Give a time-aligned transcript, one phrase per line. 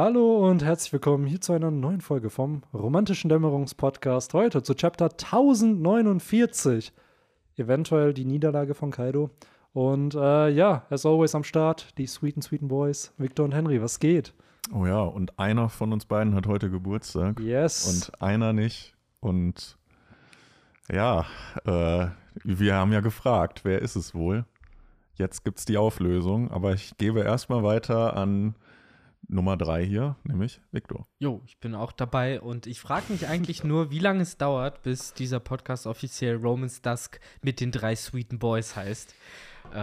[0.00, 4.32] Hallo und herzlich willkommen hier zu einer neuen Folge vom Romantischen Dämmerungspodcast.
[4.32, 6.92] Heute zu Chapter 1049.
[7.56, 9.30] Eventuell die Niederlage von Kaido.
[9.72, 13.82] Und äh, ja, as always am Start, die sweeten, sweeten Boys, Victor und Henry.
[13.82, 14.34] Was geht?
[14.72, 17.40] Oh ja, und einer von uns beiden hat heute Geburtstag.
[17.40, 17.88] Yes.
[17.88, 18.94] Und einer nicht.
[19.18, 19.78] Und
[20.92, 21.26] ja,
[21.64, 22.06] äh,
[22.44, 24.44] wir haben ja gefragt, wer ist es wohl?
[25.14, 28.54] Jetzt gibt es die Auflösung, aber ich gebe erstmal weiter an
[29.28, 31.06] Nummer drei hier, nämlich Victor.
[31.18, 34.82] Jo, ich bin auch dabei und ich frage mich eigentlich nur, wie lange es dauert,
[34.82, 39.14] bis dieser Podcast offiziell Romans Dusk mit den drei Sweeten Boys heißt.
[39.74, 39.76] Äh,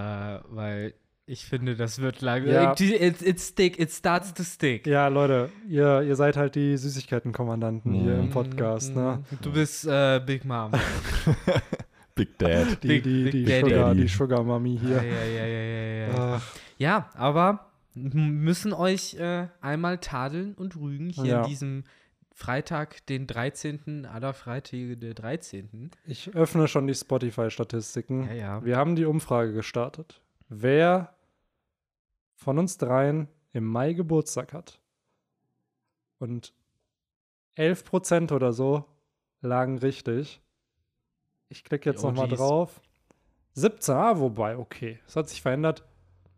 [0.50, 0.94] weil
[1.28, 2.52] ich finde, das wird lange.
[2.52, 2.72] Ja.
[2.74, 4.86] It, it, stick, it starts to stick.
[4.88, 9.24] ja, Leute, ihr, ihr seid halt die Süßigkeitenkommandanten hier im Mm, Podcast, ne?
[9.32, 10.72] mm, Du bist äh, Big Mom.
[12.16, 12.82] Big Dad.
[12.84, 13.70] Die, Big- die, Big die, Daddy.
[13.70, 15.04] Sugar, die Sugar Mami ja, hier.
[15.04, 16.36] ja, ja, ja, ja, ja.
[16.38, 21.42] Ach, ja, aber müssen euch äh, einmal tadeln und rügen hier Ja.
[21.42, 21.84] an diesem
[22.34, 24.06] Freitag, den 13.
[24.06, 25.92] aller Freitage der 13.
[26.06, 28.28] ich öffne schon die Spotify-Statistiken.
[28.28, 28.66] Ja, ja.
[28.66, 30.22] Wir haben die Umfrage gestartet.
[30.50, 31.16] Wer
[32.36, 34.82] von uns dreien im Mai Geburtstag hat?
[36.20, 36.54] Und
[37.56, 38.84] 11% oder so
[39.40, 40.42] lagen richtig.
[41.48, 42.82] Ich klicke jetzt nochmal drauf.
[43.54, 45.00] 17, ah, wobei, okay.
[45.08, 45.86] Es hat sich verändert.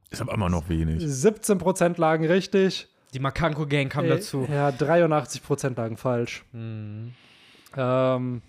[0.09, 1.03] Ist aber immer noch wenig.
[1.03, 2.87] 17% lagen richtig.
[3.13, 4.47] Die Makanko Gang kam Äh, dazu.
[4.51, 6.43] Ja, 83% lagen falsch.
[6.51, 7.13] Mhm.
[7.75, 8.41] Ähm,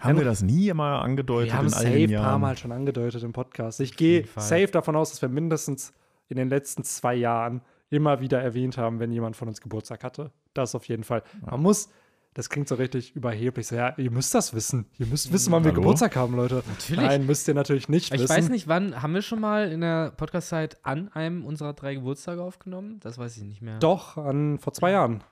[0.00, 2.38] Haben wir das nie mal angedeutet wir haben in es safe ein paar?
[2.38, 3.80] Mal schon angedeutet im Podcast.
[3.80, 5.92] Ich gehe safe davon aus, dass wir mindestens
[6.28, 10.32] in den letzten zwei Jahren immer wieder erwähnt haben, wenn jemand von uns Geburtstag hatte.
[10.54, 11.22] Das auf jeden Fall.
[11.42, 11.90] Man muss,
[12.34, 14.86] das klingt so richtig überheblich, so, ja, ihr müsst das wissen.
[14.98, 15.82] Ihr müsst wissen, wann wir Hallo?
[15.82, 16.62] Geburtstag haben, Leute.
[16.66, 17.00] Natürlich.
[17.04, 18.28] Nein, müsst ihr natürlich nicht Ich wissen.
[18.34, 22.42] weiß nicht, wann haben wir schon mal in der Podcast-Zeit an einem unserer drei Geburtstage
[22.42, 23.00] aufgenommen?
[23.00, 23.78] Das weiß ich nicht mehr.
[23.80, 25.22] Doch, an, vor zwei Jahren.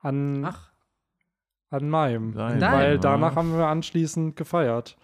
[0.00, 0.70] An, Ach,
[1.70, 2.30] an meinem.
[2.30, 2.98] Nein, Weil ja.
[2.98, 4.96] danach haben wir anschließend gefeiert.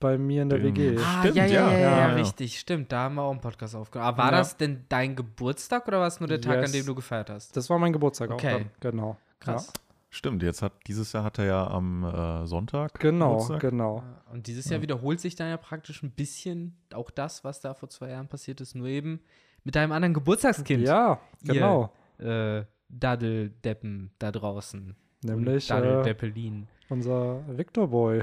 [0.00, 0.76] Bei mir in der Stimmt.
[0.78, 0.96] WG.
[0.98, 2.14] ah, Stimmt, ja, ja, ja, ja, ja, ja, ja.
[2.14, 2.92] richtig, stimmt.
[2.92, 4.08] Da haben wir auch einen Podcast aufgenommen.
[4.08, 4.38] Aber war Ja.
[4.38, 6.66] das denn dein Geburtstag oder war es nur der Tag, Yes.
[6.66, 7.56] an dem du gefeiert hast?
[7.56, 8.46] Das war mein Geburtstag Okay.
[8.54, 8.70] auch dann.
[8.92, 9.16] Genau.
[9.40, 9.72] Krass.
[10.10, 12.92] Stimmt, jetzt hat dieses Jahr hat er ja am äh, Sonntag.
[12.94, 13.10] Ja.
[13.10, 13.60] Genau, Geburtstag.
[13.60, 14.02] genau.
[14.32, 17.90] Und dieses Jahr wiederholt sich dann ja praktisch ein bisschen auch das, was da vor
[17.90, 19.20] zwei Jahren passiert ist, nur eben
[19.64, 20.82] mit deinem anderen Geburtstagskind.
[20.86, 21.92] Ja, Ihr- genau.
[22.18, 24.96] Äh, Daddeldeppen da draußen.
[25.22, 26.66] Nämlich äh, Daddeldeppelin.
[26.88, 28.22] unser Victor Boy.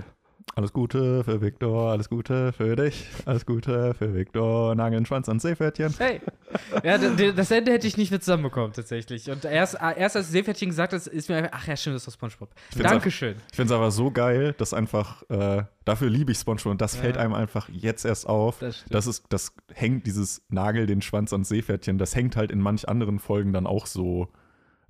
[0.57, 5.93] Alles Gute für Victor, alles Gute für dich, alles Gute für Victor, Nagelnschwanz und Seepferdchen.
[5.97, 6.21] Hey.
[6.81, 9.29] Ja, das Ende hätte ich nicht mehr zusammenbekommen, tatsächlich.
[9.29, 12.07] Und erst, äh, erst als Seepferdchen gesagt hat, ist mir einfach, ach ja, stimmt, das
[12.07, 12.51] war Spongebob.
[12.71, 13.35] find's Dankeschön.
[13.51, 16.95] Ich finde es aber so geil, dass einfach, äh, dafür liebe ich SpongeBob und das
[16.95, 17.01] Ja.
[17.01, 18.59] fällt einem einfach jetzt erst auf.
[18.59, 18.85] Das.
[18.89, 22.87] Das ist, das hängt, dieses Nagel, den Schwanz ans Seepferdchen, das hängt halt in manch
[22.87, 24.29] anderen Folgen dann auch so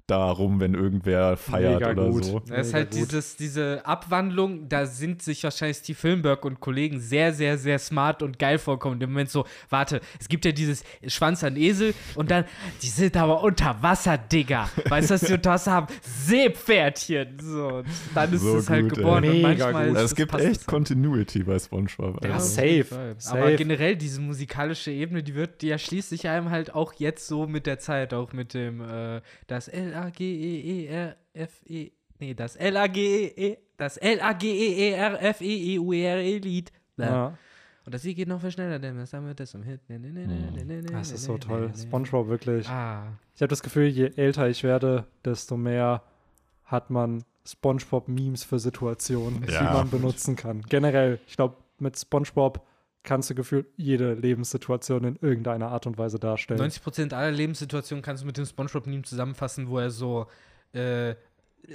[0.07, 2.25] darum, wenn irgendwer feiert Mega oder gut.
[2.25, 2.39] so.
[2.41, 2.99] Das ist halt gut.
[3.11, 8.21] dieses, diese Abwandlung, da sind sich wahrscheinlich Steve Filmberg und Kollegen sehr, sehr, sehr smart
[8.21, 9.01] und geil vorkommen.
[9.01, 12.45] Im Moment so, warte, es gibt ja dieses Schwanz an Esel und dann,
[12.81, 14.69] die sind aber unter Wasser, Digga.
[14.89, 15.87] Weißt du, was die unter Wasser haben?
[16.01, 17.37] Seepferdchen.
[17.41, 19.03] So, und dann ist So es halt gut, ey.
[19.03, 19.23] geboren.
[19.25, 19.97] und manchmal gut.
[19.97, 20.65] ist es es gibt echt es.
[20.65, 22.23] Continuity bei SpongeBob.
[22.23, 22.47] Ja, Also.
[22.55, 23.37] safe, safe.
[23.39, 27.47] Aber generell, diese musikalische Ebene, die wird, die erschließt sich einem halt auch jetzt so
[27.47, 36.71] mit der Zeit, auch mit dem, äh, das L-A-G-E-E-R-F-E, nee, das L-A-G-E-E, das L-A-G-E-E-R-F-E-E-U-R-E-Lied.
[36.97, 37.37] Ja.
[37.85, 39.87] Und das Lied geht noch viel schneller, denn das haben wir das zum Hit.
[39.89, 41.71] Ne, ne, ne, ne, Das ist so toll.
[41.77, 42.67] SpongeBob wirklich.
[42.67, 46.01] Ah, Ich habe das Gefühl, je älter ich werde, desto mehr
[46.63, 49.71] hat man SpongeBob-Memes für Situationen, die Ja.
[49.71, 50.63] man benutzen kann.
[50.67, 52.65] Generell, ich glaube, mit SpongeBob
[53.05, 56.59] kannst du gefühlt jede Lebenssituation in irgendeiner Art und Weise darstellen.
[56.61, 60.27] 90% aller Lebenssituationen kannst du mit dem Spongebob-Meme zusammenfassen, wo er so
[60.73, 61.11] äh,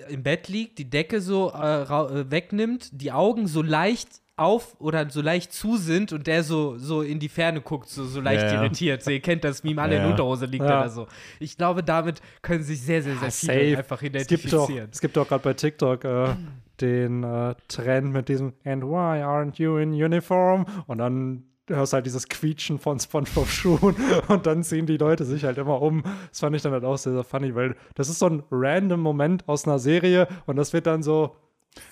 [0.08, 5.10] im Bett liegt, die Decke so äh, äh, wegnimmt, die Augen so leicht auf oder
[5.10, 8.44] so leicht zu sind und der so, so in die Ferne guckt, so, so leicht
[8.44, 9.02] Ja, irritiert.
[9.02, 10.04] So, ihr kennt das Meme, alle Ja.
[10.04, 10.78] in Unterhose liegt Ja.
[10.78, 11.08] er da so.
[11.40, 13.78] Ich glaube, damit können sich sehr, sehr, sehr Ja, viele safe.
[13.78, 14.12] einfach es gibt
[14.52, 14.88] doch, identifizieren.
[14.92, 16.34] es gibt doch gerade bei TikTok äh,
[16.80, 20.64] den äh, Trend mit diesem And why aren't you in uniform?
[20.86, 23.94] Und dann hörst du halt dieses Quietschen von SpongeBob Schuhen
[24.28, 26.02] und dann ziehen die Leute sich halt immer um.
[26.30, 29.00] Das fand ich dann halt auch sehr, sehr funny, weil das ist so ein random
[29.00, 31.36] Moment aus einer Serie und das wird dann so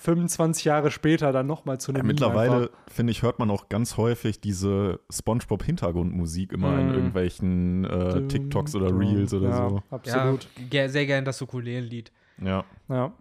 [0.01, 3.95] 25 Jahre später dann nochmal zu einem Ja, mittlerweile, finde ich, hört man auch ganz
[3.95, 6.93] häufig diese SpongeBob-Hintergrundmusik immer in Mm.
[6.93, 9.83] irgendwelchen äh, TikToks oder Reels oder ja, so.
[9.89, 10.47] Absolut.
[10.71, 12.11] Ja, sehr gerne das Ukulelen-Lied.
[12.43, 12.65] Ja.
[12.89, 13.13] Ja.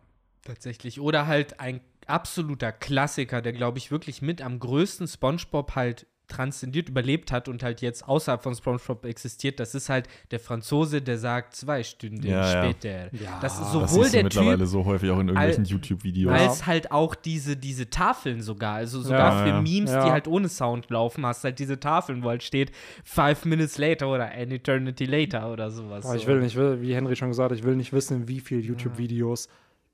[0.48, 1.00] Tatsächlich.
[1.00, 6.90] Oder halt ein absoluter Klassiker, der, glaube ich, wirklich mit am größten Spongebob halt transzendiert
[6.90, 11.16] überlebt hat und halt jetzt außerhalb von SpongeBob existiert, das ist halt der Franzose, der
[11.16, 13.08] sagt zwei Stunden Ja, später.
[13.14, 13.38] Ja.
[13.40, 16.30] das ist Das sowohl du der mittlerweile Typ so häufig auch in irgendwelchen YouTube-Videos.
[16.38, 18.74] als halt auch diese, diese Tafeln sogar.
[18.74, 19.60] Also sogar Ja, für ja.
[19.62, 20.04] Memes, Ja.
[20.04, 22.72] die halt ohne Sound laufen, hast halt diese Tafeln, wo halt steht
[23.04, 26.04] Five Minutes later oder An Eternity later oder sowas.
[26.04, 26.28] Aber ich So.
[26.28, 29.48] will nicht, will, wie Henry schon gesagt ich will nicht wissen, wie viele YouTube-Videos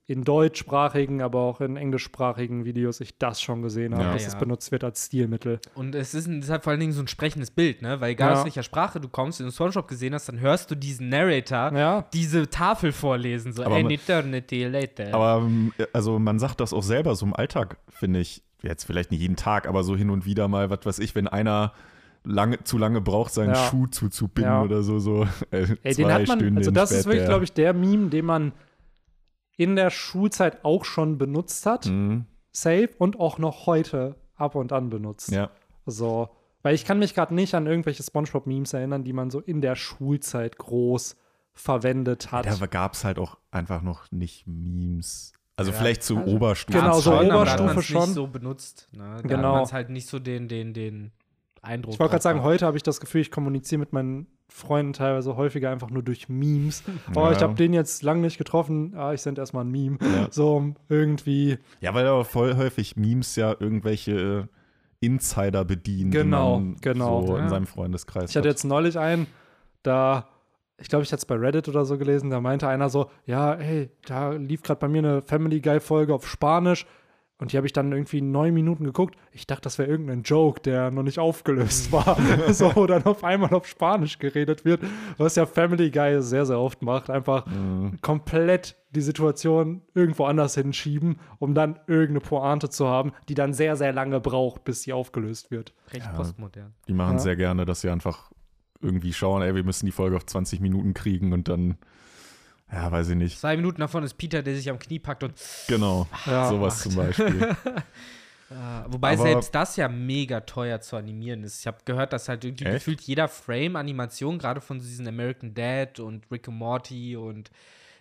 [0.07, 4.13] in deutschsprachigen, aber auch in englischsprachigen Videos ich das schon gesehen habe, Ja.
[4.13, 4.29] dass Ja.
[4.29, 5.61] es benutzt wird als Stilmittel.
[5.75, 8.01] Und es ist deshalb vor allen Dingen so ein sprechendes Bild, ne?
[8.03, 8.39] Weil egal Ja.
[8.39, 11.73] aus welcher Sprache du kommst, wenn du SpongeBob gesehen hast, dann hörst du diesen Narrator
[11.75, 12.05] Ja.
[12.13, 15.15] diese Tafel vorlesen, so Aber An man- Eternity later.
[15.15, 19.11] Aber ähm, also man sagt das auch selber so im Alltag, finde ich, jetzt vielleicht
[19.11, 21.73] nicht jeden Tag, aber so hin und wieder mal, was weiß ich, wenn einer
[22.25, 23.69] lange, zu lange braucht, seinen Ja.
[23.71, 24.63] Schuh zuzubinden Ja.
[24.63, 27.45] oder so, so äh, Ey, zwei den hat man, Stunden also das ist wirklich, glaube
[27.45, 28.53] ich, der Meme, den man
[29.57, 32.27] in der Schulzeit auch schon benutzt hat, Mhm.
[32.53, 35.31] safe, und auch noch heute ab und an benutzt.
[35.31, 35.51] Ja,
[35.87, 36.29] So,
[36.63, 39.77] weil ich kann mich gerade nicht an irgendwelche SpongeBob-Memes erinnern, die man so in der
[39.77, 41.17] Schulzeit groß
[41.53, 42.47] verwendet hat.
[42.47, 45.33] da gab es halt auch einfach noch nicht Memes.
[45.57, 45.79] Also Ja.
[45.79, 46.79] vielleicht zu Also, Oberstufe.
[46.79, 48.01] genau, so Oberstufe schon.
[48.03, 48.89] nicht so benutzt.
[48.93, 49.17] Ne?
[49.23, 49.49] Da Genau.
[49.49, 51.13] hat man es halt nicht so den, den, den
[51.65, 51.95] Eindruck.
[51.95, 55.37] Ich wollte gerade sagen, heute habe ich das Gefühl, ich kommuniziere mit meinen Freunden teilweise
[55.37, 56.83] häufiger einfach nur durch Memes.
[57.17, 57.33] Oh, Ja.
[57.33, 58.95] ich habe den jetzt lang nicht getroffen.
[58.97, 59.99] Ah, ich sende erstmal ein Meme.
[60.01, 60.29] Ja.
[60.31, 61.59] So um irgendwie.
[61.81, 64.49] Ja, weil aber voll häufig Memes ja irgendwelche
[65.03, 67.27] äh, Insider bedienen, Genau, genau.
[67.27, 67.43] so Ja.
[67.43, 68.55] in seinem Freundeskreis Ich hatte hat.
[68.55, 69.27] jetzt neulich einen,
[69.83, 70.29] da,
[70.79, 73.55] ich glaube, ich hatte es bei Reddit oder so gelesen, da meinte einer so, ja,
[73.59, 76.87] hey, da lief gerade bei mir eine Family Guy-Folge auf Spanisch
[77.39, 79.17] und die habe ich dann irgendwie neun Minuten geguckt.
[79.33, 82.17] Ich dachte, das wäre irgendein Joke, der noch nicht aufgelöst war.
[82.53, 84.83] so, wo dann auf einmal auf Spanisch geredet wird,
[85.19, 87.11] was ja Family Guy sehr, sehr oft macht.
[87.11, 87.99] Einfach Mhm.
[88.01, 93.75] komplett die Situation irgendwo anders hinschieben, um dann irgendeine Pointe zu haben, die dann sehr,
[93.77, 95.75] sehr lange braucht, bis sie aufgelöst wird.
[95.93, 96.13] Recht Ja.
[96.13, 96.73] postmodern.
[96.87, 97.19] Die machen Ja.
[97.19, 98.31] sehr gerne, dass sie einfach
[98.81, 101.77] irgendwie schauen, ey, wir müssen die Folge auf 20 Minuten kriegen und dann,
[102.75, 103.39] ja, weiß ich nicht.
[103.39, 105.35] Zwei Minuten davon ist Peter, der sich am Knie packt und
[105.69, 106.49] Genau, Ja.
[106.49, 107.57] sowas zum Beispiel.
[108.89, 111.61] Wobei Aber- selbst das ja mega teuer zu animieren ist.
[111.61, 112.75] Ich habe gehört, dass halt irgendwie Echt?
[112.75, 117.51] gefühlt jeder Frame Animation, gerade von diesen American Dad und Rick and Morty und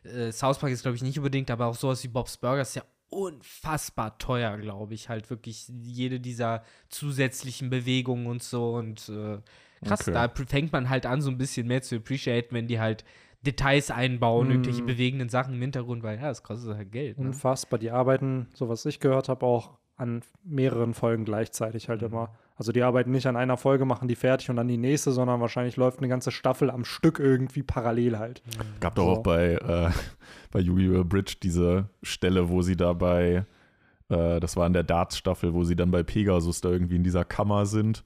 [0.03, 2.75] äh, South Park ist, glaube ich, nicht unbedingt, aber auch sowas wie Bob's Burgers ist
[2.75, 5.07] ja unfassbar teuer, glaube ich.
[5.09, 8.73] Halt wirklich jede dieser zusätzlichen Bewegungen und so.
[8.75, 9.37] Und äh,
[9.85, 10.11] krass, Okay.
[10.11, 13.05] da fängt man halt an, so ein bisschen mehr zu appreciaten, wenn die halt
[13.45, 14.51] Details einbauen, Mm.
[14.51, 17.19] irgendwelche bewegenden Sachen im Hintergrund, weil ja, das kostet halt Geld.
[17.19, 17.27] Ne?
[17.27, 17.77] Unfassbar.
[17.79, 22.33] Die arbeiten, so was ich gehört habe, auch an mehreren Folgen gleichzeitig halt immer.
[22.55, 25.39] Also die arbeiten nicht an einer Folge, machen die fertig und dann die nächste, sondern
[25.39, 28.41] wahrscheinlich läuft eine ganze Staffel am Stück irgendwie parallel halt.
[28.79, 29.09] Gab doch So.
[29.11, 29.89] auch bei, äh,
[30.51, 31.03] bei Yu-Gi-Oh!
[31.03, 33.45] Bridge diese Stelle, wo sie da bei,
[34.09, 37.23] äh, das war in der Darts-Staffel, wo sie dann bei Pegasus da irgendwie in dieser
[37.25, 38.03] Kammer sind.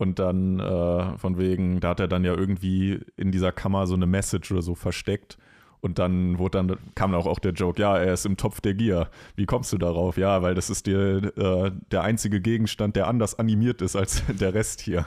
[0.00, 3.92] Und dann äh, von wegen, da hat er dann ja irgendwie in dieser Kammer so
[3.92, 5.36] eine Message oder so versteckt.
[5.82, 8.72] Und dann wurde dann, kam auch, auch der Joke, ja, er ist im Topf der
[8.72, 9.10] Gier.
[9.36, 10.16] Wie kommst du darauf?
[10.16, 14.54] Ja, weil das ist dir äh, der einzige Gegenstand, der anders animiert ist als der
[14.54, 15.04] Rest hier.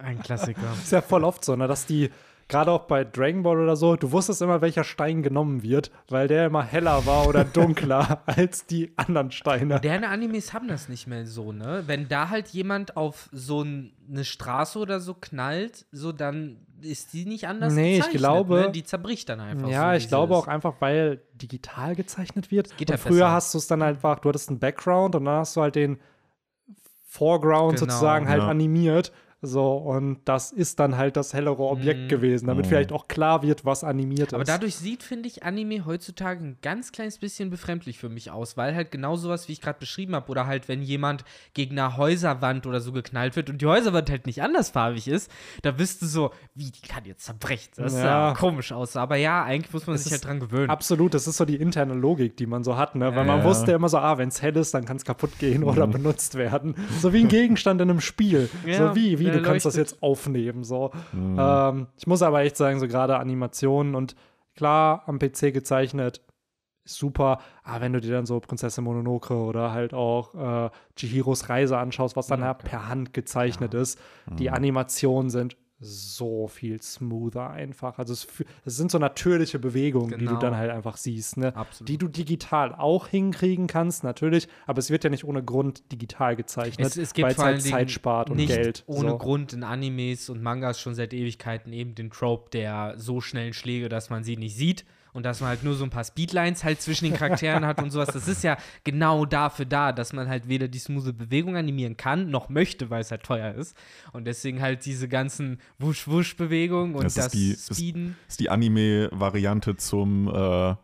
[0.00, 0.72] Ein Klassiker.
[0.72, 2.10] Ist ja voll oft so, ne, dass die,
[2.48, 6.28] gerade auch bei Dragon Ball oder so, du wusstest immer, welcher Stein genommen wird, weil
[6.28, 9.74] der immer heller war oder dunkler als die anderen Steine.
[9.74, 11.82] Moderne Animes haben das nicht mehr so, ne?
[11.86, 17.24] Wenn da halt jemand auf so eine Straße oder so knallt, so dann ist die
[17.24, 18.70] nicht anders Nee, ich gezeichnet, glaube- ne?
[18.70, 19.68] Die zerbricht dann einfach.
[19.68, 22.76] Ja, so ich glaube dieses- auch einfach, weil digital gezeichnet wird.
[22.76, 23.30] Geht und ja früher besser.
[23.32, 25.98] hast du es dann einfach, du hattest einen Background und dann hast du halt den
[27.08, 27.90] Foreground Genau.
[27.92, 28.48] sozusagen halt Ja.
[28.48, 29.12] animiert.
[29.46, 32.08] So, und das ist dann halt das hellere Objekt Mhm.
[32.08, 32.68] gewesen, damit Mhm.
[32.70, 34.48] vielleicht auch klar wird, was animiert Aber ist.
[34.48, 38.74] dadurch sieht, finde ich, Anime heutzutage ein ganz kleines bisschen befremdlich für mich aus, weil
[38.74, 41.24] halt genau sowas, wie ich gerade beschrieben habe, oder halt, wenn jemand
[41.54, 45.30] gegen eine Häuserwand oder so geknallt wird und die Häuserwand halt nicht andersfarbig ist,
[45.62, 47.70] da bist du so, wie, die kann jetzt zerbrechen.
[47.76, 48.34] Das sah Ja.
[48.34, 48.96] komisch aus.
[48.96, 50.70] Aber ja, eigentlich muss man Es sich halt ist dran gewöhnen.
[50.70, 53.10] Absolut, das ist so die interne Logik, die man so hat, ne?
[53.14, 55.38] Weil Ja, man wusste immer so, ah, wenn es hell ist, dann kann es kaputt
[55.38, 56.74] gehen oder benutzt werden.
[57.00, 58.48] So wie ein Gegenstand in einem Spiel.
[58.66, 60.64] Ja, so wie, wie, der du kannst das jetzt aufnehmen.
[60.64, 60.90] So.
[61.14, 64.16] Ähm, ich muss aber echt sagen, so gerade Animationen und
[64.54, 66.22] klar am PC gezeichnet
[66.86, 70.34] super, aber wenn du dir dann so Prinzessin Mononoke oder halt auch
[70.66, 73.98] äh, Chihiros Reise anschaust, was dann halt per Hand gezeichnet ist,
[74.38, 77.98] die Animationen sind so viel smoother einfach.
[77.98, 78.26] Also es,
[78.64, 80.40] es sind so natürliche Bewegungen, die du Genau.
[80.40, 81.54] dann halt einfach siehst, ne?
[81.54, 81.88] Absolut.
[81.88, 86.34] Die du digital auch hinkriegen kannst, natürlich, aber es wird ja nicht ohne Grund digital
[86.34, 88.84] gezeichnet, Es, es weil es halt Zeit spart und Geld.
[88.86, 89.18] ohne so.
[89.18, 93.88] Grund in Animes und Mangas schon seit Ewigkeiten eben den Trope der so schnellen Schläge,
[93.88, 94.84] dass man sie nicht sieht
[95.16, 97.90] und dass man halt nur so ein paar Speedlines halt zwischen den Charakteren hat und
[97.90, 98.10] sowas.
[98.12, 102.30] Das ist ja genau dafür da, dass man halt weder die smooth Bewegung animieren kann,
[102.30, 103.76] noch möchte, weil es halt teuer ist.
[104.12, 108.16] Und deswegen halt diese ganzen Wusch-Wusch-Bewegungen und Das das, ist die- ist- Speeden.
[108.28, 110.74] ist die Anime-Variante zum, äh,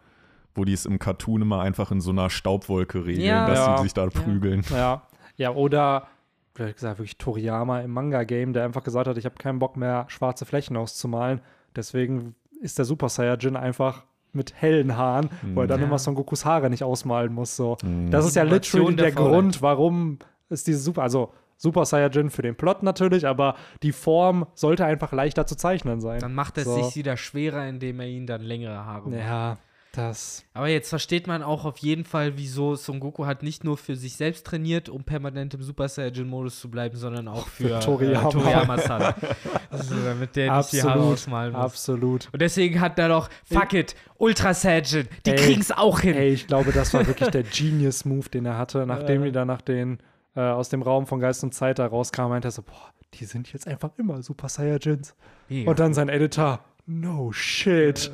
[0.55, 3.47] wo die es im Cartoon immer einfach in so einer Staubwolke regeln, Ja.
[3.47, 3.77] dass Ja.
[3.79, 4.65] sie sich da prügeln.
[4.71, 5.03] Ja.
[5.37, 6.09] Ja, oder
[6.55, 10.05] vielleicht gesagt, wirklich Toriyama im Manga-Game, der einfach gesagt hat, ich habe keinen Bock mehr,
[10.09, 11.41] schwarze Flächen auszumalen.
[11.75, 15.87] Deswegen ist der Super Saiyajin einfach mit hellen Haaren, wo er dann Ja.
[15.87, 17.57] immer Son Gokus Haare nicht ausmalen muss.
[17.57, 17.77] So.
[18.11, 19.15] Das ist ja literally der der.
[19.15, 24.47] Grund, warum es diese Super, also Super Saiyajin für den Plot natürlich, aber die Form
[24.55, 26.19] sollte einfach leichter zu zeichnen sein.
[26.21, 26.83] Dann macht es So.
[26.83, 29.21] sich wieder schwerer, indem er ihnen dann längere Haare macht.
[29.21, 29.59] Ja,
[29.93, 30.45] das.
[30.55, 33.97] Aber jetzt versteht man auch auf jeden Fall, wieso Son Goku hat nicht nur für
[33.97, 38.29] sich selbst trainiert, um permanent im Super Saiyajin-Modus zu bleiben, sondern auch für Toriyama.
[38.29, 39.03] Äh, Toriyama-san.
[39.71, 41.13] also, damit der nicht die Haare Absolut.
[41.15, 41.63] ausmalen muss.
[41.63, 42.29] Absolut.
[42.33, 46.15] Und deswegen hat er doch, fuck it, Ultra Saiyajin, die Ey, kriegen's auch hin.
[46.15, 49.61] Ey, ich glaube, das war wirklich der Genius-Move, den er hatte, nachdem die dann nach
[49.61, 49.99] den,
[50.35, 53.25] äh, aus dem Raum von Geist und Zeit da rauskam, meinte er so, boah, die
[53.25, 55.15] sind jetzt einfach immer Super Saiyajins.
[55.49, 55.71] Mega.
[55.71, 58.11] Und dann sein Editor, no shit.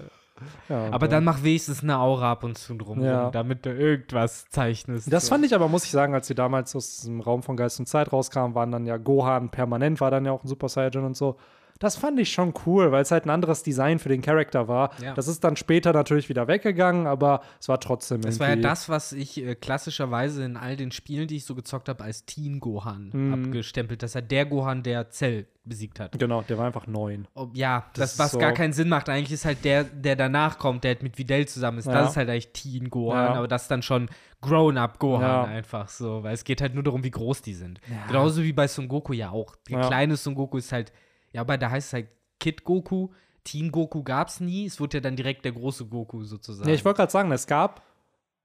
[0.69, 3.31] Ja, Aber dann mach wenigstens eine Aura ab und zu drum, Ja.
[3.31, 5.13] damit du irgendwas zeichnest.
[5.13, 5.31] Das so.
[5.31, 7.87] fand ich aber, muss ich sagen, als sie damals aus dem Raum von Geist und
[7.87, 11.17] Zeit rauskamen, waren dann ja Gohan permanent, war dann ja auch ein Super Saiyajin und
[11.17, 11.37] so.
[11.79, 14.91] Das fand ich schon cool, weil es halt ein anderes Design für den Charakter war.
[15.03, 15.15] Ja.
[15.15, 18.89] Das ist dann später natürlich wieder weggegangen, aber es war trotzdem Das war ja das,
[18.89, 22.61] was ich äh, klassischerweise in all den Spielen, die ich so gezockt habe, als Teen
[22.61, 23.33] Gohan Mhm.
[23.47, 24.03] abgestempelt.
[24.03, 26.19] Das ist ja der Gohan, der Cell besiegt hat.
[26.19, 27.29] Genau, der war einfach neun.
[27.35, 29.09] Ob, ja, Das das, was so- gar keinen Sinn macht.
[29.09, 31.87] Eigentlich ist halt der, der danach kommt, der halt mit Videl zusammen ist.
[31.87, 31.93] Ja.
[31.93, 33.35] Das ist halt eigentlich Teen Gohan, Ja.
[33.35, 34.09] aber das ist dann schon
[34.41, 35.45] Grown-up Gohan Ja.
[35.45, 37.81] einfach so, weil es geht halt nur darum, wie groß die sind.
[38.07, 39.55] Genauso wie bei Son Goku ja auch.
[39.69, 40.93] Der kleine Son Goku ist halt,
[41.39, 42.09] ja, aber da heißt es halt
[42.41, 43.09] Kid Goku.
[43.45, 44.67] Teen Goku gab es nie.
[44.67, 46.69] Es wurde ja dann direkt der große Goku sozusagen.
[46.69, 47.83] Ja, ich wollte gerade sagen, es gab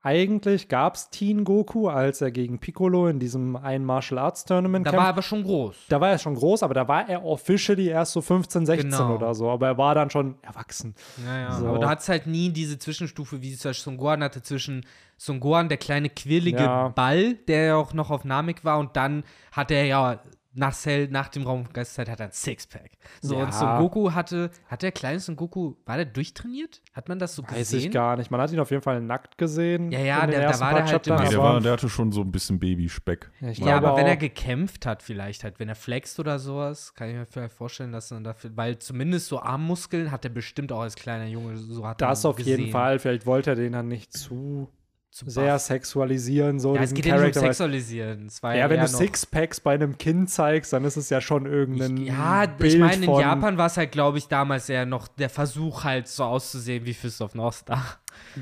[0.06, 4.86] eigentlich gab es Teen Goku, als er gegen Piccolo in diesem einen Martial Arts Tournament
[4.86, 5.00] da kämpft.
[5.02, 5.76] war er aber schon groß.
[5.88, 9.16] da war er schon groß, aber da war er officially erst so 15, 16 Genau.
[9.16, 9.50] oder so.
[9.50, 10.94] Aber er war dann schon erwachsen.
[11.26, 11.52] Ja, ja.
[11.54, 11.68] So.
[11.68, 14.86] Aber du hattest halt nie diese Zwischenstufe, wie es zum Beispiel Son Gohan hatte, zwischen
[15.18, 16.90] Son Gohan, der kleine quirlige Ja.
[16.90, 19.24] Ball, der ja auch noch auf Namek war, und dann
[19.54, 20.20] hat er ja
[20.56, 22.92] nach Cell, nach dem Raum von Geisterzeit, hat er ein Sixpack.
[23.22, 23.46] So, Ja.
[23.46, 26.82] und Son Goku hatte, hat der kleine Son Goku, war der durchtrainiert?
[26.94, 27.80] Hat man das so Weiß gesehen?
[27.88, 28.30] ich gar nicht.
[28.30, 29.92] Man hat ihn auf jeden Fall nackt gesehen.
[29.92, 32.22] Ja, ja, der- da war der halt immer Nee, der, war, der hatte schon so
[32.22, 33.32] ein bisschen Babyspeck.
[33.42, 36.94] Ja, Ja, aber wenn er auch- gekämpft hat, vielleicht halt, wenn er flext oder sowas,
[36.94, 40.72] kann ich mir vielleicht vorstellen, dass dann dafür, weil zumindest so Armmuskeln hat er bestimmt
[40.72, 42.72] auch als kleiner Junge so hat das man auf jeden gesehen.
[42.72, 43.00] Fall.
[43.00, 44.70] Vielleicht wollte er den dann nicht Zu
[45.14, 47.54] sehr sexualisieren, so Ja, es geht ja nicht um Charakter.
[47.54, 48.28] Sexualisieren.
[48.42, 51.98] War ja, wenn du Sixpacks bei einem Kind zeigst, dann ist es ja schon irgendein
[51.98, 55.08] Ich, ja, Bild ich meine, in Japan war es halt, glaube ich, damals eher noch
[55.08, 57.84] der Versuch, halt so auszusehen wie Fist of North Star.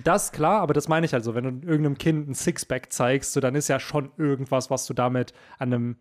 [0.03, 1.35] Das klar, aber das meine ich halt so.
[1.35, 4.93] Wenn du irgendeinem Kind ein Sixpack zeigst, so, dann ist ja schon irgendwas, was du
[4.93, 5.95] damit an einem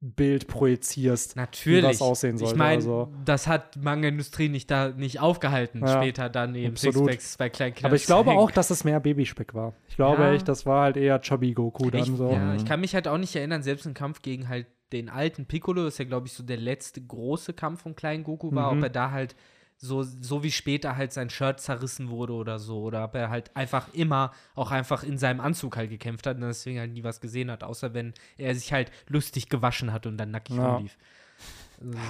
[0.00, 1.36] Bild projizierst.
[1.36, 1.82] Natürlich.
[1.84, 2.52] Wie was aussehen sollte.
[2.54, 3.12] ich meine, also.
[3.24, 6.94] das hat Manga-Industrie nicht, da, nicht aufgehalten, Ja, später dann eben absolut.
[7.10, 8.40] Sixpacks bei kleinen Kindern Aber ich glaube hängen.
[8.40, 9.72] auch, dass es mehr Babyspeck war.
[9.88, 10.32] Ich glaube Ja.
[10.34, 12.30] echt, das war halt eher Chubby Goku dann ich, so.
[12.30, 15.46] Ja, ich kann mich halt auch nicht erinnern, selbst im Kampf gegen halt den alten
[15.46, 18.78] Piccolo, das ja, glaube ich, so der letzte große Kampf von kleinen Goku war, Mhm.
[18.78, 19.34] ob er da halt
[19.78, 23.54] so, so wie später halt sein Shirt zerrissen wurde oder so, oder ob er halt
[23.56, 27.20] einfach immer auch einfach in seinem Anzug halt gekämpft hat und deswegen halt nie was
[27.20, 30.74] gesehen hat, außer wenn er sich halt lustig gewaschen hat und dann nackig Ja.
[30.76, 30.96] rumlief.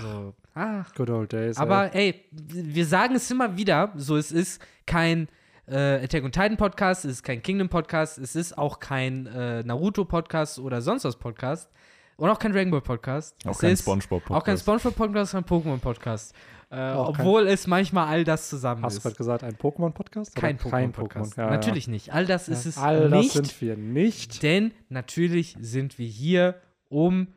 [0.02, 0.32] So.
[0.54, 1.56] Ach, Good old days.
[1.56, 1.62] ey.
[1.62, 5.28] aber ey, wir sagen es immer wieder, so es ist kein
[5.66, 9.64] äh, Attack on Titan Podcast, es ist kein Kingdom Podcast, es ist auch kein äh,
[9.64, 11.68] Naruto Podcast oder sonst was Podcast
[12.16, 13.37] und auch kein Dragon Ball Podcast.
[13.46, 14.30] Auch es kein ist Spongebob-Podcast.
[14.40, 16.35] Auch kein Spongebob Podcast, kein Pokémon Podcast.
[16.68, 19.02] Äh, obwohl es manchmal all das zusammen Hast du ist.
[19.04, 20.35] gerade gesagt, ein Pokémon-Podcast?
[20.35, 21.37] Kein Pokémon-Podcast.
[21.37, 22.12] Ja, natürlich nicht.
[22.12, 22.54] All das Ja.
[22.54, 23.32] ist es All das nicht.
[23.32, 24.42] sind wir nicht.
[24.42, 26.56] denn natürlich sind wir hier,
[26.88, 27.28] um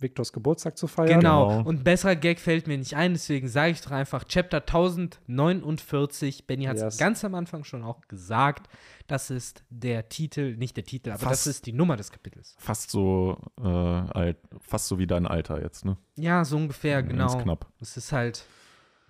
[0.00, 1.20] Viktors Geburtstag zu feiern.
[1.20, 1.48] Genau.
[1.48, 1.68] Genau.
[1.68, 4.58] Und besserer Gag fällt mir nicht ein, deswegen sage ich doch einfach Chapter
[5.26, 6.46] 1049.
[6.46, 6.98] Benny hat es Yes.
[6.98, 8.68] ganz am Anfang schon auch gesagt.
[9.06, 12.54] Das ist der Titel, nicht der Titel, aber Fast- das ist die Nummer des Kapitels.
[12.58, 15.96] Fast so, äh, alt, fast so wie dein Alter jetzt, ne?
[16.16, 17.42] Ja, so ungefähr, Ganz genau.
[17.42, 17.66] knapp.
[17.80, 18.44] Es ist halt,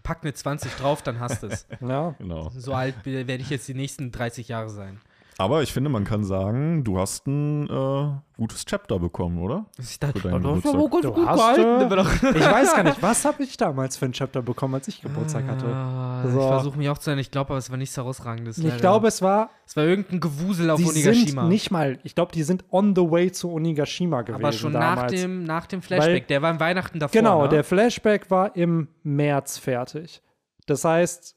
[0.02, 1.66] pack eine 20 drauf, dann hast du es.
[1.80, 2.10] Ja.
[2.18, 2.50] Genau.
[2.50, 5.00] so alt werde ich jetzt die nächsten 30 Jahre sein.
[5.40, 9.66] Aber ich finde, man kann sagen, du hast ein äh, gutes Chapter bekommen, oder?
[9.78, 11.92] Ich dachte, Für deinen wohl ganz Du gut hast, gehalten.
[12.32, 15.00] äh, Ich weiß gar nicht, was habe ich damals für ein Chapter bekommen, als ich
[15.00, 15.66] Geburtstag hatte.
[15.66, 16.40] Ah, So.
[16.40, 17.20] Ich versuche mich auch zu erinnern.
[17.20, 18.58] Ich glaube, aber es war nichts herausragendes.
[18.58, 18.78] Ich leider.
[18.78, 21.42] glaube, es war, es war irgendein Gewusel auf die Onigashima.
[21.42, 24.72] sind nicht mal, ich glaube, die sind on the way zu Onigashima gewesen aber schon
[24.72, 25.12] nach damals.
[25.12, 26.26] dem, nach dem Flashback.
[26.26, 27.12] der war im Weihnachten davor.
[27.12, 27.48] Genau, ne?
[27.50, 30.20] der Flashback war im März fertig.
[30.66, 31.36] Das heißt,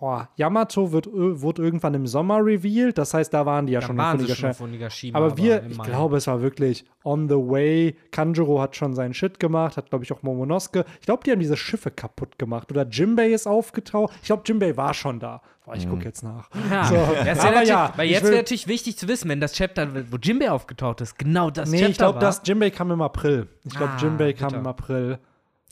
[0.00, 2.98] boah, Yamato wird, ö- wird irgendwann im Sommer revealed.
[2.98, 5.16] Das heißt, da waren die ja Da schon waren in sie schon auf Onigashima.
[5.18, 5.84] Aber wir, im ich Mai.
[5.86, 7.94] glaube, es war wirklich on the way.
[8.10, 10.84] Kanjuro hat schon seinen Shit gemacht, hat, glaube ich, auch Momonosuke.
[11.00, 12.70] Ich glaube, die haben diese Schiffe kaputt gemacht.
[12.72, 14.12] Oder Jimbei ist aufgetaucht.
[14.22, 15.42] Ich glaube, Jimbei war schon da.
[15.66, 16.48] Boah, ich gucke jetzt nach.
[16.70, 19.86] Ja, So, aber ja, weil ich jetzt wäre natürlich wichtig zu wissen, wenn das Chapter,
[20.10, 22.20] wo Jimbei aufgetaucht ist, genau das Nee, Chapter ich glaube, war.
[22.22, 23.46] das Jimbei kam im April.
[23.64, 24.60] Ich glaube, Ah, Jimbei kam bitter.
[24.60, 25.18] im April.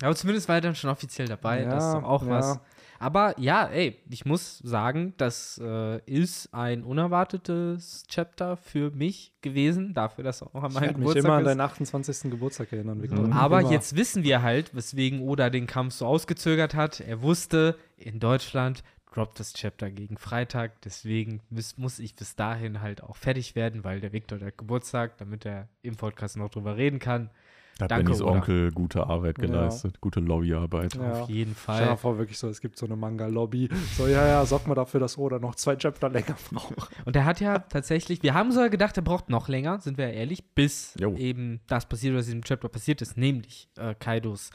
[0.03, 1.65] Aber zumindest war er dann schon offiziell dabei.
[1.65, 2.29] das ist Ja, doch auch ja.
[2.31, 2.61] was.
[2.99, 9.95] Aber ja, ey, ich muss sagen, das äh, ist ein unerwartetes Chapter für mich gewesen,
[9.95, 11.47] dafür, dass auch an meinem werde mich Geburtstag immer an ist.
[11.49, 12.31] deinen 28.
[12.31, 13.21] Geburtstag erinnern, Victor.
[13.27, 13.33] Mhm.
[13.33, 13.71] Aber Immer.
[13.73, 17.01] jetzt wissen wir halt, weswegen Oda den Kampf so ausgezögert hat.
[17.01, 20.81] Er wusste, in Deutschland droppt das Chapter gegen Freitag.
[20.83, 25.19] Deswegen muss, muss ich bis dahin halt auch fertig werden, weil der Victor hat Geburtstag,
[25.19, 27.31] damit er im Podcast noch drüber reden kann.
[27.79, 28.23] Da hat Danke, Bennys.
[28.23, 29.47] Onkel gute Arbeit Ja.
[29.47, 30.95] geleistet, gute Lobbyarbeit.
[30.97, 31.23] Ja.
[31.23, 31.97] Auf jeden Stell dir mal Fall.
[31.97, 33.69] vor, wirklich so, es gibt so eine Manga-Lobby.
[33.97, 36.91] So, ja, ja, sorg mal dafür, dass Oda noch zwei Chapter länger braucht.
[37.07, 40.09] Und er hat ja tatsächlich, wir haben sogar gedacht, er braucht noch länger, sind wir
[40.09, 41.15] ja ehrlich, bis Jo.
[41.17, 44.51] eben das passiert, was in diesem Chapter passiert ist, nämlich äh, Kaidos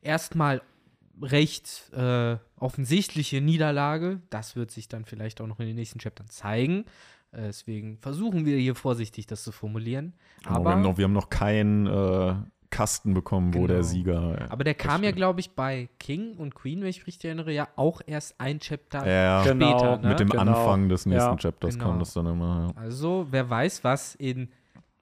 [0.00, 0.62] erstmal
[1.22, 4.20] recht äh, offensichtliche Niederlage.
[4.30, 6.84] Das wird sich dann vielleicht auch noch in den nächsten Chaptern zeigen.
[7.34, 10.14] Äh, deswegen versuchen wir hier vorsichtig das zu formulieren.
[10.42, 12.34] Genau, Aber, wir, haben noch, wir haben noch keinen äh,
[12.70, 13.66] Kasten bekommen, wo Genau.
[13.68, 14.40] der Sieger.
[14.40, 17.26] äh, aber der kam ja, glaube ich, bei King und Queen, wenn ich mich richtig
[17.26, 19.78] erinnere, ja auch erst ein Chapter Ja, Genau.
[19.78, 19.98] später.
[19.98, 20.08] Ne?
[20.08, 20.42] mit dem Genau.
[20.42, 21.36] Anfang des nächsten Ja.
[21.36, 21.90] Chapters Genau.
[21.90, 22.72] kam das dann immer.
[22.74, 22.80] Ja.
[22.82, 24.48] Also, wer weiß, was in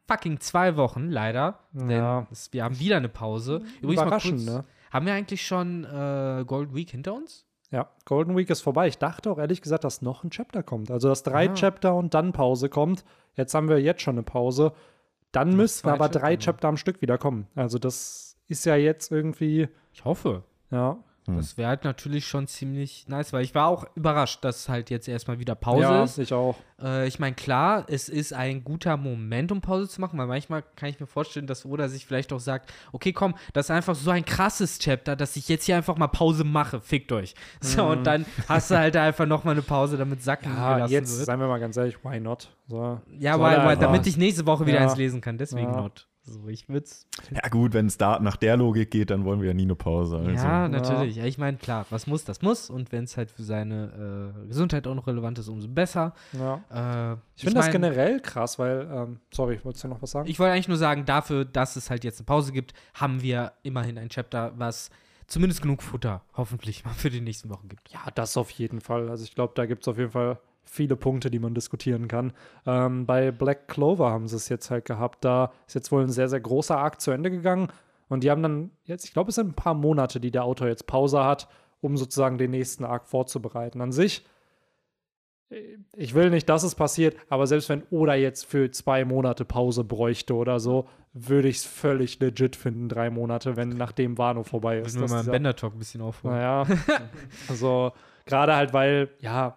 [0.07, 1.61] fucking zwei Wochen, leider.
[1.73, 2.27] Denn Ja.
[2.31, 3.63] es, wir haben wieder eine Pause.
[3.81, 4.65] Übrigens mal Überraschend, kurz, ne?
[4.91, 7.47] Haben wir eigentlich schon äh, Gold Week hinter uns?
[7.73, 8.87] Ja, Golden Week ist vorbei.
[8.87, 10.91] Ich dachte auch ehrlich gesagt, dass noch ein Chapter kommt.
[10.91, 11.55] Also, dass drei Ah.
[11.55, 13.05] Chapter und dann Pause kommt.
[13.35, 14.73] Jetzt haben wir jetzt schon eine Pause.
[15.33, 16.41] Dann Noch müssten aber Chapter drei noch.
[16.41, 17.49] Chapter am Stück wieder kommen.
[17.55, 20.45] Also, das ist ja jetzt irgendwie, Ich hoffe.
[20.71, 20.99] ja.
[21.27, 21.37] Hm.
[21.37, 25.07] Das wäre halt natürlich schon ziemlich nice, weil ich war auch überrascht, dass halt jetzt
[25.07, 26.19] erstmal wieder Pause ja, ist.
[26.19, 26.57] ich auch.
[26.83, 30.65] Äh, ich meine, klar, es ist ein guter Moment, um Pause zu machen, weil manchmal
[30.75, 33.95] kann ich mir vorstellen, dass Oda sich vielleicht auch sagt, okay, komm, das ist einfach
[33.95, 37.35] so ein krasses Chapter, dass ich jetzt hier einfach mal Pause mache, fickt euch.
[37.61, 40.93] So, und dann hast du halt einfach noch mal eine Pause, damit sacken Ja, gelassen
[40.93, 41.27] jetzt, wird.
[41.27, 42.49] seien wir mal ganz ehrlich, why not?
[42.67, 43.01] So.
[43.19, 44.83] Ja, Soll weil, weil, damit ich nächste Woche wieder Ja.
[44.89, 45.83] eins lesen kann, deswegen Ja.
[45.83, 46.09] not.
[46.25, 47.07] So, ich würd's.
[47.33, 49.75] Ja, gut, wenn es da nach der Logik geht, dann wollen wir ja nie eine
[49.75, 50.19] Pause.
[50.19, 50.31] Also.
[50.31, 51.17] ja, natürlich.
[51.17, 52.71] Ja, ich meine, klar, was muss, das muss.
[52.71, 56.15] Und wenn es halt für seine äh, Gesundheit auch noch relevant ist, umso besser.
[56.33, 57.13] Ja.
[57.13, 60.29] Äh, Ich finde das generell krass, weil, ähm, sorry, wolltest du noch was sagen?
[60.29, 63.53] Ich wollte eigentlich nur sagen, dafür, dass es halt jetzt eine Pause gibt, haben wir
[63.65, 64.91] immerhin ein Chapter, was
[65.27, 67.91] zumindest genug Futter hoffentlich mal für die nächsten Wochen gibt.
[67.91, 69.09] Ja, das auf jeden Fall.
[69.09, 72.33] Also ich glaube, da gibt es auf jeden Fall viele Punkte, die man diskutieren kann.
[72.67, 75.25] Ähm, bei Black Clover haben sie es jetzt halt gehabt.
[75.25, 77.69] Da ist jetzt wohl ein sehr, sehr großer Arc zu Ende gegangen.
[78.09, 80.69] Und die haben dann jetzt, ich glaube, es sind ein paar Monate, die der Autor
[80.69, 81.49] jetzt Pause hat,
[81.81, 83.81] um sozusagen den nächsten Arc vorzubereiten.
[83.81, 84.25] An sich,
[85.51, 89.45] äh, ich will nicht, dass es passiert, aber selbst wenn Oda jetzt für zwei Monate
[89.45, 94.43] Pause bräuchte oder so, würde ich es völlig legit finden, drei Monate, wenn nachdem Wano
[94.45, 94.85] vorbei ist.
[94.95, 96.37] Müssen wir mal im dieser- Bender-Talk ein bisschen aufholen.
[96.37, 96.67] naja,
[97.49, 97.93] also
[98.25, 99.57] gerade halt, weil, ja,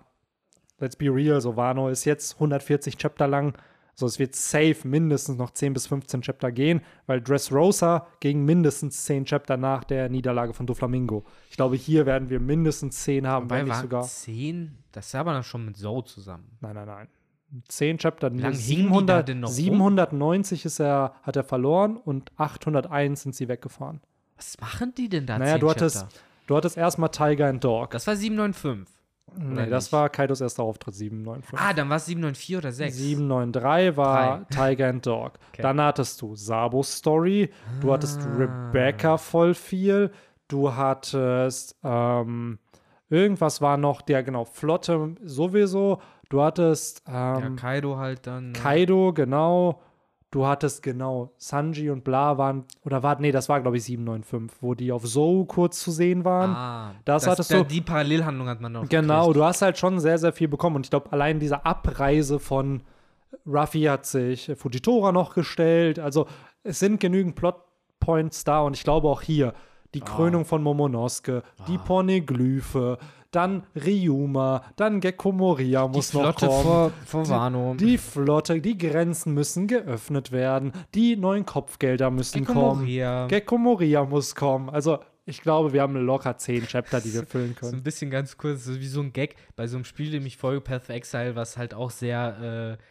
[0.86, 3.54] let's be real, so Wano ist jetzt 140 Chapter lang.
[3.95, 9.06] So, es wird safe mindestens noch 10 bis 15 Chapter gehen, weil Dressrosa ging mindestens
[9.06, 11.24] 10 Chapter nach der Niederlage von Doflamingo.
[11.50, 14.04] Ich glaube, hier werden wir mindestens 10 haben, Wobei wenn nicht sogar.
[14.04, 16.58] 10, das ist aber dann schon mit Zoe zusammen.
[16.60, 17.08] Nein, nein, nein.
[17.69, 19.56] 10 Chapter, da 700, denn noch rum?
[19.56, 24.02] 790 ist er, hat er verloren und 801 sind sie weggefahren.
[24.36, 25.39] Was machen die denn da?
[25.39, 26.19] Naja, 10 du hattest, Chapter?
[26.48, 27.91] du hattest erstmal Tiger and Dog.
[27.91, 28.94] Das war 795.
[29.38, 29.93] nee, oder das nicht?
[29.93, 31.60] war Kaidos erster Auftritt, 795.
[31.60, 32.95] Ah, dann war es 794 oder 6.
[32.98, 35.34] 793 war Tiger and Dog.
[35.54, 35.62] Okay.
[35.62, 40.12] Dann hattest du Sabos Story, du hattest Rebecca voll viel,
[40.50, 42.60] du hattest ähm,
[43.10, 48.52] irgendwas war noch, der genau, Flotte sowieso, du hattest Ja, ähm, Kaido halt dann.
[48.52, 48.54] ne?
[48.54, 49.82] Kaido, genau,
[50.36, 54.58] du hattest genau, Sanji und Bla waren, oder war, nee, das war glaube ich 795,
[54.62, 56.52] wo die auf Zou kurz zu sehen waren.
[56.52, 58.89] Ah, Das hattest da, du- Die Parallelhandlung hat man noch.
[58.89, 59.36] Genau, gekriegt.
[59.38, 60.76] du hast halt schon sehr, sehr viel bekommen.
[60.76, 62.82] Und ich glaube, allein diese Abreise von
[63.48, 66.00] Ruffy hat sich Fujitora noch gestellt.
[66.00, 66.28] Also
[66.63, 69.54] es sind genügend Plotpoints da und ich glaube auch hier
[69.93, 70.06] die Ah.
[70.06, 72.98] Krönung von Momonosuke, die Porneglyphe,
[73.36, 76.63] dann Ryuma, dann Gekko Moria Die muss noch Flotte kommen.
[76.63, 77.76] vor, vor Wano.
[77.76, 82.80] Die Flotte, die Grenzen müssen geöffnet werden, die neuen Kopfgelder müssen Gekko kommen.
[82.82, 83.28] Moria.
[83.28, 84.69] Gekko Moria muss kommen.
[84.69, 87.74] Also ich glaube, wir haben locker zehn Chapter, die wir füllen So können.
[87.80, 90.38] ein bisschen ganz kurz, so wie so ein Gag bei so einem Spiel, dem ich
[90.38, 92.84] folge, Path of Exile, was halt auch sehr äh,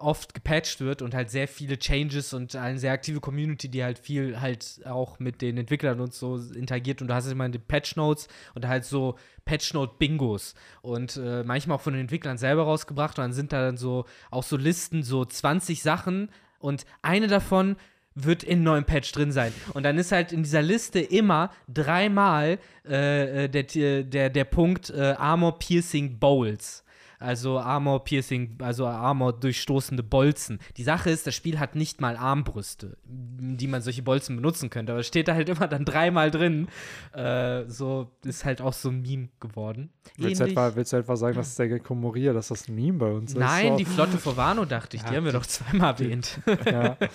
[0.00, 3.98] oft gepatcht wird und halt sehr viele Changes und eine sehr aktive Community, die halt
[3.98, 7.00] viel halt auch mit den Entwicklern und so interagiert.
[7.00, 10.54] Und du hast immer die Patch Notes und halt so Patch Note Bingos.
[10.82, 13.18] Und äh, manchmal auch von den Entwicklern selber rausgebracht.
[13.18, 16.28] Und dann sind da dann so auch so Listen, so 20 Sachen.
[16.58, 17.76] Und eine davon
[18.14, 19.54] wird in neuen Patch drin sein.
[19.72, 24.90] Und dann ist halt in dieser Liste immer dreimal äh, äh der, der, der Punkt
[24.90, 26.84] äh, Armor Piercing Bowls
[27.22, 30.58] also Armor Piercing, also Armor durchstoßende Bolzen.
[30.76, 34.92] Die Sache ist, das Spiel hat nicht mal Armbrüste, die man solche Bolzen benutzen könnte,
[34.92, 36.68] aber es steht da halt immer dann dreimal drin.
[37.12, 39.90] Äh, so ist halt auch so ein Meme geworden.
[40.16, 42.98] Willst du, etwa, willst du etwa sagen, dass der Gecko Moria, dass das ein Meme
[42.98, 43.68] bei uns Nein, ist?
[43.68, 46.40] Nein, die Flotte vor Wano dachte ich, ja, die haben wir doch zweimal erwähnt.
[46.66, 46.96] Ja.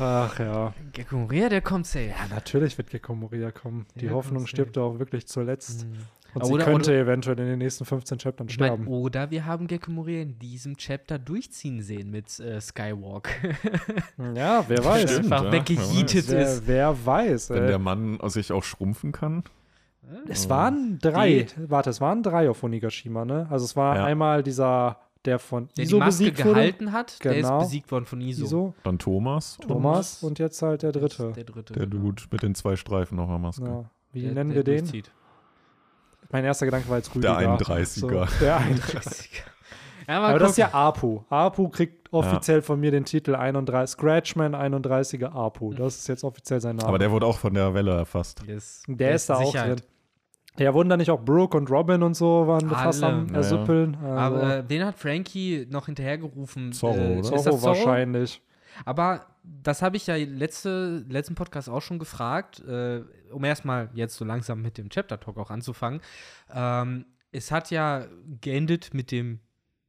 [0.00, 0.74] Ach ja.
[0.92, 2.06] Gecko Moria, der kommt safe.
[2.06, 3.86] Ja, natürlich wird Gecko Moria kommen.
[3.96, 5.86] Die Der Hoffnung stirbt auch wirklich zuletzt.
[5.86, 5.92] Mhm.
[6.32, 8.86] Und Oder- sie könnte oder- eventuell in den nächsten 15 Chaptern Ich mein, sterben.
[8.86, 13.28] oder wir haben Gecko Moria in diesem Chapter durchziehen sehen mit äh, Skywalk.
[14.34, 15.10] ja, wer weiß.
[15.10, 16.66] Stimmt, Einfach ja, weggejietet Wer, ist.
[16.68, 17.50] wer weiß.
[17.50, 17.68] Wenn Ey.
[17.68, 19.42] der Mann sich auch schrumpfen kann.
[20.28, 21.46] Es waren drei.
[21.56, 23.46] Warte, es waren drei auf Onigashima, ne?
[23.50, 24.04] Also es war Ja.
[24.04, 26.54] einmal dieser, der von Der Iso die Maske besiegt wurde.
[26.54, 27.58] gehalten hat, der Genau.
[27.58, 28.44] ist besiegt worden von Iso.
[28.44, 29.58] Iso, Dann Thomas.
[29.58, 31.32] Thomas und jetzt halt der dritte.
[31.32, 31.72] Der dritte.
[31.74, 32.04] Der genau.
[32.04, 33.64] Dude mit den zwei Streifen auf der Maske.
[33.64, 33.90] Ja.
[34.12, 34.78] Wie Der- nennen der wir den?
[34.78, 35.10] durchzieht.
[36.32, 37.56] Mein erster Gedanke war jetzt Der Rüdiger.
[37.58, 38.00] 31er.
[38.00, 39.42] So, der 31er.
[40.08, 40.72] Ja, Aber das ist gucken.
[40.72, 41.20] ja Apu.
[41.28, 45.72] Apu kriegt offiziell von mir den Titel 31, Scratchman 31er Apu.
[45.72, 46.88] Das ist jetzt offiziell sein Name.
[46.88, 48.42] Aber der wurde auch von der Welle erfasst.
[48.44, 48.82] Yes.
[48.88, 49.80] Der ist da auch Sicherheit.
[49.80, 49.86] drin.
[50.60, 53.14] Ja, wurden da nicht auch Brooke und Robin und so waren fast Alle.
[53.14, 53.94] am Ja, Ersüppeln?
[53.96, 56.72] Also, Aber äh, wen hat Frankie noch hinterhergerufen?
[56.72, 57.20] Zorro, äh, oder?
[57.20, 57.62] ist Zorro Zorro?
[57.62, 58.42] wahrscheinlich.
[58.84, 63.00] Aber das habe ich ja letzte, letzten Podcast auch schon gefragt, äh,
[63.32, 66.02] um erstmal jetzt so langsam mit dem Chapter Talk auch anzufangen.
[66.52, 68.04] Ähm, es hat ja
[68.42, 69.40] geendet mit dem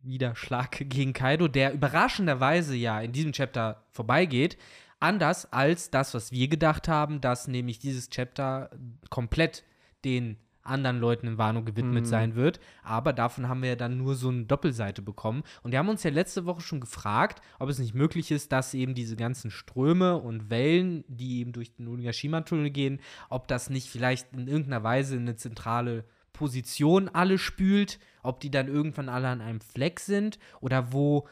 [0.03, 4.57] Niederschlag gegen Kaido, der überraschenderweise ja in diesem Chapter vorbeigeht.
[5.01, 8.69] Anders als das, was wir gedacht haben, dass nämlich dieses Chapter
[9.09, 9.65] komplett
[10.05, 12.09] den anderen Leuten in Wano gewidmet Mhm.
[12.09, 12.59] sein wird.
[12.83, 15.43] Aber davon haben wir ja dann nur so eine Doppelseite bekommen.
[15.63, 18.73] Und wir haben uns ja letzte Woche schon gefragt, ob es nicht möglich ist, dass
[18.73, 23.89] eben diese ganzen Ströme und Wellen, die eben durch den Onigashima-Tunnel gehen, ob das nicht
[23.89, 29.27] vielleicht in irgendeiner Weise in eine zentrale Position alle spült, ob die dann irgendwann alle
[29.27, 31.27] an einem Fleck sind oder wo,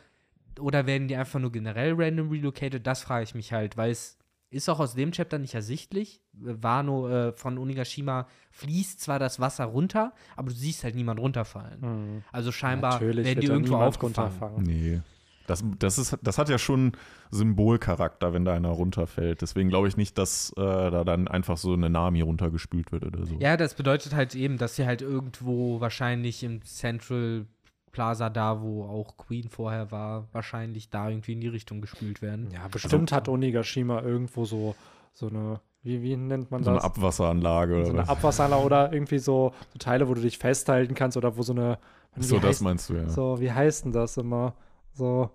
[0.60, 4.19] oder werden die einfach nur generell random relocated, das frage ich mich halt, weil es
[4.50, 6.22] ist auch aus dem Chapter nicht ersichtlich.
[6.34, 11.82] Wano äh, von Onigashima fließt zwar das Wasser runter, aber du siehst halt niemand runterfallen.
[11.82, 12.24] Hm.
[12.32, 14.64] Also scheinbar Natürlich werden die irgendwo aufgefangen.
[14.64, 15.02] Nee.
[15.50, 16.92] Das, das, ist, das hat ja schon
[17.32, 19.42] Symbolcharakter, wenn da einer runterfällt.
[19.42, 23.26] Deswegen glaube ich nicht, dass äh, da dann einfach so eine Nami runtergespült wird oder
[23.26, 23.36] so.
[23.40, 27.48] Ja, das bedeutet halt eben, dass sie halt irgendwo wahrscheinlich im Central
[27.92, 32.50] Plaza da, wo auch Queen vorher war, wahrscheinlich da irgendwie in die Richtung gespült werden.
[32.52, 34.76] Ja, bestimmt hat Onigashima irgendwo so,
[35.14, 36.86] so eine, wie, wie nennt man So eine das?
[36.86, 38.10] Abwasseranlage so oder eine was.
[38.10, 41.78] Abwasseranlage oder irgendwie so, so Teile, wo du dich festhalten kannst oder wo so eine.
[42.16, 43.10] wie So, das heißt, meinst du, ja.
[43.10, 44.54] So, wie heißt denn das immer?
[44.94, 45.30] So,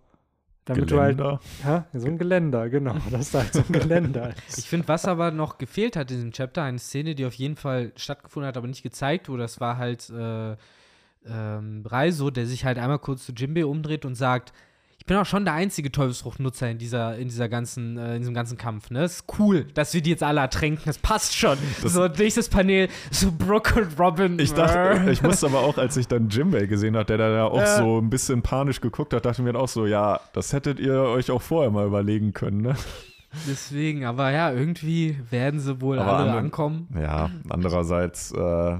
[0.65, 1.19] damit du halt.
[1.19, 1.41] Geländer?
[1.65, 2.95] Ja, so ein Geländer, genau.
[3.11, 4.35] Das ist halt so ein Geländer.
[4.57, 7.57] Ich finde, was aber noch gefehlt hat in diesem Chapter, eine Szene, die auf jeden
[7.57, 10.57] Fall stattgefunden hat, aber nicht gezeigt wurde, das war halt äh,
[11.29, 14.53] ähm, Reiso, der sich halt einmal kurz zu Jimbe umdreht und sagt,
[14.99, 18.33] ich bin auch schon der einzige Teufelsfruchtnutzer in dieser, in dieser ganzen, äh, in diesem
[18.33, 19.05] ganzen Kampf, ne?
[19.05, 21.59] Ist cool, dass wir die jetzt alle ertränken, das passt schon.
[21.85, 24.39] so, nächstes Panel, so Brooke und Robin.
[24.39, 27.45] Ich dachte, ich musste aber auch, als ich dann Jimbei gesehen habe, der da ja
[27.45, 27.77] auch Ja.
[27.77, 30.81] so ein bisschen panisch geguckt hat, dachte ich mir dann auch so, ja, das hättet
[30.81, 32.75] ihr euch auch vorher mal überlegen können, ne?
[33.49, 36.89] Deswegen, aber ja, irgendwie werden sie wohl Aber alle andere- ankommen.
[36.99, 38.79] Ja, andererseits äh,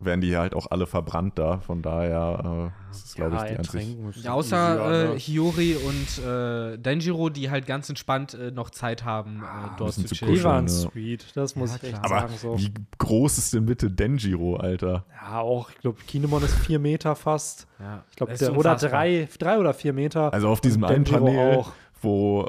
[0.00, 3.56] werden die halt auch alle verbrannt da, von daher äh, das ist, glaube ich, die
[3.56, 3.96] einzig.
[3.96, 5.14] müssen Ja, außer äh, ne?
[5.16, 10.06] Hiyori und äh, Denjiro, die halt ganz entspannt äh, noch Zeit haben, äh, dort müssen
[10.06, 10.34] zu chillen.
[10.34, 10.72] Die waren ja.
[10.72, 12.34] sweet, das muss Ja, ich echt sagen.
[12.36, 12.58] So.
[12.58, 15.06] wie groß ist denn bitte Denjiro, Alter?
[15.22, 17.66] Ja, auch, ich glaube, Kinemon ist vier Meter fast.
[17.78, 18.90] Ja, Ich glaube, oder unfassbar.
[18.90, 20.32] drei, drei oder vier Meter.
[20.34, 21.72] Also auf diesem einen Panel, auch.
[22.02, 22.42] wo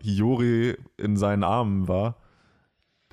[0.00, 2.16] äh, Hiyori in seinen Armen war.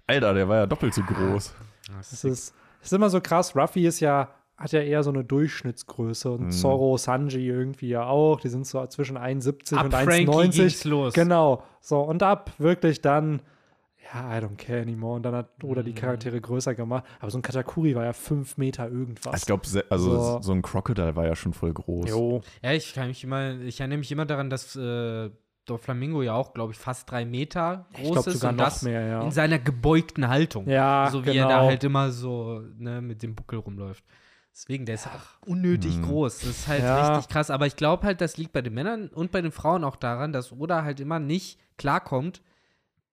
[0.05, 1.53] Alter, der war ja doppelt so groß.
[1.97, 3.55] Das ist, ist immer so krass.
[3.55, 6.51] Ruffy ist ja, hat ja eher so eine Durchschnittsgröße und Mhm.
[6.51, 8.39] Zorro, Sanji irgendwie ja auch.
[8.39, 10.51] Die sind so zwischen 1,70 Ab und Frankie 1,90.
[10.57, 11.13] ging's los.
[11.13, 11.63] Genau.
[11.81, 13.41] So, und ab wirklich dann,
[14.13, 15.17] ja, I don't care anymore.
[15.17, 15.85] Und dann hat Oda Mhm.
[15.85, 17.03] die Charaktere größer gemacht.
[17.19, 19.41] Aber so ein Katakuri war ja fünf Meter irgendwas.
[19.41, 20.41] Ich glaube, also So.
[20.41, 20.51] so.
[20.53, 22.09] ein Crocodile war ja schon voll groß.
[22.09, 22.41] Jo.
[22.63, 25.29] Ja, ich kann mich immer, ich erinnere mich immer daran, dass äh,
[25.67, 28.65] Doflamingo ja auch, glaube ich, fast drei Meter groß Ich glaube ist sogar und noch
[28.65, 29.21] das mehr, ja.
[29.21, 30.67] in seiner gebeugten Haltung.
[30.67, 31.49] Ja, so wie genau.
[31.49, 34.03] er da halt immer so ne, mit dem Buckel rumläuft.
[34.53, 36.01] Deswegen, der ist auch unnötig Hm.
[36.03, 36.39] groß.
[36.39, 37.09] Das ist halt Ja.
[37.15, 37.51] richtig krass.
[37.51, 40.33] Aber ich glaube halt, das liegt bei den Männern und bei den Frauen auch daran,
[40.33, 42.41] dass Oda halt immer nicht klarkommt,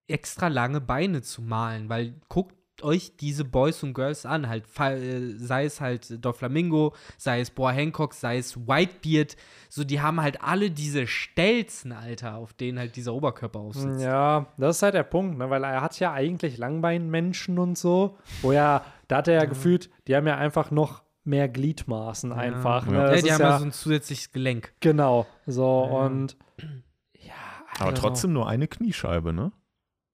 [0.07, 1.89] extra lange Beine zu malen.
[1.91, 7.41] Weil guckt euch diese Boys und Girls an, halt, äh, sei es halt Doflamingo, sei
[7.41, 9.37] es Boa Hancock, sei es Whitebeard,
[9.69, 14.01] so die haben halt alle diese Stelzen, Alter, auf denen halt dieser Oberkörper aufsitzt.
[14.03, 15.51] Ja, das ist halt der Punkt, ne?
[15.51, 19.89] weil er hat ja eigentlich Langbeinmenschen und so, wo ja, da hat er ja gefühlt,
[20.09, 22.87] die haben ja einfach noch mehr Gliedmaßen einfach.
[22.87, 22.95] Ne?
[22.97, 23.05] Ja.
[23.05, 24.75] Ja, Das die ist haben ja, ja so ein zusätzliches Gelenk.
[24.81, 25.97] genau, so Ja.
[26.07, 26.37] und
[27.19, 27.33] ja,
[27.79, 29.53] I Aber trotzdem nur eine Kniescheibe, ne?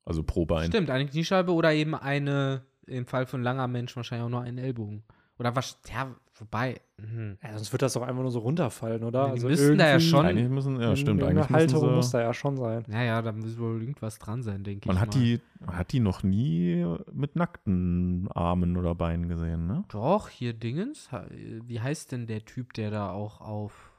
[0.04, 0.68] Also pro Bein.
[0.68, 4.58] Stimmt, eine Kniescheibe oder eben eine, im Fall von langer Mensch wahrscheinlich auch nur einen
[4.58, 5.02] Ellbogen.
[5.38, 7.38] Oder was, ja, wobei, hm.
[7.42, 9.32] Ja, sonst wird das doch einfach nur so runterfallen, oder?
[9.34, 12.16] Die müssten da ja schon- Eigentlich müssen, ja, stimmt, Eine eigentlich Halterung muss müssen sie,
[12.18, 12.84] da ja schon sein.
[12.88, 14.86] Naja, da muss wohl irgendwas dran sein, denke ich.
[14.86, 15.20] man hat mal.
[15.22, 19.84] die, man hat die noch nie mit nackten Armen oder Beinen gesehen, ne?
[19.88, 21.08] Doch, hier Dingens.
[21.30, 23.89] Wie heißt denn der Typ, der da auch auf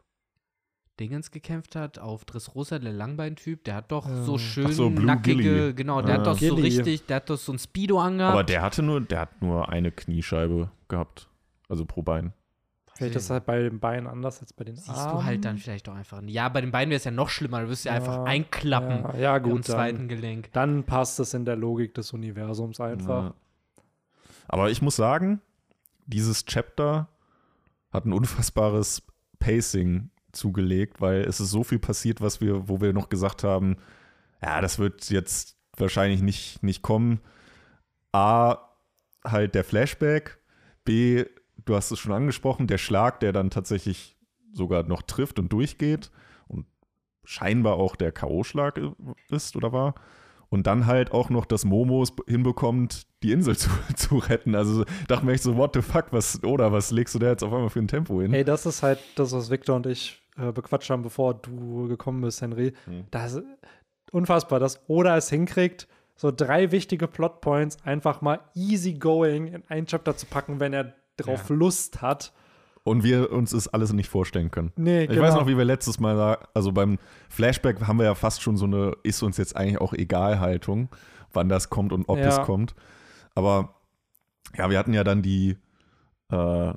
[1.02, 2.00] Dingens gekämpft hat?
[2.00, 3.64] Auf Dressrosa, der Langbein-Typ?
[3.66, 5.74] Der hat doch so Ähm, schön so, nackige, Gilly.
[5.74, 6.18] genau, der Ah.
[6.20, 6.62] hat doch so Gilly.
[6.62, 8.34] richtig, der hat doch so ein Speedo angehabt.
[8.34, 11.28] Aber der hatte nur, der hat nur eine Kniescheibe gehabt.
[11.68, 12.34] Also pro Bein.
[12.96, 15.20] Vielleicht ist das halt bei den Beinen anders als bei den Siehst Armen.
[15.20, 16.22] du halt dann vielleicht auch einfach.
[16.28, 17.62] Ja, bei den Beinen wäre es ja noch schlimmer.
[17.62, 20.52] Du wirst ja, Ja, einfach einklappen Ja, ja am gut, zweiten dann, Gelenk.
[20.52, 23.24] dann passt es in der Logik des Universums einfach.
[23.24, 23.34] Ja.
[24.48, 25.42] Aber ich muss sagen,
[26.06, 27.08] dieses Chapter
[27.92, 29.02] hat ein unfassbares
[29.40, 33.78] Pacing zugelegt, weil es ist so viel passiert, was wir, wo wir noch gesagt haben,
[34.42, 37.20] ja, das wird jetzt wahrscheinlich nicht, nicht kommen.
[38.12, 38.58] A,
[39.24, 40.40] halt der Flashback.
[40.84, 41.26] B,
[41.66, 44.18] du hast es schon angesprochen, der Schlag, der dann tatsächlich
[44.54, 46.12] sogar noch trifft und durchgeht
[46.48, 46.66] und
[47.24, 48.94] scheinbar auch der K.O.-Schlag
[49.30, 49.96] ist oder war.
[50.50, 54.56] Und dann halt auch noch, dass Momo es hinbekommt, die Insel zu, zu retten.
[54.56, 57.44] Also dachte mir echt so, what the fuck, was, oder was legst du da jetzt
[57.44, 58.34] auf einmal für ein Tempo hin?
[58.34, 62.22] Ey, das ist halt das, was Victor und ich äh, bequatscht haben, bevor du gekommen
[62.22, 62.74] bist, Henry.
[62.86, 63.06] Hm.
[63.12, 63.44] Das ist
[64.12, 69.86] unfassbar, dass Oda es hinkriegt, so drei wichtige Plotpoints einfach mal easy going in ein
[69.88, 72.34] Chapter zu packen, wenn er drauf Lust hat.
[72.84, 74.72] Und wir uns es alles nicht vorstellen können.
[74.76, 75.22] Nee, Ich genau.
[75.22, 76.98] weiß noch, wie wir letztes Mal, also beim
[77.30, 80.90] Flashback haben wir ja fast schon so eine, ist uns jetzt eigentlich auch egal Haltung,
[81.32, 82.28] wann das kommt und ob Ja.
[82.30, 82.74] es kommt.
[83.36, 83.76] Aber
[84.58, 85.58] ja, wir hatten ja dann die
[86.32, 86.74] äh,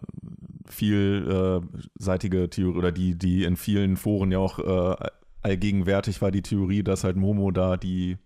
[0.67, 5.09] vielseitige Theorie oder die, die in vielen Foren ja auch äh,
[5.43, 8.17] allgegenwärtig war, die Theorie, dass halt Momo da die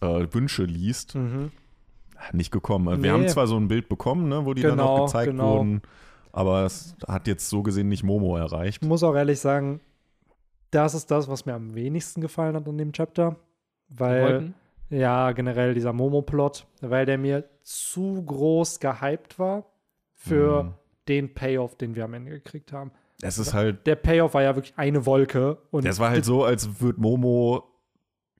[0.00, 1.14] äh, Wünsche liest.
[1.14, 1.50] Mhm.
[2.32, 2.86] Nicht gekommen.
[2.86, 3.10] Wir Nee.
[3.10, 5.58] haben zwar so ein Bild bekommen, ne, wo die dann Genau, auch gezeigt genau.
[5.58, 5.82] wurden,
[6.32, 8.82] aber es hat jetzt so gesehen nicht Momo erreicht.
[8.82, 9.80] Ich muss auch ehrlich sagen,
[10.70, 13.36] das ist das, was mir am wenigsten gefallen hat an dem Chapter.
[13.88, 14.52] Weil,
[14.90, 19.66] ja, generell dieser Momo-Plot, weil der mir zu groß gehypt war
[20.14, 20.74] für Mhm.
[21.08, 22.90] Den Payoff, den wir am Ende gekriegt haben.
[23.22, 25.58] Es ist halt Der Payoff war ja wirklich eine Wolke.
[25.70, 27.64] Und Das war halt so, als würde Momo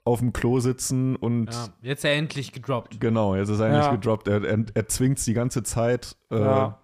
[0.05, 3.01] auf dem Klo sitzen und Ja, jetzt er endlich gedroppt.
[3.01, 3.91] genau, jetzt ist er eigentlich Ja.
[3.93, 4.29] gedroppt.
[4.29, 6.17] Er, er, er zwingt es die ganze Zeit.
[6.31, 6.81] Äh, Ja.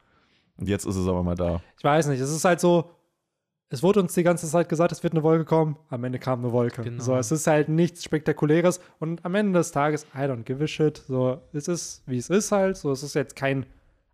[0.57, 1.61] Und jetzt ist es aber mal da.
[1.79, 2.91] Ich weiß nicht, es ist halt so,
[3.69, 6.41] es wurde uns die ganze Zeit gesagt, es wird eine Wolke kommen, am Ende kam
[6.41, 6.83] eine Wolke.
[6.83, 7.03] Genau.
[7.03, 10.67] So, es ist halt nichts Spektakuläres und am Ende des Tages, I don't give a
[10.67, 10.99] shit.
[11.07, 12.77] So, es ist, wie es ist halt.
[12.77, 13.67] So, es ist jetzt kein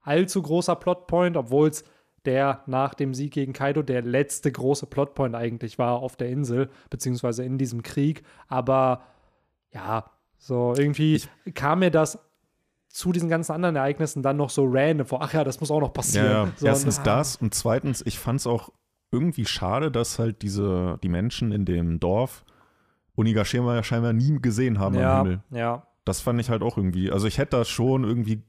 [0.08, 1.84] allzu großer Plotpoint, obwohl es
[2.24, 6.68] der nach dem Sieg gegen Kaido der letzte große Plotpoint eigentlich war auf der Insel,
[6.90, 8.22] beziehungsweise in diesem Krieg.
[8.48, 9.02] Aber
[9.72, 11.22] ja, so irgendwie
[11.54, 12.18] kam mir das
[12.88, 15.22] zu diesen ganzen anderen Ereignissen dann noch so random vor.
[15.22, 16.26] Ach ja, das muss auch noch passieren.
[16.26, 16.52] Ja, ja.
[16.56, 18.70] So, Erstens und- das und zweitens, ich fand es auch
[19.12, 22.44] irgendwie schade, dass halt diese, die Menschen in dem Dorf
[23.16, 25.42] Onigashima ja scheinbar nie gesehen haben ja, am Himmel.
[25.50, 27.10] ja, Das fand ich halt auch irgendwie.
[27.10, 28.42] Also ich hätte das schon irgendwie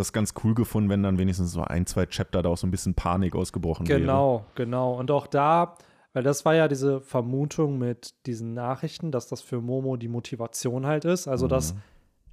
[0.00, 2.70] das ganz cool gefunden, wenn dann wenigstens so ein, zwei Chapter da auch so ein
[2.72, 4.00] bisschen Panik ausgebrochen wäre.
[4.00, 4.94] Genau, genau.
[4.98, 5.76] Und auch da,
[6.12, 10.86] weil das war ja diese Vermutung mit diesen Nachrichten, dass das für Momo die Motivation
[10.86, 11.28] halt ist.
[11.28, 11.80] Also, dass Mhm.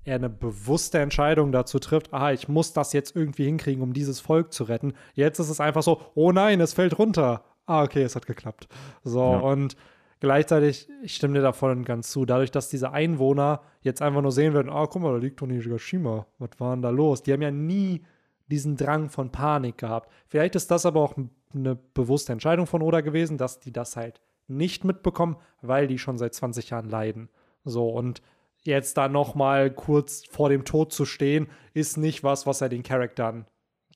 [0.05, 4.19] er eine bewusste Entscheidung dazu trifft, aha, ich muss das jetzt irgendwie hinkriegen, um dieses
[4.19, 4.93] Volk zu retten.
[5.13, 7.43] Jetzt ist es einfach so, oh nein, es fällt runter.
[7.65, 8.67] Ah, okay, es hat geklappt.
[9.03, 9.39] So, Ja.
[9.39, 9.75] und
[10.19, 14.21] gleichzeitig, ich stimme dir da voll und ganz zu, dadurch, dass diese Einwohner jetzt einfach
[14.21, 17.23] nur sehen werden, ah, guck mal, da liegt Onigashima, was war denn da los?
[17.23, 18.03] Die haben ja nie
[18.47, 20.11] diesen Drang von Panik gehabt.
[20.27, 21.15] Vielleicht ist das aber auch
[21.53, 26.17] eine bewusste Entscheidung von Oda gewesen, dass die das halt nicht mitbekommen, weil die schon
[26.17, 27.29] seit 20 Jahren leiden.
[27.65, 28.21] So, und
[28.63, 32.69] jetzt da noch mal kurz vor dem Tod zu stehen, ist nicht was, was er
[32.69, 33.45] den Charakteren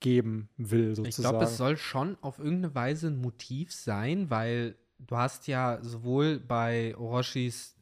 [0.01, 1.29] geben will, Ich sozusagen.
[1.37, 4.75] glaube, es soll schon auf irgendeine Weise ein Motiv sein, weil
[5.07, 7.75] du hast ja sowohl bei Orochis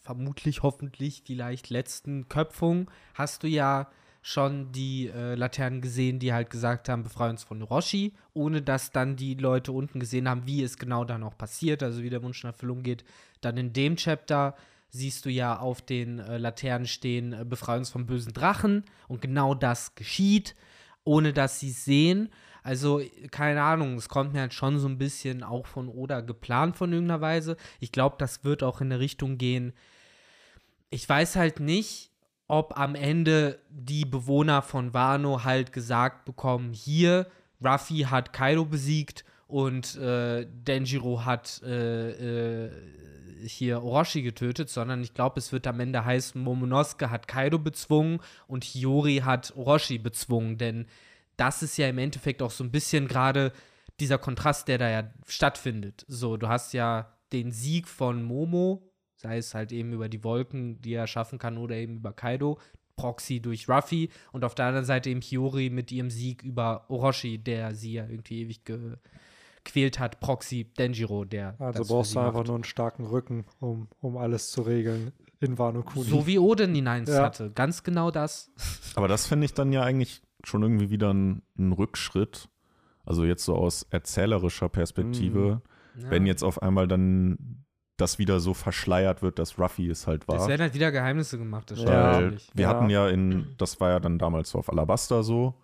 [0.00, 3.90] vermutlich, hoffentlich, vielleicht letzten Köpfung, hast du ja
[4.22, 8.90] schon die äh, Laternen gesehen, die halt gesagt haben, befreie uns von Orochi, ohne dass
[8.90, 12.24] dann die Leute unten gesehen haben, wie es genau dann auch passiert, also wie der
[12.24, 13.04] Wunsch nach Erfüllung geht.
[13.40, 14.56] Dann in dem Chapter
[14.88, 19.20] siehst du ja auf den äh, Laternen stehen, äh, befreie uns vom bösen Drachen und
[19.20, 20.56] genau das geschieht,
[21.04, 22.28] ohne dass sie es sehen.
[22.66, 23.00] Also,
[23.30, 26.92] keine Ahnung, es kommt mir halt schon so ein bisschen auch von Oda geplant von
[26.92, 27.56] irgendeiner Weise.
[27.78, 29.72] Ich glaube, das wird auch in eine Richtung gehen.
[30.90, 32.10] Ich weiß halt nicht,
[32.48, 37.28] ob am Ende die Bewohner von Wano halt gesagt bekommen, hier,
[37.64, 42.70] Ruffy hat Kaido besiegt und äh, Denjiro hat äh, äh,
[43.46, 48.18] hier Orochi getötet, sondern ich glaube, es wird am Ende heißen, Momonosuke hat Kaido bezwungen
[48.48, 50.86] und Hiyori hat Orochi bezwungen, denn
[51.36, 53.52] das ist ja im Endeffekt auch so ein bisschen gerade
[54.00, 56.04] dieser Kontrast, der da ja stattfindet.
[56.08, 60.80] So, du hast ja den Sieg von Momo, sei es halt eben über die Wolken,
[60.82, 62.58] die er schaffen kann, oder eben über Kaido,
[62.96, 67.38] Proxy durch Ruffy und auf der anderen Seite eben Hiyori mit ihrem Sieg über Orochi,
[67.38, 68.62] der sie ja irgendwie ewig
[69.64, 72.46] gequält hat, Proxy Denjiro, der Also brauchst du einfach macht.
[72.46, 76.08] nur einen starken Rücken, um, um alles zu regeln in Wano Kuni.
[76.08, 77.24] So wie Oden ihn einst Ja.
[77.24, 77.50] hatte.
[77.50, 78.50] Ganz genau das.
[78.94, 82.48] Aber das finde ich dann ja eigentlich schon irgendwie wieder ein, ein Rückschritt.
[83.04, 85.60] Also jetzt so aus erzählerischer Perspektive,
[85.96, 86.10] Ja.
[86.10, 87.64] wenn jetzt auf einmal dann
[87.96, 90.36] das wieder so verschleiert wird, dass Ruffy es halt war.
[90.36, 92.20] Es werden halt wieder Geheimnisse gemacht, das Ja.
[92.20, 92.68] wir Ja.
[92.68, 95.54] hatten ja in, das war ja dann damals so auf Alabaster so,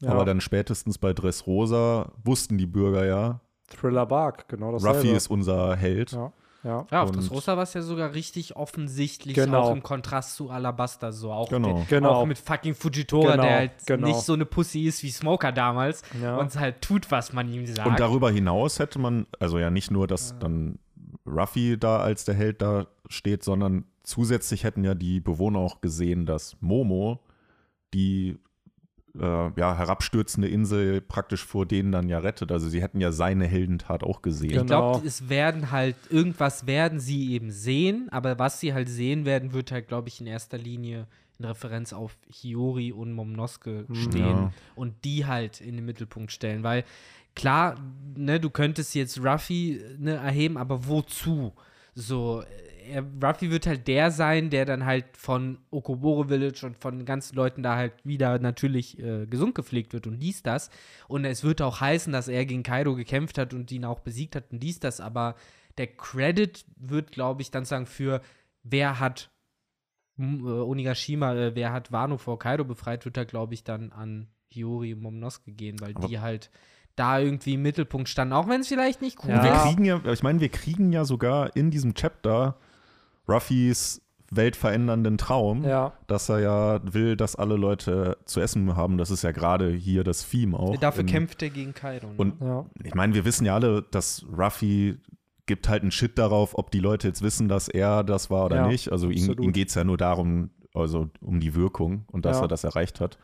[0.00, 0.10] ja.
[0.10, 4.96] aber dann spätestens bei Dressrosa wussten die Bürger ja, Thriller Bark, genau dasselbe.
[4.98, 6.12] Ruffy ist unser Held.
[6.12, 6.32] Ja,
[6.64, 6.86] ja.
[6.90, 9.60] Ja, auf Und- das Rosa war es ja sogar richtig offensichtlich, Genau.
[9.62, 11.32] auch im Kontrast zu Alabaster so.
[11.32, 11.74] Auch, Genau.
[11.74, 12.10] der, Genau.
[12.10, 14.06] auch mit fucking Fujitora, Genau, der halt genau.
[14.08, 16.36] nicht so eine Pussy ist wie Smoker damals Ja.
[16.36, 17.86] und halt tut, was man ihm sagt.
[17.88, 20.78] Und darüber hinaus hätte man, also ja nicht nur, dass dann
[21.26, 26.26] Ruffy da als der Held da steht, sondern zusätzlich hätten ja die Bewohner auch gesehen,
[26.26, 27.20] dass Momo
[27.94, 28.38] die
[29.20, 32.50] äh, ja, herabstürzende Insel praktisch vor denen dann ja rettet.
[32.52, 34.50] Also sie hätten ja seine Heldentat auch gesehen.
[34.50, 34.92] ich Genau.
[34.92, 39.52] glaube, es werden halt, irgendwas werden sie eben sehen, aber was sie halt sehen werden,
[39.52, 41.06] wird halt, glaube ich, in erster Linie
[41.38, 44.52] in Referenz auf Hiyori und Momonosuke stehen Ja.
[44.74, 46.84] und die halt in den Mittelpunkt stellen, weil
[47.36, 47.76] klar,
[48.16, 51.52] ne, du könntest jetzt Ruffy ne, erheben, aber wozu?
[51.94, 52.42] So,
[52.88, 57.06] er, Ruffy wird halt der sein, der dann halt von Okoboro Village und von den
[57.06, 60.70] ganzen Leuten da halt wieder natürlich äh, gesund gepflegt wird und dies, das.
[61.06, 64.34] Und es wird auch heißen, dass er gegen Kaido gekämpft hat und ihn auch besiegt
[64.36, 65.00] hat und dies, das.
[65.00, 65.34] Aber
[65.76, 68.20] der Credit wird, glaube ich, dann sagen für,
[68.62, 69.30] wer hat
[70.18, 74.28] äh, Onigashima, äh, wer hat Wano vor Kaido befreit, wird da, glaube ich, dann an
[74.50, 76.50] Hiyori und Momonosuke gehen, weil Aber- die halt
[76.96, 79.44] da irgendwie im Mittelpunkt standen, auch wenn es vielleicht nicht cool Ja.
[79.44, 79.66] Wir war.
[79.68, 82.58] kriegen ja, ich meine, wir kriegen ja sogar in diesem Chapter
[83.28, 85.92] Ruffys weltverändernden Traum, ja.
[86.06, 88.98] dass er ja will, dass alle Leute zu essen haben.
[88.98, 90.76] Das ist ja gerade hier das Theme auch.
[90.76, 92.08] Dafür in- kämpft er gegen Kaido.
[92.08, 92.14] Ne?
[92.18, 92.66] Und ja.
[92.84, 94.98] ich meine, wir wissen ja alle, dass Ruffy
[95.46, 98.56] gibt halt einen Shit darauf, ob die Leute jetzt wissen, dass er das war oder
[98.56, 98.92] Ja, nicht.
[98.92, 99.40] Also ihm, absolut.
[99.40, 102.42] ihm geht es ja nur darum, also um die Wirkung und dass Ja.
[102.44, 103.16] er das erreicht hat.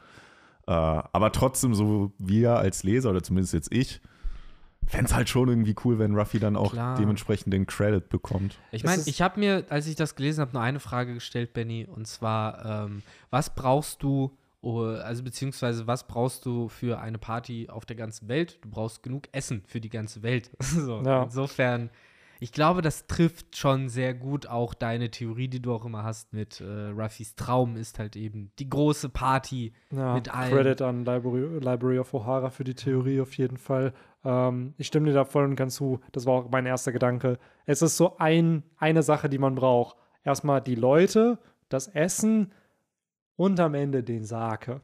[0.67, 4.01] Äh, aber trotzdem, so wir als Leser oder zumindest jetzt ich,
[4.87, 6.97] fände es halt schon irgendwie cool, wenn Ruffy dann auch Klar.
[6.99, 8.59] dementsprechend den Credit bekommt.
[8.71, 11.87] Ich meine, ich habe mir, als ich das gelesen habe, nur eine Frage gestellt, Benny,
[11.87, 17.85] und zwar, ähm, was brauchst du, also beziehungsweise was brauchst du für eine Party auf
[17.85, 18.59] der ganzen Welt?
[18.63, 20.51] Du brauchst genug Essen für die ganze Welt.
[20.61, 21.25] so, Ja.
[21.25, 21.91] Insofern,
[22.41, 26.33] ich glaube, das trifft schon sehr gut auch deine Theorie, die du auch immer hast
[26.33, 29.73] mit äh, Ruffys Traum ist halt eben die große Party.
[29.91, 30.53] Ja, Mit allen.
[30.53, 33.95] Credit an Library, Library of O'Hara für die Theorie auf jeden Fall.
[34.25, 36.01] Ähm, ich stimme dir da voll und ganz zu.
[36.13, 37.39] Das war auch mein erster Gedanke.
[37.67, 39.97] Es ist so ein, eine Sache, die man braucht.
[40.25, 42.53] Erstmal die Leute, das Essen
[43.37, 44.81] und am Ende den Sake,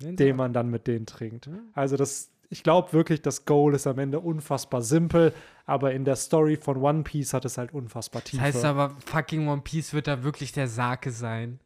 [0.00, 1.48] den man dann mit denen trinkt.
[1.72, 5.32] Also das, ich glaube wirklich, das Goal ist am Ende unfassbar simpel,
[5.64, 8.42] aber in der Story von One Piece hat es halt unfassbar Das Tiefe.
[8.42, 11.60] heißt aber, fucking One Piece wird da wirklich der Sake sein.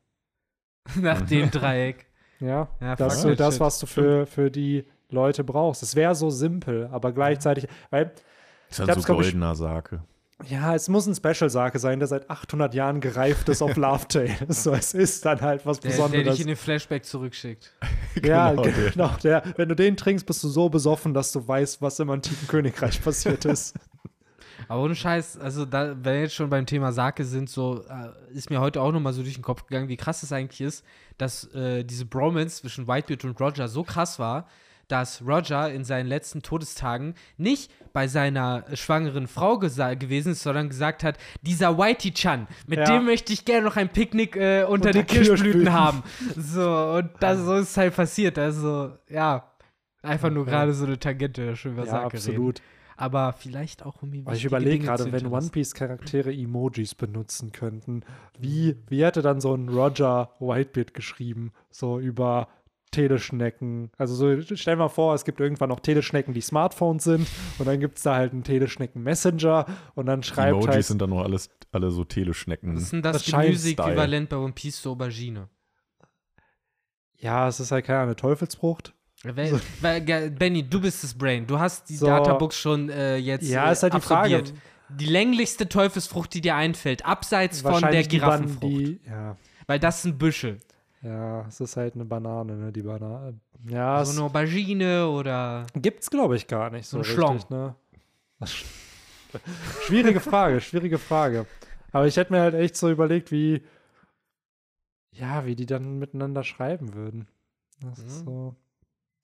[1.01, 2.07] Nach dem Dreieck.
[2.41, 5.83] Ja, Ja, das ist so das, was du für, für die Leute brauchst.
[5.83, 8.13] Es wäre so simpel, aber gleichzeitig, weil,
[8.71, 10.03] Ist halt hab's, so goldener Sake.
[10.49, 14.37] ja, es muss ein Special-Sake sein, der seit 800 Jahren gereift ist auf Love Tale.
[14.49, 16.41] So, es ist dann halt was Der, der dich Besonderes.
[16.41, 17.73] in den Flashback zurückschickt.
[18.23, 18.91] ja, Genau, der.
[18.91, 19.11] genau.
[19.23, 22.47] Der, wenn du den trinkst, bist du so besoffen, dass du weißt, was im antiken
[22.47, 23.75] Königreich passiert ist.
[24.69, 28.35] Aber ohne Scheiß, also da, wenn wir jetzt schon beim Thema Sake sind, so äh,
[28.37, 30.85] ist mir heute auch nochmal so durch den Kopf gegangen, wie krass es eigentlich ist,
[31.17, 34.47] dass äh, diese Bromance zwischen Whitebeard und Roger so krass war,
[34.89, 41.05] dass Roger in seinen letzten Todestagen nicht bei seiner schwangeren Frau gewesen ist, sondern gesagt
[41.05, 42.85] hat, dieser Whitey-Chan, mit Ja.
[42.87, 46.03] dem möchte ich gerne noch ein Picknick äh, unter Unter den Kirschblüten haben.
[46.37, 48.39] So, und das so ist halt passiert.
[48.39, 49.51] Also, ja,
[50.03, 52.57] einfach nur gerade so eine Tangente, schön was Ja, absolut.
[52.59, 52.67] Reden.
[53.01, 55.27] Aber vielleicht auch um Aber ich überlege gerade, wenn.
[55.27, 58.03] One Piece Charaktere Emojis benutzen könnten,
[58.39, 61.53] wie, wie hätte dann so ein Roger Whitebeard geschrieben?
[61.71, 62.49] So über
[62.91, 63.91] Teleschnecken.
[63.97, 67.27] Also so, stell mal vor, es gibt irgendwann noch Teleschnecken, die Smartphones sind
[67.59, 70.85] und dann gibt es da halt einen Teleschnecken-Messenger und dann Die schreibt Emojis halt.
[70.87, 72.77] sind dann nur alles, alle so Teleschnecken.
[72.77, 75.49] Was ist denn das Das Gemüse-Äquivalent bei One Piece zur Aubergine?
[77.17, 78.95] Ja, es ist halt keine Teufelsfrucht.
[79.25, 81.45] Weil, weil, Benny, du bist das Brain.
[81.47, 82.07] Du hast die So.
[82.07, 84.37] Databooks schon äh, jetzt Ja, äh, ist halt die Frage.
[84.37, 84.63] absorbiert.
[84.91, 88.63] Die länglichste Teufelsfrucht, die dir einfällt, abseits von der Wahrscheinlich die Ban- Giraffenfrucht.
[88.73, 89.37] Die, ja,
[89.67, 90.59] weil das sind Büsche.
[91.03, 92.73] Ja, es ist halt eine Banane, ne?
[92.73, 93.39] Die Banane.
[93.69, 95.67] Ja, So es eine Aubergine oder.
[95.75, 97.33] gibt's, glaube ich, gar nicht so, So ein Schlong.
[97.37, 97.75] richtig, ne?
[99.87, 101.47] schwierige Frage, schwierige Frage.
[101.93, 103.63] Aber ich hätte mir halt echt so überlegt, wie,
[105.13, 107.27] ja, wie die dann miteinander schreiben würden.
[107.81, 108.25] Das ist Mhm.
[108.25, 108.57] so.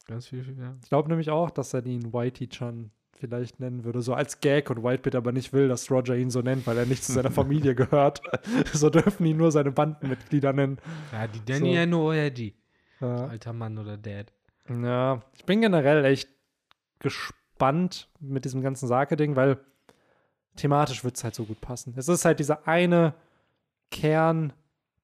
[0.07, 0.77] Ganz viel, ja.
[0.83, 4.83] Ich glaube nämlich auch, dass er ihn Whitey-chan vielleicht nennen würde, so als Gag und
[4.83, 7.75] Whitebeard aber nicht will, dass Roger ihn so nennt, weil er nicht zu seiner Familie
[7.75, 8.21] gehört.
[8.73, 10.79] so dürfen ihn nur seine Bandenmitglieder nennen.
[11.12, 12.53] Ja, die Danny ja nur ORG.
[13.01, 13.27] Ja.
[13.27, 14.33] Alter Mann oder Dad.
[14.69, 16.29] Ja, ich bin generell echt
[16.99, 19.59] gespannt mit diesem ganzen Sake-Ding, weil
[20.57, 21.95] thematisch wird es halt so gut passen.
[21.97, 23.15] Es ist halt dieser eine
[23.91, 24.53] Kern,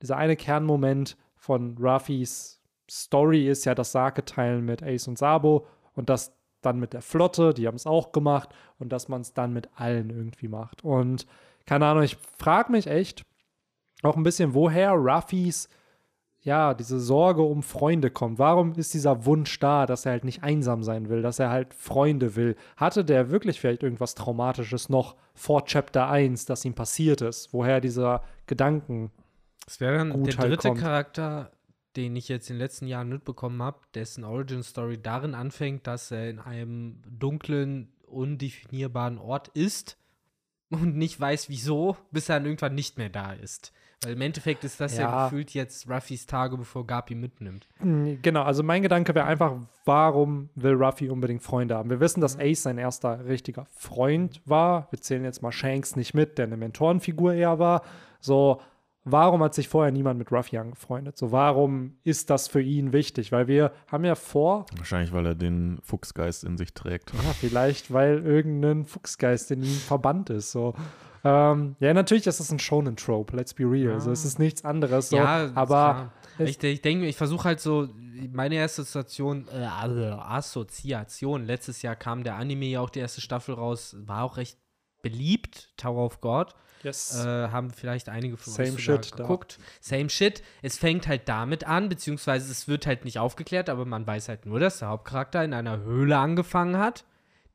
[0.00, 6.08] dieser eine Kernmoment von Ruffys Story ist ja das Sake-Teilen mit Ace und Sabo und
[6.08, 9.52] das dann mit der Flotte, die haben es auch gemacht und dass man es dann
[9.52, 10.84] mit allen irgendwie macht.
[10.84, 11.26] Und
[11.66, 13.24] keine Ahnung, ich frage mich echt
[14.02, 15.68] auch ein bisschen, woher Ruffys
[16.42, 18.38] ja, diese Sorge um Freunde kommt.
[18.38, 21.74] Warum ist dieser Wunsch da, dass er halt nicht einsam sein will, dass er halt
[21.74, 22.56] Freunde will?
[22.76, 27.52] Hatte der wirklich vielleicht irgendwas Traumatisches noch vor Chapter 1, das ihm passiert ist?
[27.52, 29.10] Woher dieser Gedanken?
[29.66, 30.80] Das wäre dann der halt dritte kommt.
[30.80, 31.50] Charakter,
[31.96, 36.30] den ich jetzt in den letzten Jahren mitbekommen habe, dessen Origin-Story darin anfängt, dass er
[36.30, 39.96] in einem dunklen, undefinierbaren Ort ist
[40.70, 43.72] und nicht weiß, wieso, bis er dann irgendwann nicht mehr da ist.
[44.02, 45.24] Weil im Endeffekt ist das ja, Ja.
[45.24, 47.68] gefühlt jetzt Ruffys Tage, bevor Gapi mitnimmt.
[48.22, 51.90] Genau, also mein Gedanke wäre einfach, warum will Ruffy unbedingt Freunde haben?
[51.90, 54.88] Wir wissen, dass Ace sein erster richtiger Freund war.
[54.90, 57.82] Wir zählen jetzt mal Shanks nicht mit, der eine Mentorenfigur eher war.
[58.20, 58.62] So,
[59.04, 61.16] warum hat sich vorher niemand mit Ruffy angefreundet?
[61.16, 63.32] So, warum ist das für ihn wichtig?
[63.32, 67.12] Weil wir haben ja vor, Wahrscheinlich, weil er den Fuchsgeist in sich trägt.
[67.14, 70.52] ja, vielleicht, weil irgendein Fuchsgeist in ihm verbannt ist.
[70.52, 70.74] So.
[71.24, 73.92] Ähm, ja, natürlich ist es ein Shonen-Trope, let's be real.
[73.94, 75.10] Also, es ist nichts anderes.
[75.10, 75.16] So.
[75.16, 76.12] ja, ist aber klar.
[76.38, 77.88] es- ich, ich denke, ich versuche halt so,
[78.32, 83.20] meine erste Assoziation, äh, also Assoziation, letztes Jahr kam der Anime ja auch die erste
[83.20, 84.58] Staffel raus, war auch recht
[85.02, 86.54] beliebt, Tower of God.
[86.84, 87.24] Yes.
[87.24, 89.22] Äh, haben vielleicht einige von Same uns sogar shit da.
[89.24, 89.58] geguckt.
[89.80, 90.42] Same shit.
[90.62, 94.46] Es fängt halt damit an, beziehungsweise es wird halt nicht aufgeklärt, aber man weiß halt
[94.46, 97.04] nur, dass der Hauptcharakter in einer Höhle angefangen hat.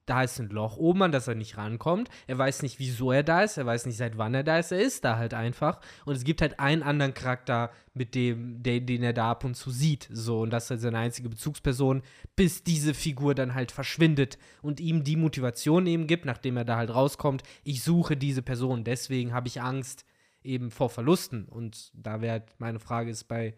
[0.06, 2.10] Da ist ein Loch oben, an das er nicht rankommt.
[2.28, 3.58] Er weiß nicht, wieso er da ist.
[3.58, 4.72] Er weiß nicht, seit wann er da ist.
[4.72, 5.80] Er ist da halt einfach.
[6.06, 9.56] Und es gibt halt einen anderen Charakter, mit dem, den, den er da ab und
[9.56, 10.08] zu sieht.
[10.12, 12.03] So, und das ist halt seine einzige Bezugsperson,
[12.36, 16.76] bis diese Figur dann halt verschwindet und ihm die Motivation eben gibt, nachdem er da
[16.76, 17.41] halt rauskommt.
[17.64, 18.84] Ich suche diese Person.
[18.84, 20.06] Deswegen habe ich Angst
[20.43, 21.45] eben vor Verlusten.
[21.45, 23.56] Und da wäre halt meine Frage ist bei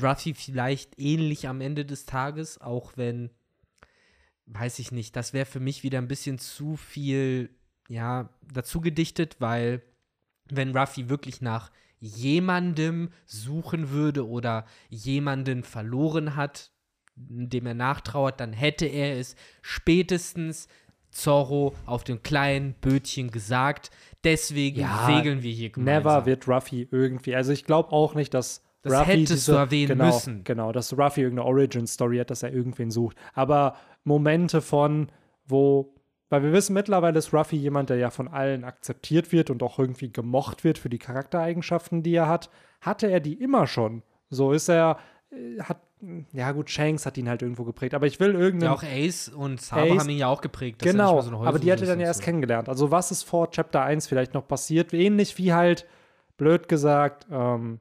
[0.00, 3.30] Ruffy vielleicht ähnlich am Ende des Tages, auch wenn,
[4.46, 7.50] weiß ich nicht, das wäre für mich wieder ein bisschen zu viel,
[7.88, 9.82] ja, dazu gedichtet, weil
[10.50, 16.72] wenn Ruffy wirklich nach jemandem suchen würde oder jemanden verloren hat,
[17.14, 20.66] dem er nachtrauert, dann hätte er es spätestens
[21.10, 23.90] Zorro auf dem kleinen Bötchen gesagt.
[24.24, 26.02] Deswegen Ja, segeln wir hier gemeinsam.
[26.02, 27.36] Never wird Ruffy irgendwie.
[27.36, 30.44] Also ich glaube auch nicht, dass Das Ruffy hättest diese, du erwähnen genau, müssen.
[30.44, 33.16] Genau, dass Ruffy irgendeine Origin-Story hat, dass er irgendwen sucht.
[33.34, 35.08] Aber Momente von,
[35.46, 35.94] wo,
[36.28, 39.78] weil wir wissen mittlerweile ist Ruffy jemand, der ja von allen akzeptiert wird und auch
[39.78, 42.50] irgendwie gemocht wird für die Charaktereigenschaften, die er hat.
[42.80, 44.02] Hatte er die immer schon?
[44.30, 44.98] So ist er,
[45.30, 45.80] äh, hat,
[46.32, 47.94] ja gut, Shanks hat ihn halt irgendwo geprägt.
[47.94, 48.72] Aber ich will irgendeinen.
[48.72, 50.82] Ja, auch Ace und Ace- haben ihn ja auch geprägt.
[50.82, 52.24] Genau, so aber die hat er dann ja erst so.
[52.24, 52.68] kennengelernt.
[52.68, 54.92] Also was ist vor Chapter 1 vielleicht noch passiert?
[54.94, 55.86] Ähnlich wie halt,
[56.36, 57.78] blöd gesagt, ähm,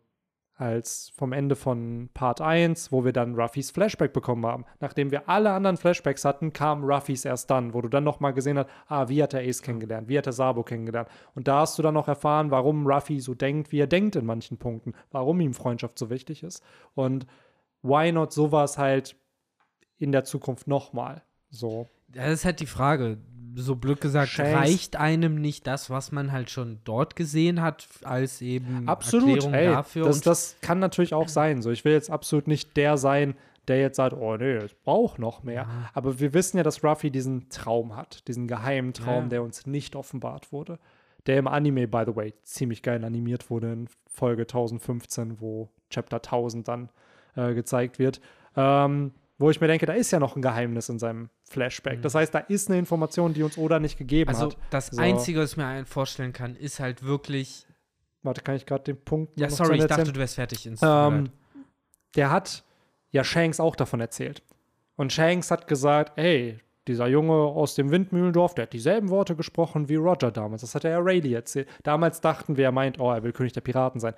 [0.62, 4.66] als vom Ende von Part 1, wo wir dann Ruffys Flashback bekommen haben.
[4.80, 8.60] Nachdem wir alle anderen Flashbacks hatten, kam Ruffys erst dann, wo du dann nochmal gesehen
[8.60, 11.10] hast, ah, wie hat er Ace kennengelernt, wie hat er Sabo kennengelernt.
[11.34, 14.26] Und da hast du dann noch erfahren, warum Ruffy so denkt, wie er denkt in
[14.26, 16.64] manchen Punkten, warum ihm Freundschaft so wichtig ist.
[16.94, 17.26] Und
[17.82, 19.16] why not sowas halt
[19.98, 21.24] in der Zukunft nochmal.
[21.50, 21.90] So.
[22.08, 23.18] Das ist halt die Frage.
[23.56, 27.88] So blöd gesagt, Shanks- reicht einem nicht das, was man halt schon dort gesehen hat,
[28.04, 29.30] als eben Absolut.
[29.44, 30.06] Erklärung Ey, dafür?
[30.06, 31.62] das, und das kann natürlich auch sein.
[31.62, 33.36] So, ich will jetzt absolut nicht der sein,
[33.68, 35.68] der jetzt sagt, oh nee, es braucht noch mehr.
[35.94, 39.30] Aber wir wissen ja, dass Ruffy diesen Traum hat, diesen geheimen Traum, Ja.
[39.30, 40.80] der uns nicht offenbart wurde.
[41.28, 46.18] Der im Anime, by the way, ziemlich geil animiert wurde in Folge 1015, wo Chapter
[46.18, 46.90] 1000 dann
[47.36, 48.20] äh, gezeigt wird.
[48.56, 52.02] Ähm, wo ich mir denke, da ist ja noch ein Geheimnis in seinem Flashback.
[52.02, 54.58] Das heißt, da ist eine Information, die uns Oda nicht gegeben also hat.
[54.70, 55.02] das So.
[55.02, 57.68] Einzige, was ich mir ein- vorstellen kann, ist halt wirklich.
[58.24, 60.66] Warte, kann ich gerade den Punkt Ja, sorry, ich dachte, du wärst fertig.
[60.68, 61.32] Ins Ähm,
[62.16, 62.64] der hat
[63.10, 64.44] ja Shanks auch davon erzählt.
[64.96, 69.90] Und Shanks hat gesagt, ey, dieser Junge aus dem Windmühlendorf, der hat dieselben Worte gesprochen
[69.90, 70.62] wie Roger damals.
[70.62, 71.68] Das hat er ja Rayleigh erzählt.
[71.84, 74.14] Damals dachten wir, er meint, oh, er will König der Piraten sein.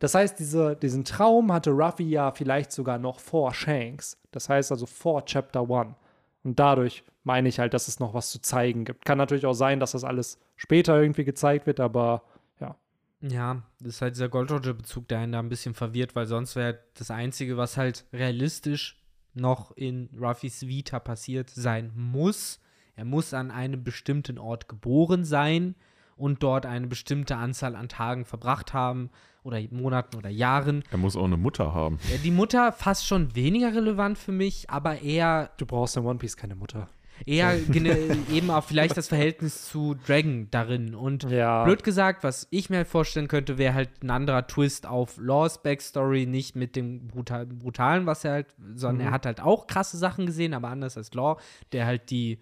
[0.00, 4.18] Das heißt, diese, diesen Traum hatte Ruffy ja vielleicht sogar noch vor Shanks.
[4.32, 5.94] Das heißt also vor Chapter 1.
[6.42, 9.04] Und dadurch meine ich halt, dass es noch was zu zeigen gibt.
[9.04, 12.22] Kann natürlich auch sein, dass das alles später irgendwie gezeigt wird, aber
[12.60, 12.76] ja.
[13.20, 16.56] Ja, das ist halt dieser Gold Roger-Bezug, der einen da ein bisschen verwirrt, weil sonst
[16.56, 22.58] wäre das Einzige, was halt realistisch noch in Ruffys Vita passiert sein muss.
[22.96, 25.74] Er muss an einem bestimmten Ort geboren sein
[26.20, 29.10] und dort eine bestimmte Anzahl an Tagen verbracht haben
[29.42, 30.84] oder Monaten oder Jahren.
[30.90, 31.98] Er muss auch eine Mutter haben.
[32.10, 36.18] Ja, die Mutter fast schon weniger relevant für mich, aber eher Du brauchst in One
[36.18, 36.88] Piece keine Mutter.
[37.26, 37.54] eher
[38.32, 40.94] eben auch vielleicht das Verhältnis zu Dragon darin.
[40.94, 41.64] Und Ja.
[41.64, 45.62] blöd gesagt, was ich mir halt vorstellen könnte, wäre halt ein anderer Twist auf Laws
[45.62, 49.96] Backstory, nicht mit dem Brutal Brutalen, was er halt, sondern er hat halt auch krasse
[49.96, 51.38] Sachen gesehen, aber anders als Law,
[51.72, 52.40] der halt die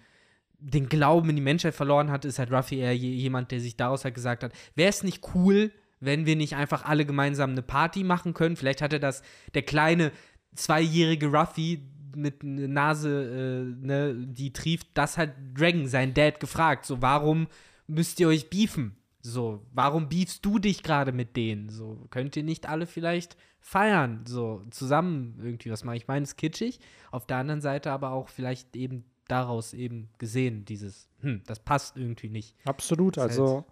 [0.59, 3.76] den Glauben in die Menschheit verloren hat, ist halt Ruffy eher je- jemand, der sich
[3.76, 7.62] daraus halt gesagt hat, wäre es nicht cool, wenn wir nicht einfach alle gemeinsam eine
[7.62, 8.56] Party machen können?
[8.56, 9.22] Vielleicht hatte das
[9.54, 10.12] der kleine
[10.54, 11.82] zweijährige Ruffy
[12.16, 16.86] mit einer Nase, äh, ne, die trieft, das hat Dragon, sein Dad, gefragt.
[16.86, 17.46] So, warum
[17.86, 18.96] müsst ihr euch beefen?
[19.20, 21.68] So, warum beefst du dich gerade mit denen?
[21.68, 24.24] So, könnt ihr nicht alle vielleicht feiern?
[24.26, 25.96] So, zusammen irgendwie was machen?
[25.96, 26.80] Ich meine, es ist kitschig.
[27.11, 31.97] Auf der anderen Seite aber auch vielleicht eben daraus eben gesehen, dieses, hm, das passt
[31.97, 32.57] irgendwie nicht.
[32.64, 33.64] Absolut, Das also,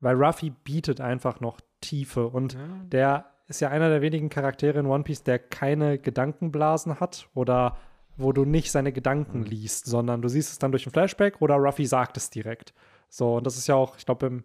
[0.00, 2.58] weil Ruffy bietet einfach noch Tiefe und Ja.
[2.92, 7.76] der ist ja einer der wenigen Charaktere in One Piece, der keine Gedankenblasen hat oder
[8.16, 11.56] wo du nicht seine Gedanken liest, sondern du siehst es dann durch ein Flashback oder
[11.56, 12.74] Ruffy sagt es direkt.
[13.08, 14.44] So, und das ist ja auch, ich glaube, im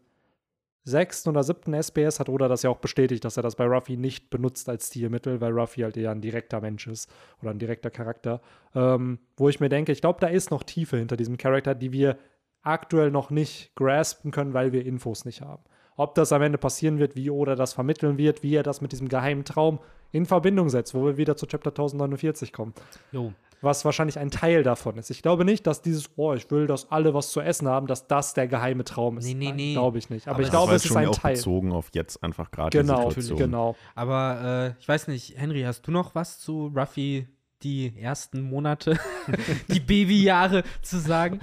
[0.86, 3.98] sechsten oder siebten SBS hat Oda das ja auch bestätigt, dass er das bei Ruffy
[3.98, 7.12] nicht benutzt als Stilmittel, weil Ruffy halt eher ein direkter Mensch ist
[7.42, 8.40] oder ein direkter Charakter.
[8.76, 11.92] Ähm, wo ich mir denke, ich glaube, da ist noch Tiefe hinter diesem Charakter, die
[11.92, 12.18] wir
[12.62, 15.64] aktuell noch nicht graspen können, weil wir Infos nicht haben.
[15.98, 18.92] Ob das am Ende passieren wird, wie Oda das vermitteln wird, wie er das mit
[18.92, 19.80] diesem geheimen Traum
[20.12, 22.74] in Verbindung setzt, wo wir wieder zu Chapter 1049 kommen
[23.12, 23.34] Jo.
[23.62, 25.10] Was wahrscheinlich ein Teil davon ist.
[25.10, 28.08] Ich glaube nicht, dass dieses, oh, ich will, dass alle was zu essen haben, dass
[28.08, 29.26] das der geheime Traum ist.
[29.26, 29.74] Nee, nee, Nein, nee.
[29.74, 30.28] Glaube ich nicht.
[30.28, 31.36] Aber, Aber ich glaube, es ist schon ein auch Teil.
[31.36, 33.38] bezogen auf jetzt einfach gerade Genau, die Situation.
[33.38, 33.76] genau.
[33.96, 37.28] Aber äh, ich weiß nicht, Henry, hast du noch was zu Ruffy
[37.64, 39.00] die ersten Monate,
[39.70, 41.40] die Babyjahre zu sagen?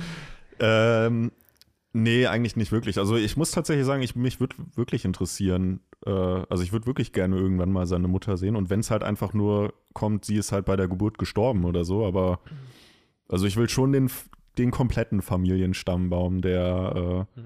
[0.60, 1.32] Ähm,
[1.92, 2.98] nee, eigentlich nicht wirklich.
[2.98, 7.12] Also ich muss tatsächlich sagen, ich, mich würde wirklich interessieren, äh, also ich würde wirklich
[7.12, 8.54] gerne irgendwann mal seine Mutter sehen.
[8.56, 11.84] Und wenn es halt einfach nur kommt, sie ist halt bei der Geburt gestorben oder
[11.84, 12.40] so, aber
[13.28, 14.10] also ich will schon den,
[14.58, 17.42] den kompletten Familienstammbaum der, äh,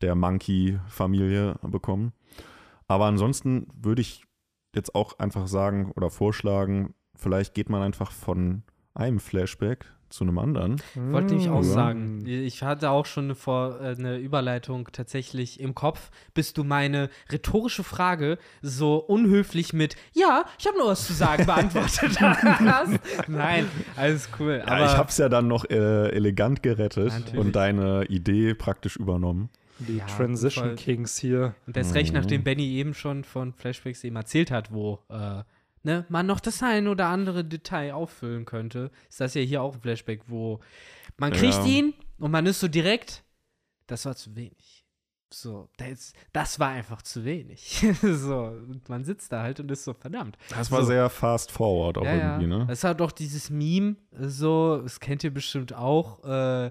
[0.00, 2.12] der Monkey-Familie bekommen.
[2.88, 4.24] Aber ansonsten würde ich
[4.74, 8.62] jetzt auch einfach sagen oder vorschlagen, vielleicht geht man einfach von
[8.94, 10.80] einem Flashback zu einem anderen.
[10.94, 11.62] Wollte nämlich auch Ja.
[11.62, 16.64] sagen, ich hatte auch schon eine, Vor äh, eine Überleitung tatsächlich im Kopf, bis du
[16.64, 23.00] meine rhetorische Frage so unhöflich mit Ja, ich habe nur was zu sagen beantwortet hast.
[23.28, 24.62] Nein, alles cool.
[24.66, 27.34] Aber ja, ich hab's ja dann noch äh, elegant gerettet Natürlich.
[27.40, 29.48] und deine Idee praktisch übernommen.
[29.78, 30.74] Die Ja, Transition voll.
[30.76, 31.54] Kings hier.
[31.66, 32.18] Und recht, Mhm.
[32.20, 35.42] nachdem Benny eben schon von Flashbacks eben erzählt hat, wo äh,
[35.82, 39.74] ne, man noch das ein oder andere Detail auffüllen könnte, ist das ja hier auch
[39.74, 40.60] ein Flashback, wo
[41.18, 41.64] man kriegt Ja.
[41.64, 43.24] ihn und man ist so direkt,
[43.86, 44.84] das war zu wenig.
[45.34, 47.82] So, das, das war einfach zu wenig.
[48.02, 50.36] so, und man sitzt da halt und ist so, verdammt.
[50.50, 50.88] Das war So.
[50.88, 52.66] sehr fast forward auch Ja, irgendwie, ne?
[52.70, 56.22] Es hat doch dieses Meme, so, das kennt ihr bestimmt auch.
[56.24, 56.70] Äh,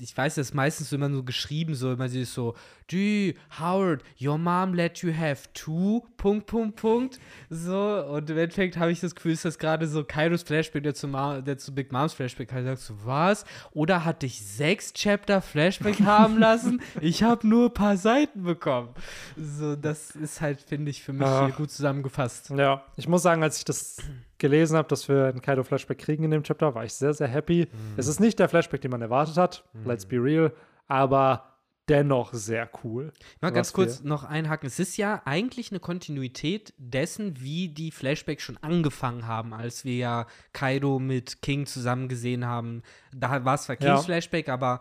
[0.00, 2.54] ich weiß, das ist meistens so immer so geschrieben, so immer sie ist so,
[2.88, 7.20] Gee, Howard, your mom let you have two, Punkt, Punkt, Punkt.
[7.48, 7.78] So,
[8.10, 11.06] und im Endeffekt habe ich das Gefühl, ist das gerade so Kairos Flashback, der zu,
[11.06, 13.44] Ma der zu Big Moms Flashback halt sagt, so, was?
[13.72, 16.80] Oder hat dich sechs Chapter Flashback haben lassen?
[17.00, 18.88] Ich habe nur ein paar Seiten bekommen.
[19.36, 21.46] So, das ist halt, finde ich, für mich Ah.
[21.46, 22.50] hier gut zusammengefasst.
[22.50, 23.98] Ja, ich muss sagen, als ich das
[24.40, 27.68] gelesen habe, dass wir einen Kaido-Flashback kriegen in dem Chapter, war ich sehr, sehr happy.
[27.96, 30.52] Es ist nicht der Flashback, den man erwartet hat, let's be real,
[30.88, 31.46] aber
[31.88, 33.12] dennoch sehr cool.
[33.40, 34.68] Mal ganz kurz noch einhaken.
[34.68, 39.96] Es ist ja eigentlich eine Kontinuität dessen, wie die Flashbacks schon angefangen haben, als wir
[39.96, 42.82] ja Kaido mit King zusammen gesehen haben.
[43.12, 43.94] Da war es zwar Ja.
[43.94, 44.80] Kings Flashback, aber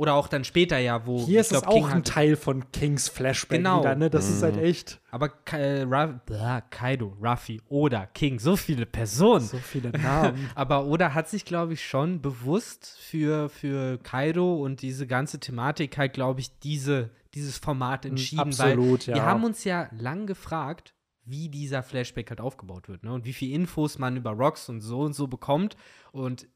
[0.00, 2.36] oder auch dann später ja, wo Hier ist es glaub, auch King ein hat- Teil
[2.36, 3.80] von Kings Flashback Genau.
[3.80, 4.08] wieder, ne?
[4.08, 9.44] Das ist halt echt Aber äh, Ra Blah, Kaido, Ruffy, Oda, King, so viele Personen.
[9.44, 10.48] so viele Namen.
[10.54, 15.98] Aber Oda hat sich, glaube ich, schon bewusst für, für Kaido und diese ganze Thematik
[15.98, 18.40] halt, glaube ich, diese, dieses Format entschieden.
[18.40, 19.22] absolut, weil ja.
[19.22, 20.94] Wir haben uns ja lang gefragt,
[21.26, 23.12] wie dieser Flashback halt aufgebaut wird ne?
[23.12, 25.76] und wie viel Infos man über Rocks und so und so bekommt.
[26.12, 26.48] Und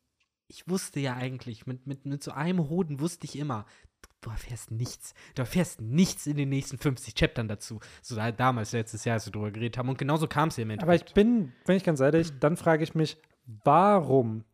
[0.48, 3.66] ich wusste ja eigentlich, mit, mit, mit so einem Hoden wusste ich immer,
[4.20, 5.14] du erfährst nichts.
[5.34, 7.80] Du erfährst nichts in den nächsten 50 Chaptern dazu.
[8.02, 9.88] So da, damals, letztes Jahr, als wir drüber geredet haben.
[9.88, 11.02] Und genauso kam es im Endeffekt.
[11.02, 13.18] Aber ich bin, wenn ich ganz ehrlich, dann frage ich mich,
[13.64, 14.44] warum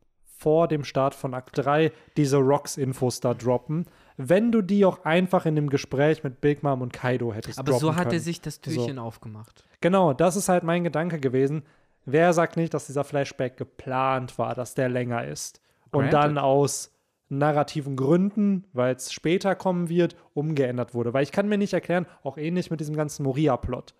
[0.40, 3.84] vor dem Start von Akt 3 diese Rocks-Infos da droppen,
[4.16, 7.72] wenn du die auch einfach in dem Gespräch mit Big Mom und Kaido hättest Aber
[7.74, 8.14] so droppen hat können.
[8.14, 9.64] er sich das Türchen aufgemacht.
[9.82, 11.62] Genau, das ist halt mein Gedanke gewesen.
[12.06, 15.60] Wer sagt nicht, dass dieser Flashback geplant war, dass der länger ist?
[15.92, 16.92] Und dann aus
[17.28, 21.12] narrativen Gründen, weil es später kommen wird, umgeändert wurde.
[21.12, 23.94] Weil ich kann mir nicht erklären, auch ähnlich mit diesem ganzen Moria-Plot.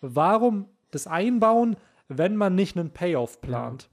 [0.00, 1.76] Warum das einbauen,
[2.08, 3.88] wenn man nicht einen Payoff plant?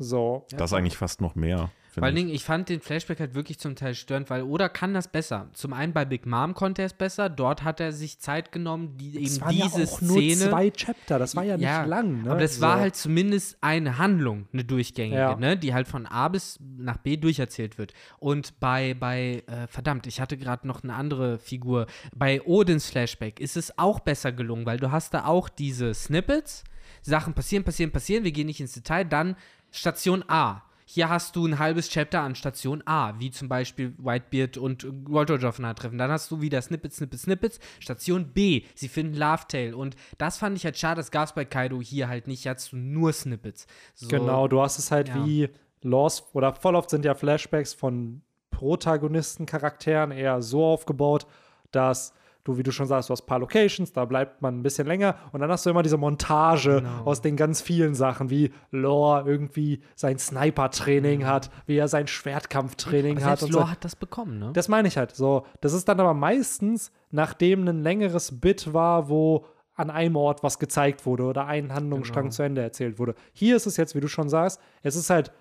[0.00, 0.44] So.
[0.50, 1.70] Das ist eigentlich fast noch mehr.
[1.94, 2.14] Vor allen.
[2.14, 5.48] Dingen, ich fand den Flashback halt wirklich zum Teil störend, weil Oda kann das besser.
[5.52, 8.96] Zum einen bei Big Mom konnte er es besser, dort hat er sich Zeit genommen,
[8.96, 10.50] die, eben Es waren diese ja auch nur Szene.
[10.50, 12.22] zwei Chapter, das war ja nicht lang.
[12.22, 12.30] Ne?
[12.30, 12.62] Aber das so.
[12.62, 15.36] war halt zumindest eine Handlung, eine durchgängige, Ja.
[15.36, 17.92] ne, die halt von A bis nach B durcherzählt wird.
[18.18, 21.86] Und bei, bei äh, verdammt, ich hatte gerade noch eine andere Figur.
[22.14, 26.64] Bei Odins Flashback ist es auch besser gelungen, weil du hast da auch diese Snippets,
[27.02, 29.36] Sachen passieren, passieren, passieren, wir gehen nicht ins Detail, dann
[29.70, 30.62] Station A.
[30.94, 35.36] Hier hast du ein halbes Chapter an Station A, wie zum Beispiel Whitebeard und Walter
[35.36, 35.96] Joffner treffen.
[35.96, 37.60] Dann hast du wieder Snippets, Snippets, Snippets.
[37.80, 39.72] Station B, sie finden Lovetail.
[39.72, 42.42] Und das fand ich halt schade, das gab es bei Kaido hier halt nicht.
[42.42, 43.66] Hier hast du nur Snippets.
[43.94, 45.24] So, Genau, du hast es halt Ja.
[45.24, 45.48] wie
[45.80, 48.20] Lost oder voll oft sind ja Flashbacks von
[48.50, 51.26] Protagonisten-Charakteren eher so aufgebaut,
[51.70, 52.12] dass
[52.44, 54.86] du, wie du schon sagst, du hast ein paar Locations, da bleibt man ein bisschen
[54.86, 57.04] länger und dann hast du immer diese Montage Genau.
[57.04, 63.16] aus den ganz vielen Sachen, wie Lore irgendwie sein Sniper-Training hat, wie er sein Schwertkampftraining
[63.18, 63.58] Aber hat selbst und so.
[63.60, 64.50] Lore hat das bekommen, ne?
[64.52, 65.14] Das meine ich halt.
[65.14, 70.42] So, das ist dann aber meistens, nachdem ein längeres Bit war, wo an einem Ort
[70.42, 72.34] was gezeigt wurde oder ein Handlungsstrang Genau.
[72.34, 73.14] zu Ende erzählt wurde.
[73.32, 75.32] Hier ist es jetzt, wie du schon sagst, es ist halt,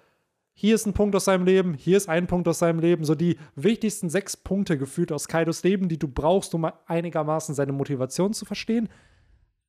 [0.54, 3.16] hier ist ein Punkt aus seinem Leben, hier ist ein Punkt aus seinem Leben, so
[3.16, 8.34] die wichtigsten sechs Punkte gefühlt aus Kaidos Leben, die du brauchst, um einigermaßen seine Motivation
[8.34, 8.90] zu verstehen,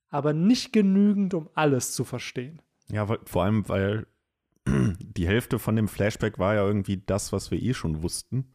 [0.08, 2.60] aber nicht genügend, um alles zu verstehen.
[2.90, 4.06] Ja, weil, vor allem, weil
[4.66, 8.50] die Hälfte von dem Flashback war ja irgendwie das, was wir eh schon wussten.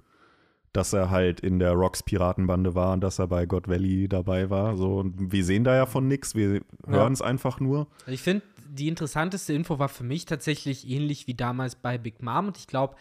[0.73, 4.49] Dass er halt in der Rocks Piratenbande war und dass er bei God Valley dabei
[4.49, 4.75] war.
[4.75, 7.87] So, und wir sehen da ja von nichts, wir hören es einfach nur.
[8.05, 12.47] Ich finde, die interessanteste Info war für mich tatsächlich ähnlich wie damals bei Big Mom.
[12.47, 12.95] Und ich glaube,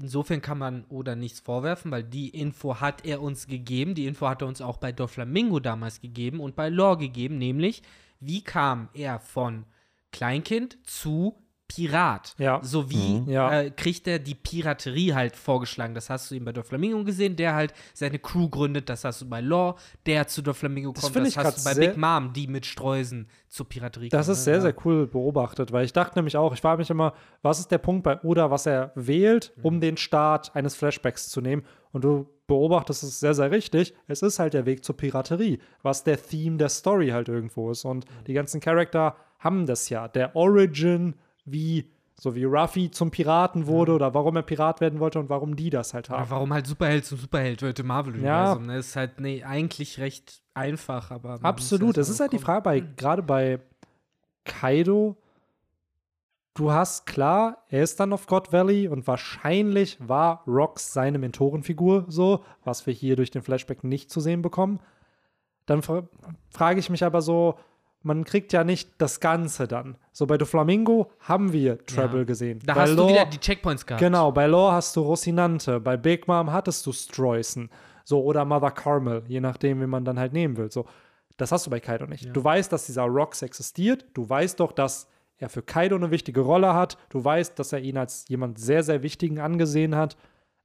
[0.00, 3.94] insofern kann man Oda nichts vorwerfen, weil die Info hat er uns gegeben.
[3.94, 7.82] Die Info hat er uns auch bei Doflamingo damals gegeben und bei Lore gegeben, nämlich
[8.20, 9.64] wie kam er von
[10.12, 11.42] Kleinkind zu
[11.72, 12.34] Pirat.
[12.38, 12.58] Ja.
[12.64, 13.60] So wie Ja.
[13.60, 15.94] äh, kriegt er die Piraterie halt vorgeschlagen.
[15.94, 18.88] Das hast du eben bei Doflamingo gesehen, der halt seine Crew gründet.
[18.88, 21.12] Das hast du bei Lore, der zu Doflamingo Das kommt.
[21.14, 24.26] finde Das ich hast du bei sehr- Big Mom, die mit Streusen zur Piraterie Das
[24.26, 24.44] kommt, ist ne?
[24.44, 24.60] sehr, Ja.
[24.62, 27.78] sehr cool beobachtet, weil ich dachte nämlich auch, ich frage mich immer, was ist der
[27.78, 29.64] Punkt bei Oda, was er wählt, Mhm.
[29.64, 31.62] um den Start eines Flashbacks zu nehmen?
[31.92, 33.94] Und du beobachtest es sehr, sehr richtig.
[34.08, 37.84] Es ist halt der Weg zur Piraterie, was der Theme der Story halt irgendwo ist.
[37.84, 38.24] Und Mhm.
[38.26, 40.06] die ganzen Charakter haben das ja.
[40.08, 41.14] Der Origin,
[41.44, 45.56] wie so wie Ruffy zum Piraten wurde oder warum er Pirat werden wollte und warum
[45.56, 46.30] die das halt Oder haben.
[46.30, 48.66] warum halt Superheld zum Superheld wird im Marvel-Universum.
[48.66, 48.76] Ne?
[48.76, 51.38] Ist halt nee, eigentlich recht einfach, aber.
[51.42, 51.96] Absolut.
[51.96, 52.38] Es mal ist halt die.
[52.38, 53.60] Frage bei, gerade bei
[54.44, 55.16] Kaido,
[56.52, 62.04] du hast klar, er ist dann auf God Valley und wahrscheinlich war Rox seine Mentorenfigur
[62.08, 64.80] so, was wir hier durch den Flashback nicht zu sehen bekommen.
[65.64, 66.02] Dann fra
[66.50, 67.58] frage ich mich aber so,
[68.02, 69.96] man kriegt ja nicht das Ganze dann.
[70.12, 72.24] So bei Doflamingo haben wir Treble Ja.
[72.24, 72.60] gesehen.
[72.64, 74.00] Da bei hast du Law- wieder die Checkpoints gehabt.
[74.00, 77.68] Genau, bei Law hast du Rocinante, bei Big Mom hattest du Streusen.
[78.04, 80.70] So, oder Mother Carmel, je nachdem, wie man dann halt nehmen will.
[80.72, 80.86] So,
[81.36, 82.34] das hast du bei Kaido nicht.
[82.34, 84.04] Du weißt, dass dieser Rox existiert.
[84.14, 85.06] Du weißt doch, dass
[85.38, 86.98] er für Kaido eine wichtige Rolle hat.
[87.10, 90.16] Du weißt, dass er ihn als jemand sehr, sehr wichtigen angesehen hat.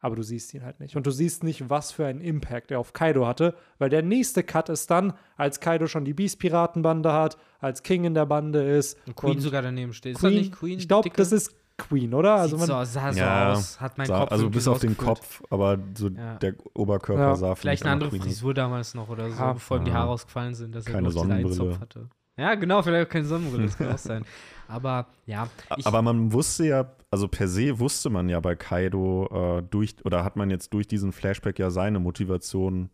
[0.06, 0.96] Aber du siehst ihn halt nicht.
[0.96, 4.44] Und du siehst nicht, was für einen Impact er auf Kaido hatte, weil der nächste
[4.44, 8.98] Cut ist dann, als Kaido schon die Beast-Piratenbande hat, als King in der Bande ist.
[9.08, 10.14] Und Queen und sogar daneben steht.
[10.16, 10.78] Ist Queen, das nicht Queen?
[10.80, 12.36] ich glaube, das ist Queen, oder?
[12.36, 13.82] Also Sieht man, so, sah so Ja, aus.
[13.82, 14.96] Hat mein Sah, Kopf also bis auf den.
[14.96, 16.36] Kopf, aber so Ja.
[16.36, 17.36] der Oberkörper Ja.
[17.36, 18.22] sah für Vielleicht eine andere Queen.
[18.22, 19.54] Frisur damals noch oder so, Ja.
[19.54, 19.92] bevor ihm die.
[19.92, 21.72] Haare ausgefallen sind, dass er Keine nur diesen einen Sonnenbrille.
[21.72, 22.10] Zopf hatte.
[22.38, 24.26] Ja, genau, vielleicht auch keine Sonnenbrille, das kann auch sein.
[24.68, 29.60] Aber ja, ich, Aber man wusste ja, also per se wusste man ja bei Kaido
[29.60, 32.90] äh, durch, oder hat man jetzt durch diesen Flashback ja seine Motivation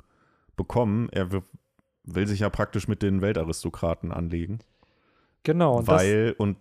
[0.58, 1.10] bekommen.
[1.12, 1.44] Er will,
[2.04, 4.60] will sich ja praktisch mit den Weltaristokraten anlegen.
[5.44, 5.78] genau.
[5.78, 6.58] Und das, weil, und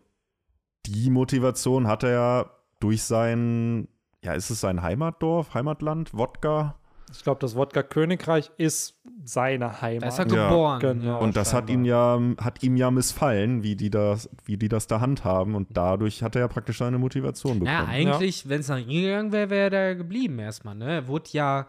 [0.86, 3.88] die Motivation hat er ja durch sein,
[4.24, 6.79] ja, ist es sein Heimatdorf, Heimatland, Wodka?
[7.12, 10.02] Ich glaube, das Wodka-Königreich ist seine Heimat.
[10.04, 10.80] da ist er Ja, geboren.
[10.80, 11.04] genau.
[11.04, 14.68] ja, Und das hat ihn ja, hat ihm ja missfallen, wie die das, wie die
[14.68, 15.54] das da handhaben.
[15.54, 17.76] Und dadurch hat er ja praktisch seine Motivation bekommen.
[17.76, 20.90] Ja, eigentlich, wenn es nach ihm gegangen wäre, wäre er da geblieben erstmal, ne?
[20.92, 21.66] Er wurde ja,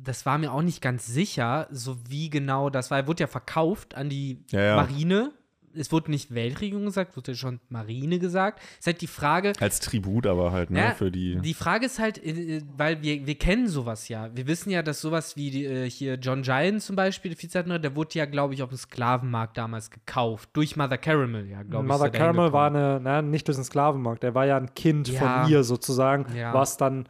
[0.00, 2.98] das war mir auch nicht ganz sicher, so wie genau das war.
[2.98, 4.76] Er wurde ja verkauft an die Ja, ja.
[4.76, 5.32] Marine.
[5.76, 8.60] Es wurde nicht Weltregierung gesagt, wurde ja schon Marine gesagt.
[8.78, 11.38] Ist halt die Frage, Als Tribut aber halt, ne, Ja, für die.
[11.40, 14.30] Die Frage ist halt, äh, äh, weil wir, wir kennen sowas ja.
[14.34, 17.80] Wir wissen ja, dass sowas wie die, äh, hier John Giant zum Beispiel, der Vizeadmiral,
[17.80, 20.50] der wurde ja, glaube ich, auf dem Sklavenmarkt damals gekauft.
[20.52, 21.92] Durch Mother Caramel, ja, glaube ich.
[21.92, 25.08] Mother er Caramel war eine, na, nicht durch den Sklavenmarkt, er war ja ein Kind
[25.08, 25.42] Ja.
[25.44, 26.52] von ihr sozusagen, Ja.
[26.54, 27.08] was dann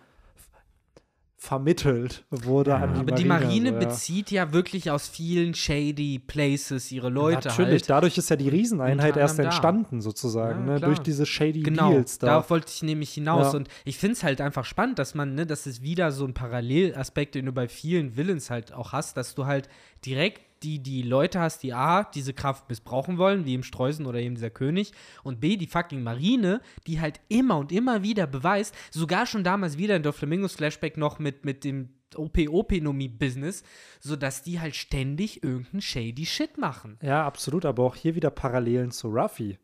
[1.42, 3.80] vermittelt wurde an die Aber die Marine so, ja.
[3.80, 7.90] bezieht ja wirklich aus vielen shady Places ihre Leute Natürlich, halt.
[7.90, 9.50] dadurch ist ja die Rieseneinheit erst anderem da.
[9.50, 10.80] entstanden sozusagen, Ja, ne?
[10.80, 12.28] durch diese shady Genau, Deals da.
[12.28, 13.52] darauf wollte ich nämlich hinaus.
[13.52, 13.58] Ja.
[13.58, 16.32] Und ich finde es halt einfach spannend, dass man, ne, das ist wieder so ein
[16.32, 19.68] Parallelaspekt, den du bei vielen Villains halt auch hast, dass du halt
[20.06, 24.20] direkt die, die Leute hast, die A, diese Kraft missbrauchen wollen, wie im Streusen oder
[24.20, 24.92] eben dieser König,
[25.22, 29.78] und B, die fucking Marine, die halt immer und immer wieder beweist, sogar schon damals
[29.78, 33.62] wieder in der Flamingos Flashback noch mit, mit dem OP-Opinomie-Business,
[34.00, 36.98] sodass die halt ständig irgendeinen shady Shit machen.
[37.02, 39.58] Ja, absolut, aber auch hier wieder Parallelen zu Ruffy.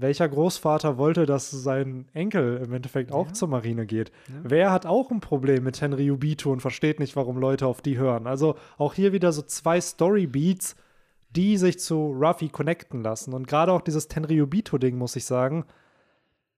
[0.00, 4.10] Welcher Großvater wollte, dass sein Enkel im Endeffekt auch zur Marine geht?
[4.42, 7.98] Wer hat auch ein Problem mit Henry Ubito und versteht nicht, warum Leute auf die
[7.98, 8.26] hören?
[8.26, 10.74] Also auch hier wieder so zwei Storybeats,
[11.36, 13.34] die sich zu Ruffy connecten lassen.
[13.34, 15.64] Und gerade auch dieses Tenryubito-Ding, muss ich sagen,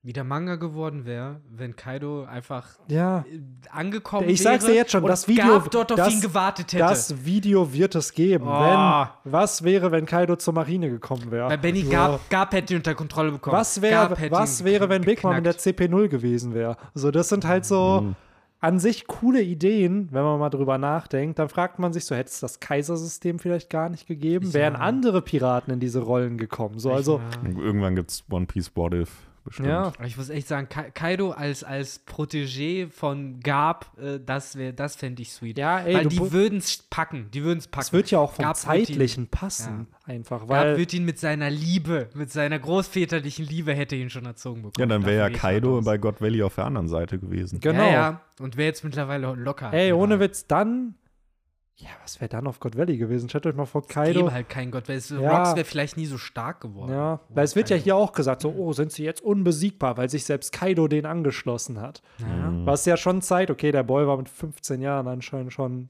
[0.04, 3.40] Wie der Manga geworden wäre, wenn Kaido einfach ja, äh,
[3.70, 6.72] angekommen Ich sag's dir wäre jetzt schon, und das Video- dort auf das- ihn gewartet
[6.72, 6.82] hätte.
[6.82, 8.44] das Video wird es geben.
[8.48, 8.50] Oh.
[8.50, 11.48] Wenn, was wäre, wenn Kaido zur Marine gekommen wäre?
[11.50, 11.90] Weil Benny So.
[11.92, 13.56] Garp, Garp hätte ihn unter Kontrolle bekommen.
[13.56, 15.78] Was wäre, hätte was wäre, wenn Big Mom in der geknackt.
[15.80, 16.76] CP0 gewesen wäre?
[16.94, 18.16] So, das sind halt so Mhm.
[18.58, 21.38] an sich coole Ideen, wenn man mal drüber nachdenkt.
[21.38, 24.48] Dann fragt man sich so, hätte es das Kaisersystem vielleicht gar nicht gegeben?
[24.48, 24.54] Ja.
[24.54, 26.80] Wären andere Piraten in diese Rollen gekommen?
[26.80, 27.48] So, also, Ja.
[27.62, 29.10] Irgendwann gibt's One Piece What If
[29.44, 29.68] bestimmt.
[29.68, 29.92] ja.
[30.04, 34.96] Ich muss echt sagen, Ka Kaido als, als Protégé von Garp, äh, das, wär- das
[34.96, 35.58] fände ich sweet.
[35.58, 37.30] Ja, ey, Weil die würden es packen.
[37.32, 37.86] Die würden es packen.
[37.86, 41.04] Es wird ja auch vom Garp wird ihn- Zeitlichen passen, einfach, Garp weil wird ihn
[41.04, 44.74] mit seiner Liebe, mit seiner großväterlichen Liebe hätte ihn schon erzogen bekommen.
[44.78, 45.84] Ja, dann wäre ja Kaido aus.
[45.84, 47.60] bei God Valley auf der anderen Seite gewesen.
[47.60, 47.82] genau.
[47.84, 48.20] Ja, ja.
[48.40, 49.72] Und wäre jetzt mittlerweile locker.
[49.72, 49.94] Ey, Ja.
[49.94, 50.94] ohne Witz, dann,
[51.82, 53.28] ja, was wäre dann auf God Valley gewesen?
[53.28, 54.20] Stellt euch mal vor, Es Kaido.
[54.20, 55.18] gäbe halt kein Gott, weil es, Ja.
[55.18, 56.92] Rocks wäre vielleicht nie so stark geworden.
[56.92, 57.84] Ja, Oh, weil es wird ja Kaido.
[57.84, 61.80] hier auch gesagt, so, oh, sind sie jetzt unbesiegbar, weil sich selbst Kaido den angeschlossen
[61.80, 62.02] hat.
[62.18, 62.52] Ja.
[62.64, 65.88] Was ja schon zeigt, okay, der Boy war mit 15 Jahren anscheinend schon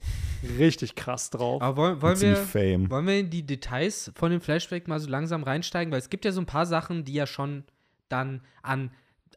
[0.57, 1.61] richtig krass drauf.
[1.61, 2.89] Aber wollen, wollen, wir, Fame.
[2.89, 5.91] wollen wir in die Details von dem Flashback mal so langsam reinsteigen?
[5.91, 7.63] Weil es gibt ja so ein paar Sachen, die ja schon
[8.09, 8.91] dann an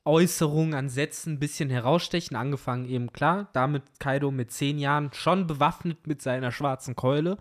[0.07, 2.37] Äußerungen, an Sätzen ein bisschen herausstechen.
[2.37, 7.39] Angefangen eben, klar, damit Kaido mit zehn Jahren schon bewaffnet mit seiner schwarzen Keule,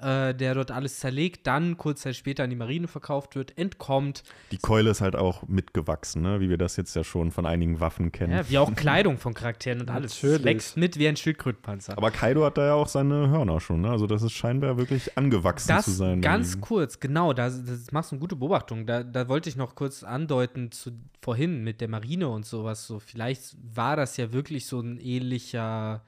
[0.00, 4.22] äh, der dort alles zerlegt, dann kurz Zeit später an die Marine verkauft wird, entkommt.
[4.52, 6.40] Die Keule ist halt auch mitgewachsen, ne?
[6.40, 8.32] wie wir das jetzt ja schon von einigen Waffen kennen.
[8.32, 10.22] Ja, wie auch Kleidung von Charakteren und alles.
[10.22, 10.44] Natürlich.
[10.44, 11.96] Wächst mit wie ein Schildkrötenpanzer.
[11.96, 13.90] Aber Kaido hat da ja auch seine Hörner schon, ne?
[13.90, 16.20] Also das ist scheinbar wirklich angewachsen Das zu sein.
[16.20, 16.60] ganz ihm.
[16.60, 18.86] kurz, genau, da das machst du eine gute Beobachtung.
[18.86, 22.86] Da, da wollte ich noch kurz andeuten zu vorhin mit der Marine und sowas.
[22.86, 26.02] So, vielleicht war das ja wirklich so ein ähnlicher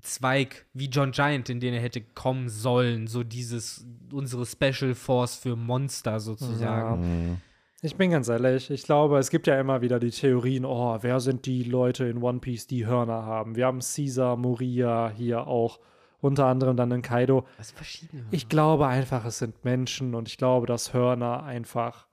[0.00, 3.06] Zweig wie John Giant, in den er hätte kommen sollen.
[3.06, 7.00] So dieses, unsere Special Force für Monster sozusagen.
[7.00, 7.36] Mhm.
[7.82, 11.18] Ich bin ganz ehrlich, ich glaube, es gibt ja immer wieder die Theorien, oh, wer
[11.18, 13.56] sind die Leute in One Piece, die Hörner haben?
[13.56, 15.80] Wir haben Caesar, Moria hier auch,
[16.20, 17.46] unter anderem dann in Kaido.
[17.58, 18.24] Sind verschiedene.
[18.30, 22.06] Ich glaube einfach, es sind Menschen und ich glaube, dass Hörner einfach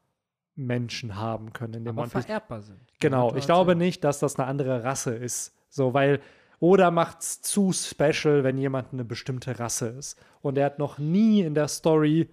[0.56, 2.26] Menschen haben können in dem aber One Piece.
[2.26, 2.80] vererbbar sind.
[3.02, 5.54] Genau, ich glaube nicht, dass das eine andere Rasse ist.
[5.70, 6.22] So, weil,
[6.60, 10.18] oder macht's zu special, wenn jemand eine bestimmte Rasse ist.
[10.42, 12.30] Und er hat noch nie in der Story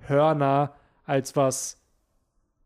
[0.00, 0.74] Hörner
[1.04, 1.80] als was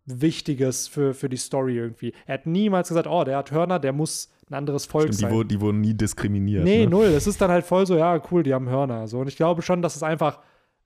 [0.04, 2.12] Wichtiges für, für die Story irgendwie.
[2.26, 5.22] Er hat niemals gesagt, oh, der hat Hörner, der muss ein anderes Volk Stimmt, die,
[5.22, 5.32] sein.
[5.32, 6.64] wurden, die wurden nie diskriminiert.
[6.64, 6.90] nee, ne?
[6.90, 7.06] null.
[7.06, 9.06] Es ist dann halt voll so, ja, cool, die haben Hörner.
[9.06, 9.20] So.
[9.20, 10.42] Und ich glaube schon, dass es einfach ein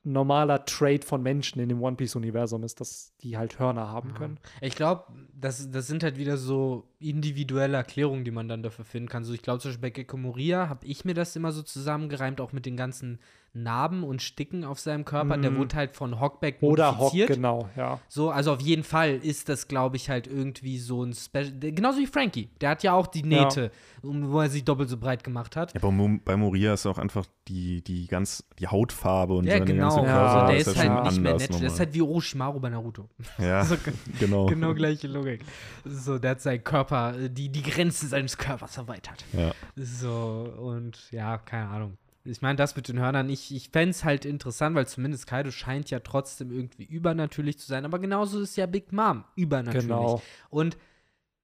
[0.07, 4.38] normaler Trade von Menschen in dem One Piece-Universum ist, dass die halt Hörner haben können.
[4.61, 5.04] Ich glaube,
[5.34, 9.24] das, das sind halt wieder so individuelle Erklärungen, die man dann dafür finden kann.
[9.24, 12.40] So, ich glaube, zum Beispiel bei Gecko Moria habe ich mir das immer so zusammengereimt,
[12.40, 13.18] auch mit den ganzen
[13.62, 15.36] Narben und Sticken auf seinem Körper.
[15.38, 17.28] Der wurde halt von Hockback Oder Hock, modifiziert.
[17.30, 17.98] genau, ja.
[18.09, 21.52] So, also auf jeden Fall ist das, glaube ich, halt irgendwie so ein Special.
[21.59, 22.50] Genauso wie Frankie.
[22.61, 23.70] Der hat ja auch die Nähte,
[24.02, 25.72] um- wo er sich doppelt so breit gemacht hat.
[25.74, 29.64] Ja, bei, bei Moria ist auch einfach die, die ganz, die Hautfarbe und Ja, seine
[29.64, 29.88] genau.
[29.94, 31.50] ganze Ja, also Körper der ist ist ja halt nicht mehr nett.
[31.50, 33.09] Das ist halt wie Orochimaru bei Naruto.
[33.38, 33.76] Ja, So,
[34.20, 34.46] genau.
[34.46, 35.44] genau gleiche Logik.
[35.84, 39.24] So, der hat seinen Körper, äh, die, die Grenzen seines Körpers erweitert.
[39.32, 39.52] Ja.
[39.76, 41.96] So, und ja, keine Ahnung.
[42.26, 45.50] Ich meine, das mit den Hörnern, ich, ich fände es halt interessant, weil zumindest Kaido
[45.50, 47.84] scheint ja trotzdem irgendwie übernatürlich zu sein.
[47.84, 49.88] Aber genauso ist ja Big Mom übernatürlich.
[49.88, 50.22] Genau.
[50.50, 50.76] Und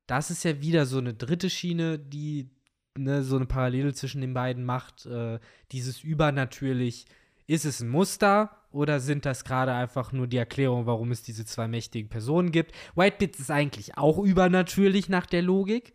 [0.06, 2.50] das ist ja wieder so eine dritte Schiene, die
[2.96, 5.06] ne, so eine Parallele zwischen den beiden macht.
[5.06, 5.38] Äh,
[5.70, 7.06] dieses übernatürlich,
[7.46, 11.44] ist es ein Muster oder sind das gerade einfach nur die Erklärung, warum es diese
[11.44, 12.72] zwei mächtigen Personen gibt?
[12.94, 15.92] Whitebeard ist eigentlich auch übernatürlich nach der Logik.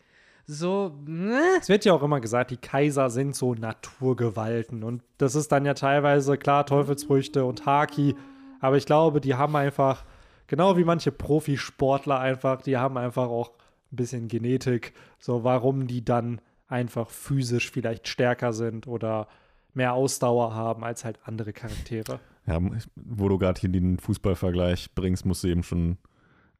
[0.49, 1.41] So, ne?
[1.59, 4.81] Es wird ja auch immer gesagt, die Kaiser sind so Naturgewalten.
[4.83, 8.15] Und das ist dann ja teilweise, klar, Teufelsfrüchte und Haki.
[8.61, 10.05] Aber ich glaube, die haben einfach,
[10.47, 13.51] genau wie manche Profisportler einfach, die haben einfach auch
[13.91, 14.93] ein bisschen Genetik.
[15.19, 16.39] So, warum die dann
[16.69, 19.27] einfach physisch vielleicht stärker sind oder
[19.73, 22.21] mehr Ausdauer haben als halt andere Charaktere.
[22.45, 22.59] Ja,
[22.95, 25.97] wo du gerade hier den Fußballvergleich bringst, musst du eben schon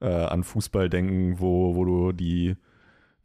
[0.02, 2.58] äh, an Fußball denken, wo, wo du die,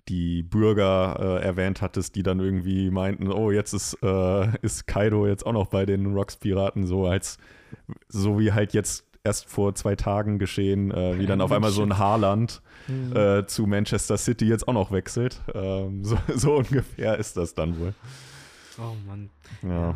[0.09, 5.26] die Bürger äh, erwähnt hattest, die dann irgendwie meinten, oh, jetzt ist, äh, ist Kaido
[5.26, 7.38] jetzt auch noch bei den Rocks-Piraten, so als
[8.09, 11.82] so wie halt jetzt erst vor zwei Tagen geschehen, äh, wie dann auf einmal so
[11.82, 12.61] ein Haarland
[13.14, 15.40] äh, zu Manchester City jetzt auch noch wechselt.
[15.55, 17.94] Ähm, so, so ungefähr ist das dann wohl.
[18.78, 19.30] Oh Mann.
[19.62, 19.94] Ja.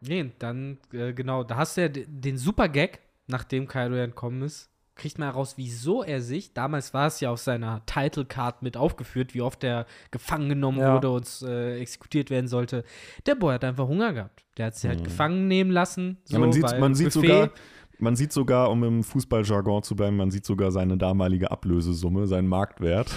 [0.00, 4.70] Nee, dann, äh, genau, da hast du ja den Super-Gag, nachdem Kaido ja entkommen ist.
[4.96, 9.34] Kriegt man heraus, wieso er sich, damals war es ja auf seiner Title-Card mit aufgeführt,
[9.34, 10.94] wie oft er gefangen genommen Ja.
[10.94, 12.84] wurde und äh, exekutiert werden sollte.
[13.26, 14.44] Der Boy hat einfach Hunger gehabt.
[14.56, 16.18] Der hat sich halt gefangen nehmen lassen.
[16.24, 16.40] So, Mhm.
[16.42, 17.50] ja, man sieht, man sieht sogar,
[17.98, 22.46] man sieht sogar, um im Fußballjargon zu bleiben, man sieht sogar seine damalige Ablösesumme, seinen
[22.48, 23.10] Marktwert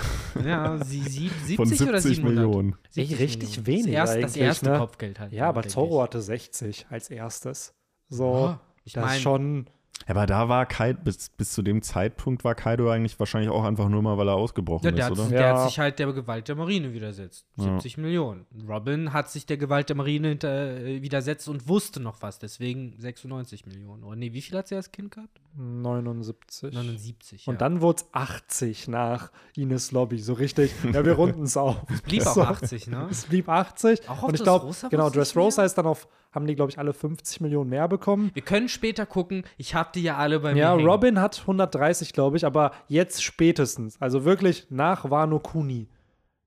[0.43, 2.23] Ja, sie, sie, 70 von oder 70 700?
[2.35, 2.75] Millionen.
[2.89, 3.67] 70 Richtig Millionen.
[3.67, 4.77] wenig Das erste, das erste ne?
[4.79, 5.31] Kopfgeld halt.
[5.31, 7.75] Ja, aber Zorro hatte 60 als erstes.
[8.09, 9.65] So, Ja, ich das ist mein- schon.
[10.07, 13.89] Aber da war Kaido, bis, bis zu dem Zeitpunkt war Kaido eigentlich wahrscheinlich auch einfach
[13.89, 15.29] nur mal, weil er ausgebrochen Ja, der, ist, hat, oder?
[15.29, 15.61] der Ja.
[15.61, 17.45] hat sich halt der Gewalt der Marine widersetzt.
[17.57, 18.45] 70 Millionen.
[18.67, 22.39] Robin hat sich der Gewalt der Marine hinter, äh, widersetzt und wusste noch was.
[22.39, 24.03] Deswegen 96 Millionen.
[24.03, 25.41] Oder nee, wie viel hat sie als Kind gehabt?
[25.55, 26.73] 79.
[26.73, 27.47] 79.
[27.47, 27.57] Und ja.
[27.59, 30.71] dann wurde es 80 nach Ines Lobby, so richtig.
[30.93, 31.77] Ja, wir runden es auf.
[32.05, 32.41] blieb auch so.
[32.43, 33.07] 80, ne?
[33.09, 34.07] Es blieb 80.
[34.09, 36.07] Auch auf und ich glaube, Dressrosa genau, Dressrosa ist dann auf,
[36.37, 38.31] haben die, glaube ich, alle 50 Millionen mehr bekommen.
[38.33, 39.43] Wir können später gucken.
[39.57, 40.59] Ich hab die ja alle bei mir.
[40.59, 40.73] Ja.
[40.73, 45.89] Robin hat 130, glaube ich, aber jetzt spätestens, also wirklich nach Wano Kuni,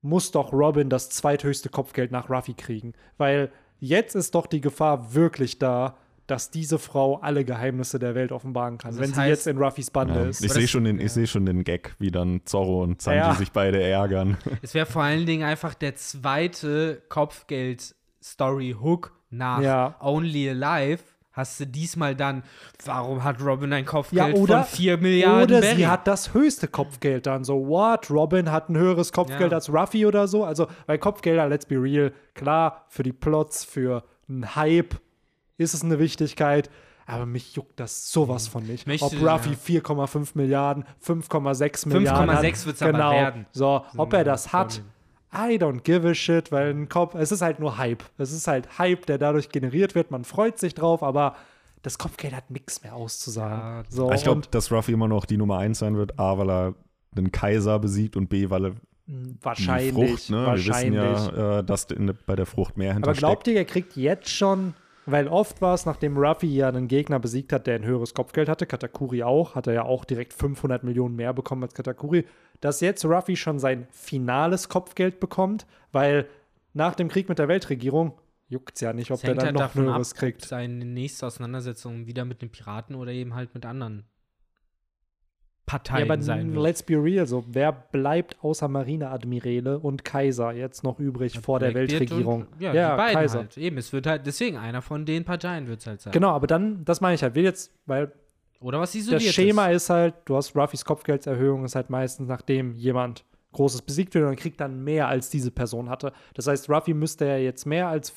[0.01, 2.93] muss doch Robin das zweithöchste Kopfgeld nach Ruffy kriegen.
[3.17, 8.31] Weil jetzt ist doch die Gefahr wirklich da, dass diese Frau alle Geheimnisse der Welt
[8.31, 10.25] offenbaren kann, Also wenn das sie heißt- jetzt in Ruffys Bande Ja.
[10.29, 10.41] ist.
[10.45, 13.33] Ich sehe schon, den- ich seh schon den Gag, wie dann Zorro und Sanji Ja.
[13.35, 14.37] sich beide ärgern.
[14.61, 19.95] Es wäre vor allen Dingen einfach der zweite Kopfgeld-Story-Hook nach Ja.
[19.99, 20.99] Only Alive.
[21.33, 22.43] Hast du diesmal dann,
[22.83, 25.75] warum hat Robin ein Ja, Kopfgeld oder, von 4 Milliarden oder Berry?
[25.77, 27.45] sie hat das höchste Kopfgeld dann.
[27.45, 28.11] So, what?
[28.11, 29.57] Robin hat ein höheres Kopfgeld Ja.
[29.57, 30.43] als Ruffy oder so.
[30.43, 34.95] Also, weil Kopfgelder, let's be real, klar, für die Plots, für einen Hype
[35.57, 36.69] ist es eine Wichtigkeit.
[37.05, 38.85] Aber mich juckt das sowas von nicht.
[38.85, 39.81] Möchte- ob Ruffy ja.
[39.81, 42.29] 4,5 Milliarden, 5,6 Milliarden.
[42.29, 42.65] 5,6 hat.
[42.65, 43.11] wird's aber genau.
[43.13, 43.45] werden.
[43.53, 44.91] So, ob er das hat, Problem.
[45.33, 48.03] I don't give a shit, weil ein Kopf, es ist halt nur Hype.
[48.17, 50.11] Es ist halt Hype, der dadurch generiert wird.
[50.11, 51.35] Man freut sich drauf, aber
[51.81, 53.85] das Kopfgeld hat nichts mehr auszusagen.
[53.89, 56.19] So, ich glaube, dass Ruffy immer noch die Nummer 1 sein wird.
[56.19, 56.75] A, weil er
[57.11, 58.71] den Kaiser besiegt und B, weil er
[59.07, 60.45] die wahrscheinlich, Frucht, ne?
[60.45, 61.37] Wir wissen wahrscheinlich.
[61.37, 63.19] ja, äh, dass in, bei der Frucht mehr aber hintersteckt.
[63.19, 64.73] glaubt ihr, er kriegt jetzt schon,
[65.11, 68.49] weil oft war es, nachdem Ruffy ja einen Gegner besiegt hat, der ein höheres Kopfgeld
[68.49, 72.25] hatte, Katakuri auch, hat er ja auch direkt 500 Millionen mehr bekommen als Katakuri,
[72.59, 76.27] dass jetzt Ruffy schon sein finales Kopfgeld bekommt, weil
[76.73, 78.13] nach dem Krieg mit der Weltregierung
[78.47, 80.45] juckt es ja nicht, ob der hängt dann halt noch ab, höheres ob kriegt.
[80.45, 84.05] seine nächste Auseinandersetzung wieder mit den Piraten oder eben halt mit anderen
[85.71, 86.63] Ja, Parteien aber sein wird.
[86.63, 91.73] let's be real, so wer bleibt außer Marineadmirale und Kaiser jetzt noch übrig vor der
[91.73, 92.47] Weltregierung?
[92.51, 93.57] Und, ja, die beiden halt.
[93.57, 96.13] Eben, es wird halt, deswegen einer von den Parteien wird es halt sein.
[96.13, 98.11] Genau, aber dann, das meine ich halt, will jetzt, weil
[98.59, 99.83] Oder was Das isoliert Schema ist.
[99.83, 104.37] ist halt, du hast Ruffys Kopfgeldserhöhung, ist halt meistens nachdem jemand Großes besiegt wird und
[104.37, 106.13] kriegt dann mehr als diese Person hatte.
[106.35, 108.09] Das heißt, Ruffy müsste ja jetzt mehr als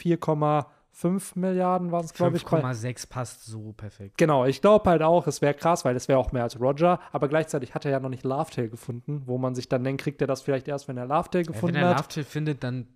[0.94, 2.44] 4,5 Milliarden waren es, glaube ich.
[2.44, 4.16] bei- 5,6 passt so perfekt.
[4.18, 7.00] Genau, ich glaube halt auch, es wäre krass, weil es wäre auch mehr als Roger,
[7.12, 10.20] aber gleichzeitig hat er ja noch nicht Lovetail gefunden, wo man sich dann denkt, kriegt
[10.20, 11.96] er das vielleicht erst, wenn er Lovetail Ja, wenn gefunden er hat.
[11.98, 12.86] Lovetail findet, dann,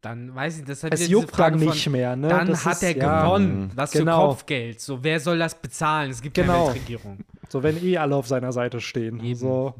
[0.00, 2.28] dann weiß ich, das ist halt Es juckt dann Frage von, nicht mehr, ne?
[2.28, 3.24] Dann Das hat ist- er ja.
[3.24, 3.72] gewonnen.
[3.74, 4.20] Was Genau.
[4.20, 4.80] für Kopfgeld.
[4.80, 6.10] So, wer soll das bezahlen?
[6.12, 6.52] Es gibt Genau.
[6.52, 7.18] keine Weltregierung.
[7.48, 9.18] So, wenn eh alle auf seiner Seite stehen.
[9.24, 9.34] Eben.
[9.34, 9.74] So,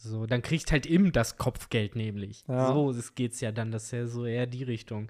[0.00, 2.44] So, dann kriegt halt ihm das Kopfgeld nämlich.
[2.46, 2.72] Ja.
[2.72, 5.08] So das geht's ja dann, das ist ja so eher die Richtung.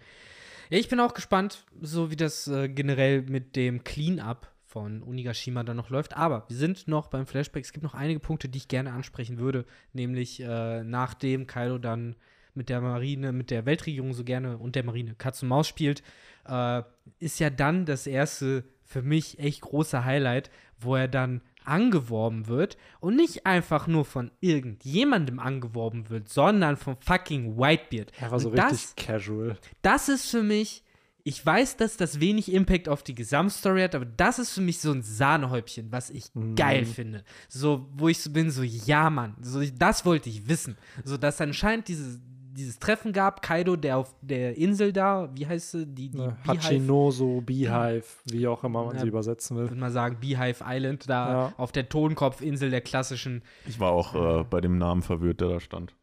[0.70, 5.62] Ja, ich bin auch gespannt, so wie das äh, generell mit dem Clean-Up von Unigashima
[5.64, 6.14] dann noch läuft.
[6.14, 7.64] Aber wir sind noch beim Flashback.
[7.64, 9.64] Es gibt noch einige Punkte, die ich gerne ansprechen würde.
[9.94, 12.16] Nämlich äh, nachdem Kaido dann
[12.52, 16.02] mit der Marine, mit der Weltregierung so gerne und der Marine Katz und Maus spielt,
[16.46, 16.82] äh,
[17.18, 22.76] ist ja dann das erste für mich echt große Highlight, wo er dann angeworben wird
[23.00, 28.12] und nicht einfach nur von irgendjemandem angeworben wird, sondern von fucking Whitebeard.
[28.20, 29.56] er war so Und richtig das, casual.
[29.82, 30.82] das ist für mich,
[31.24, 34.80] ich weiß, dass das wenig Impact auf die Gesamtstory hat, aber das ist für mich
[34.80, 36.54] so ein Sahnehäubchen, was ich Mhm.
[36.54, 37.22] geil finde.
[37.48, 40.76] So, wo ich so bin, so, ja, Mann, so, das wollte ich wissen.
[41.04, 42.18] So, dass anscheinend dieses,
[42.59, 46.36] dieses Treffen gab, Kaido, der auf der Insel da, wie heißt sie, die, die Ne?
[46.44, 49.02] Beehive- Hachinoso, Beehive, wie auch immer man Ja.
[49.02, 49.64] sie übersetzen will.
[49.70, 51.52] würde man sagen, Beehive Island, da Ja.
[51.56, 55.61] auf der Tonkopfinsel der klassischen, Ich war auch äh, bei dem Namen verwirrt, der da
[55.61, 55.94] stand.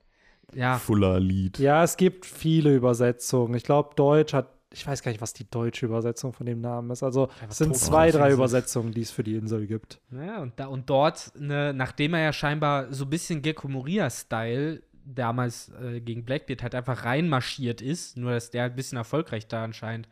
[0.53, 1.59] ja, Fuller Lied.
[1.59, 3.53] Ja, es gibt viele Übersetzungen.
[3.55, 6.89] Ich glaube, Deutsch hat, ich weiß gar nicht, was die deutsche Übersetzung von dem Namen
[6.91, 7.01] ist.
[7.03, 10.01] Also es sind zwei, drei Übersetzungen, die es für die Insel gibt.
[10.11, 14.81] Ja, und, da, und dort, ne, nachdem er ja scheinbar so ein bisschen Gekko Moria-Style
[15.05, 19.63] damals äh, gegen Blackbeard halt einfach reinmarschiert ist, nur dass der ein bisschen erfolgreich da
[19.63, 20.07] anscheinend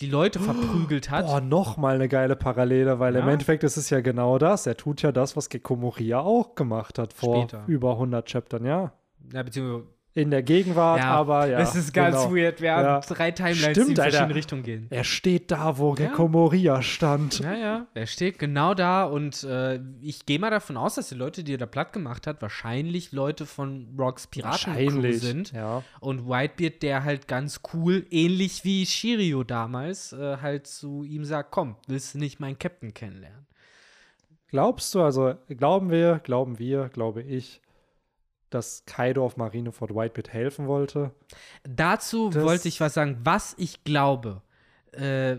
[0.00, 1.26] die Leute verprügelt hat.
[1.26, 3.32] Boah, nochmal eine geile Parallele, weil im Ja.
[3.32, 4.66] Endeffekt ist es ja genau das.
[4.66, 7.62] Er tut ja das, was Gekko Moria auch gemacht hat vor Später.
[7.68, 8.92] über 100 Chaptern, ja.
[9.32, 9.86] Ja, beziehungsweise,
[10.16, 11.58] In der Gegenwart, ja, aber ja.
[11.58, 12.36] es ist ganz genau.
[12.36, 12.60] weird.
[12.60, 13.00] Wir haben Ja.
[13.00, 14.10] drei Timelines, die Stimmt, in Alter.
[14.12, 14.86] verschiedene Richtungen gehen.
[14.90, 17.40] Er steht da, wo Gekko Moria stand.
[17.40, 21.16] Ja, ja, er steht genau da und äh, ich gehe mal davon aus, dass die
[21.16, 25.20] Leute, die er da platt gemacht hat, wahrscheinlich Leute von Rocks Wahrscheinlich.
[25.20, 25.50] sind.
[25.50, 25.82] Ja.
[25.98, 31.50] Und Whitebeard, der halt ganz cool, ähnlich wie Shirio damals, äh, halt zu ihm sagt,
[31.50, 33.46] komm, willst du nicht meinen Captain kennenlernen?
[34.46, 37.60] Glaubst du, also glauben wir, glauben wir, glaube ich,
[38.54, 41.10] dass Kaido auf Marineford Whitebeard helfen wollte?
[41.64, 44.42] Dazu Das- wollte ich was sagen, was ich glaube.
[44.92, 45.38] Äh,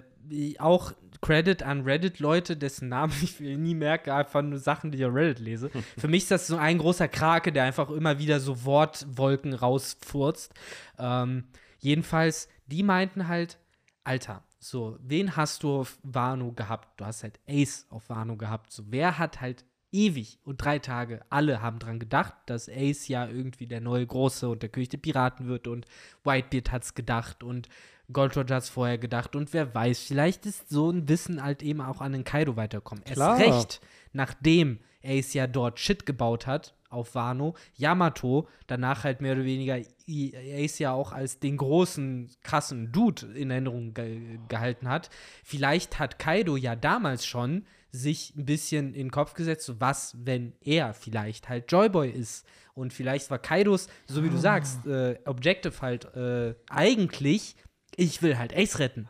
[0.60, 0.92] auch
[1.22, 5.40] Credit an Reddit-Leute, dessen Namen ich nie merke, einfach nur Sachen, die ich auf Reddit
[5.40, 5.70] lese.
[5.98, 10.54] Für mich ist das so ein großer Krake, der einfach immer wieder so Wortwolken rausfurzt.
[11.00, 11.46] Ähm,
[11.80, 13.58] jedenfalls, die meinten halt,
[14.04, 17.00] Alter, so, wen hast du auf Wano gehabt?
[17.00, 18.72] Du hast halt Ace auf Wano gehabt.
[18.72, 23.28] So, wer hat halt ewig und drei Tage, alle haben dran gedacht, dass Ace ja
[23.28, 25.86] irgendwie der neue Große und der König der Piraten wird und
[26.24, 27.70] Whitebeard hat's gedacht und
[28.12, 31.82] Gold Roger hat's vorher gedacht und wer weiß, vielleicht ist so ein Wissen halt eben
[31.82, 33.04] auch an den Kaido weiterkommen.
[33.04, 33.40] Klar.
[33.40, 33.82] Erst recht,
[34.14, 39.76] nachdem Ace ja dort Shit gebaut hat auf Wano, Yamato danach halt mehr oder weniger
[39.76, 45.10] Ace ja auch als den großen, krassen Dude in Erinnerung ge gehalten hat.
[45.44, 47.66] Vielleicht hat Kaido ja damals schon
[47.96, 52.46] sich ein bisschen in den Kopf gesetzt, so was, wenn er vielleicht halt Joyboy ist.
[52.74, 57.56] Und vielleicht war Kaidos, so wie du sagst, äh, Objective halt äh, eigentlich,
[57.96, 59.08] ich will halt Ace retten.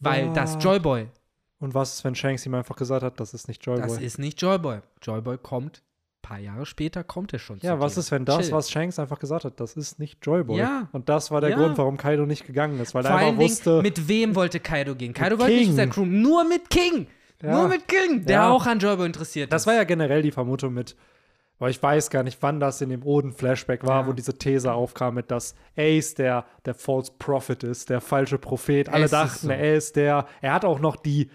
[0.00, 0.32] Weil Ja.
[0.32, 1.08] das Joyboy,
[1.60, 3.82] Und was ist, wenn Shanks ihm einfach gesagt hat, das ist nicht Joyboy?
[3.82, 4.78] das ist nicht Joyboy.
[5.02, 8.00] Joyboy kommt, ein paar Jahre später kommt er schon ja, was dir.
[8.00, 8.52] ist, wenn das, Chill.
[8.54, 10.56] was Shanks einfach gesagt hat, das ist nicht Joyboy?
[10.58, 10.88] Ja.
[10.92, 11.56] Und das war der Ja.
[11.56, 14.60] Grund, warum Kaido nicht gegangen ist, weil Vor er einfach Dingen, wusste, mit wem wollte
[14.60, 15.12] Kaido gehen?
[15.12, 15.76] Kaido wollte nicht mit King.
[15.76, 17.08] seiner Crew, nur mit King.
[17.42, 17.52] Ja.
[17.52, 18.48] Nur mit King, der Ja.
[18.50, 19.66] auch an Joyboy interessiert das ist.
[19.66, 20.96] war ja generell die Vermutung mit,
[21.60, 24.06] aber ich weiß gar nicht, wann das in dem Oden-Flashback war, Ja.
[24.08, 28.88] wo diese These aufkam mit, dass Ace der, der False Prophet ist, der falsche Prophet.
[28.88, 29.50] Alle Es ist dachten, so.
[29.52, 31.30] er ist der, er hat auch noch die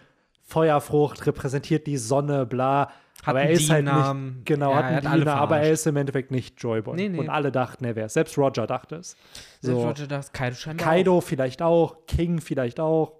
[0.45, 2.91] Feuerfrucht, repräsentiert die Sonne, bla.
[3.25, 6.31] aber er ist halt nicht, genau, Ja, hat einen Diener, aber er ist im Endeffekt
[6.31, 6.95] nicht Joyboy.
[6.97, 7.17] Nee, nee.
[7.19, 8.13] Und alle dachten, er wäre es.
[8.13, 9.15] Selbst Roger dachte es.
[9.61, 9.87] Selbst So.
[9.87, 13.13] Roger dachte, Kaido scheinbar Kaido vielleicht auch, King vielleicht auch.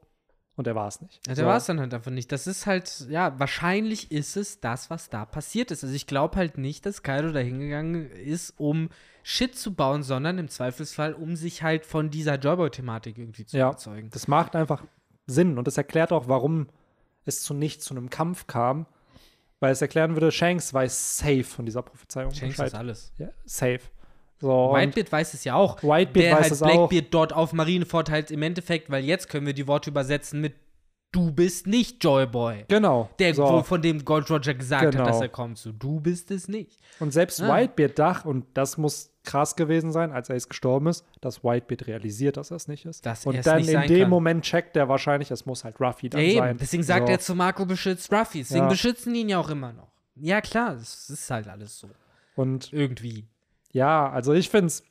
[0.55, 1.15] Und er war es nicht.
[1.27, 1.49] Ja, der So.
[1.49, 2.31] war es dann halt einfach nicht.
[2.31, 5.83] Das ist halt, ja, wahrscheinlich ist es das, was da passiert ist.
[5.83, 8.89] Also ich glaube halt nicht, dass Kaido da hingegangen ist, um
[9.23, 13.69] Shit zu bauen, sondern im Zweifelsfall, um sich halt von dieser Joyboy-Thematik irgendwie zu Ja.
[13.69, 14.09] überzeugen.
[14.11, 14.83] Das macht einfach
[15.25, 16.67] Sinn und das erklärt auch, warum
[17.25, 18.85] es zu nichts zu einem Kampf kam.
[19.59, 22.67] Weil es erklären würde, Shanks weiß safe von dieser Prophezeiung Shanks Bescheid.
[22.67, 23.13] ist alles.
[23.17, 23.79] Ja, safe.
[24.43, 25.81] So, Whitebeard weiß es ja auch.
[25.81, 27.09] Whitebeard der weiß halt es Blackbeard auch.
[27.11, 30.53] dort auf Marineford halt im Endeffekt, weil jetzt können wir die Worte übersetzen mit
[31.13, 32.65] du bist nicht Joyboy.
[32.69, 33.07] Genau.
[33.19, 33.43] Der, so.
[33.43, 35.03] wo, von dem Gold Roger gesagt Genau.
[35.03, 35.59] hat, dass er kommt.
[35.59, 36.79] So, du bist es nicht.
[36.99, 37.55] Und selbst Ah.
[37.55, 41.85] Whitebeard dachte, und das muss krass gewesen sein, als er jetzt gestorben ist, dass Whitebeard
[41.85, 43.05] realisiert, dass er es nicht ist.
[43.05, 44.09] Dass und dann in dem kann.
[44.09, 46.39] Moment checkt er wahrscheinlich, es muss halt Ruffy dann eben.
[46.39, 46.57] sein.
[46.57, 47.11] Deswegen sagt so.
[47.13, 48.39] er zu Marco, beschützt Ruffy.
[48.39, 48.69] Deswegen Ja.
[48.69, 49.89] beschützen die ihn ja auch immer noch.
[50.15, 51.89] Ja, klar, es ist halt alles so.
[52.35, 53.27] Und Irgendwie.
[53.74, 54.84] Ja, also ich finde es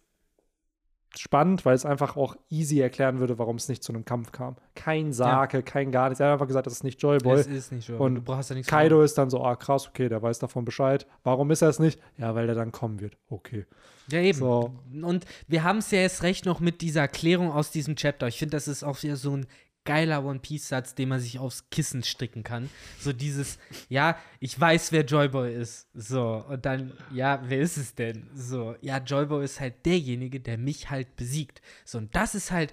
[1.16, 4.56] spannend, weil es einfach auch easy erklären würde, warum es nicht zu einem Kampf kam.
[4.74, 6.20] Kein Sake, kein gar nichts.
[6.20, 7.38] Er hat einfach gesagt, das ist nicht Joyboy.
[7.38, 7.96] Es ist nicht so.
[7.96, 10.64] Und du brauchst ja nichts Kaido ist dann so, ah krass, okay, der weiß davon
[10.64, 11.06] Bescheid.
[11.22, 12.00] Warum ist er es nicht?
[12.16, 13.16] Ja, weil der dann kommen wird.
[13.28, 13.66] Okay.
[14.10, 14.38] Ja, eben.
[14.38, 14.74] So.
[15.02, 18.26] Und wir haben es ja jetzt recht noch mit dieser Erklärung aus diesem Chapter.
[18.28, 19.46] Ich finde, das ist auch wieder so ein
[19.84, 22.70] geiler One Piece-Satz, den man sich aufs Kissen stricken kann.
[23.00, 23.58] So dieses,
[23.88, 25.88] ja, ich weiß, wer Joyboy ist.
[25.94, 28.28] So, und dann, ja, wer ist es denn?
[28.34, 31.60] So, ja, Joyboy ist halt derjenige, der mich halt besiegt.
[31.84, 32.72] So, und das ist halt,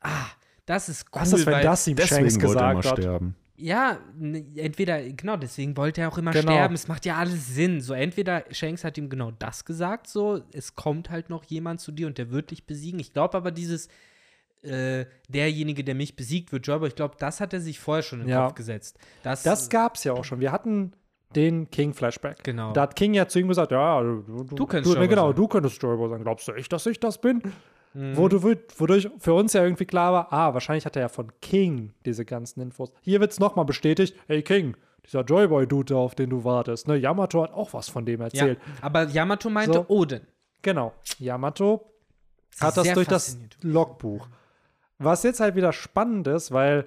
[0.00, 0.26] ah,
[0.66, 1.22] das ist cool.
[1.22, 2.98] Was ist, wenn weil, das ihm Shanks gesagt hat?
[2.98, 3.34] sterben.
[3.56, 3.98] Ja,
[4.56, 6.50] entweder, genau, deswegen wollte er auch immer Genau.
[6.52, 6.74] sterben.
[6.74, 7.80] Es macht ja alles Sinn.
[7.80, 11.92] So, entweder Shanks hat ihm genau das gesagt, so, es kommt halt noch jemand zu
[11.92, 12.98] dir und der wird dich besiegen.
[12.98, 13.88] Ich glaube aber, dieses,
[14.62, 18.20] äh, derjenige, der mich besiegt, wird Joyboy, ich glaube, das hat er sich vorher schon
[18.20, 18.46] in den Ja.
[18.46, 18.98] Kopf gesetzt.
[19.22, 20.40] Das, Das gab's ja auch schon.
[20.40, 20.92] Wir hatten
[21.34, 22.44] den King-Flashback.
[22.44, 22.72] Genau.
[22.72, 25.26] Da hat King ja zu ihm gesagt, ja, du, du, Du könntest du, Joyboy Genau,
[25.28, 25.36] sein.
[25.36, 26.22] du könntest Joyboy sein.
[26.22, 27.42] Glaubst du echt, dass ich das bin?
[27.94, 28.16] Mhm.
[28.16, 31.32] Wo du, wodurch für uns ja irgendwie klar war, ah, wahrscheinlich hat er ja von
[31.40, 32.92] King diese ganzen Infos.
[33.02, 37.52] Hier wird's nochmal bestätigt, hey King, dieser Joyboy-Dude, auf den du wartest, ne, Yamato hat
[37.52, 38.58] auch was von dem ja, erzählt.
[38.80, 39.84] aber Yamato meinte So.
[39.88, 40.20] Odin.
[40.62, 40.92] Genau.
[41.18, 41.90] Yamato
[42.60, 43.38] hat das durch das.
[43.62, 44.28] Logbuch.
[45.02, 46.86] Was jetzt halt wieder spannend ist, weil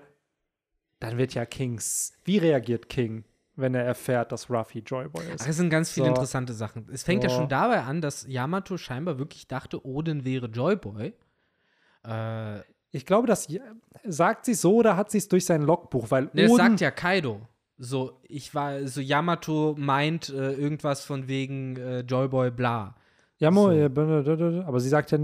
[1.00, 2.14] dann wird ja Kings.
[2.24, 3.24] Wie reagiert King,
[3.56, 5.48] wenn er erfährt, dass Ruffy Joyboy Ach, ist?
[5.48, 6.12] es sind ganz viele So.
[6.12, 6.88] interessante Sachen.
[6.92, 7.38] Es fängt ja So.
[7.38, 11.14] schon dabei an, dass Yamato scheinbar wirklich dachte, Odin wäre Joyboy.
[12.08, 12.60] Äh,
[12.92, 13.48] Ich glaube, das
[14.06, 16.82] sagt sie so oder hat sie es durch sein Logbuch, weil Ne, das Oden, sagt
[16.82, 17.42] ja Kaido.
[17.78, 22.96] So, ich war, so Yamato meint äh, irgendwas von wegen äh, Joyboy bla.
[23.38, 24.64] Yamo, so.
[24.66, 25.18] aber sie sagt ja,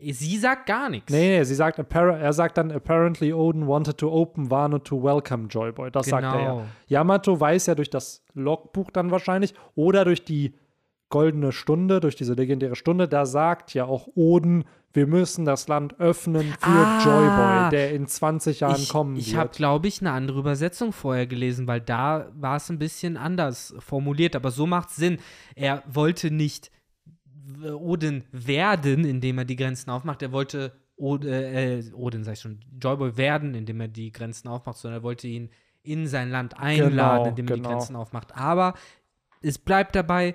[0.00, 1.12] Sie sagt gar nichts.
[1.12, 5.90] nee, sie sagt, er sagt dann, apparently Odin wanted to open Wano to welcome Joyboy.
[5.90, 6.50] Das sagt er ja.
[6.52, 6.64] Genau.
[6.86, 10.54] Yamato weiß ja durch das Logbuch dann wahrscheinlich oder durch die
[11.10, 15.98] goldene Stunde, durch diese legendäre Stunde, da sagt ja auch Oden, wir müssen das Land
[16.00, 17.00] öffnen für Ah.
[17.04, 19.38] Joyboy, der in 20 Jahren Ich, kommen ich wird.
[19.38, 23.74] habe, glaube ich, eine andere Übersetzung vorher gelesen, weil da war es ein bisschen anders
[23.80, 24.36] formuliert.
[24.36, 25.18] Aber so macht Sinn.
[25.54, 26.70] Er wollte nicht
[27.64, 30.22] Odin werden, indem er die Grenzen aufmacht.
[30.22, 34.48] Er wollte Od äh, äh, Odin, sag ich schon, Joyboy werden, indem er die Grenzen
[34.48, 35.50] aufmacht, sondern er wollte ihn
[35.82, 37.70] in sein Land einladen, Genau, indem er die genau.
[37.70, 38.36] Grenzen aufmacht.
[38.36, 38.74] Aber
[39.40, 40.34] es bleibt dabei,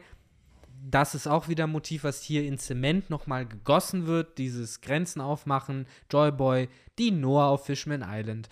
[0.90, 4.38] das ist auch wieder ein Motiv, was hier in Zement nochmal gegossen wird.
[4.38, 8.50] Dieses Grenzen aufmachen, Joyboy, die Noah auf Fishman Island.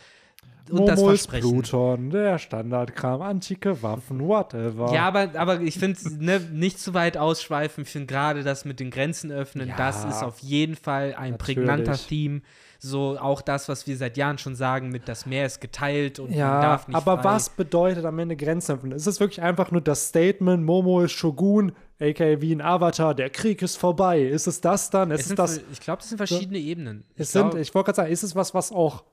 [0.69, 1.49] Und das Momols Versprechen.
[1.49, 4.93] Pluton, der Standardkram, antike Waffen, whatever.
[4.93, 7.83] Ja, aber, aber ich finde, ne, nicht zu weit ausschweifen.
[7.83, 11.31] Ich finde gerade das mit den Grenzen öffnen, Ja, das ist auf jeden Fall ein
[11.31, 11.57] natürlich.
[11.57, 12.41] prägnanter Theme.
[12.79, 16.29] So auch das, was wir seit Jahren schon sagen, mit das Meer ist geteilt und
[16.29, 17.23] man Ja, darf nicht aber frei.
[17.25, 18.91] was bedeutet am Ende Grenzen öffnen?
[18.93, 23.29] Ist es wirklich einfach nur das Statement, Momo ist Shogun, aka wie ein Avatar, der
[23.29, 24.21] Krieg ist vorbei?
[24.21, 25.11] Ist es das dann?
[25.11, 25.61] Ist Es es sind, das?
[25.71, 27.03] ich glaube, das sind verschiedene Ebenen.
[27.15, 29.03] Es ich sind, glaub, ich wollte gerade sagen, ist es was, was auch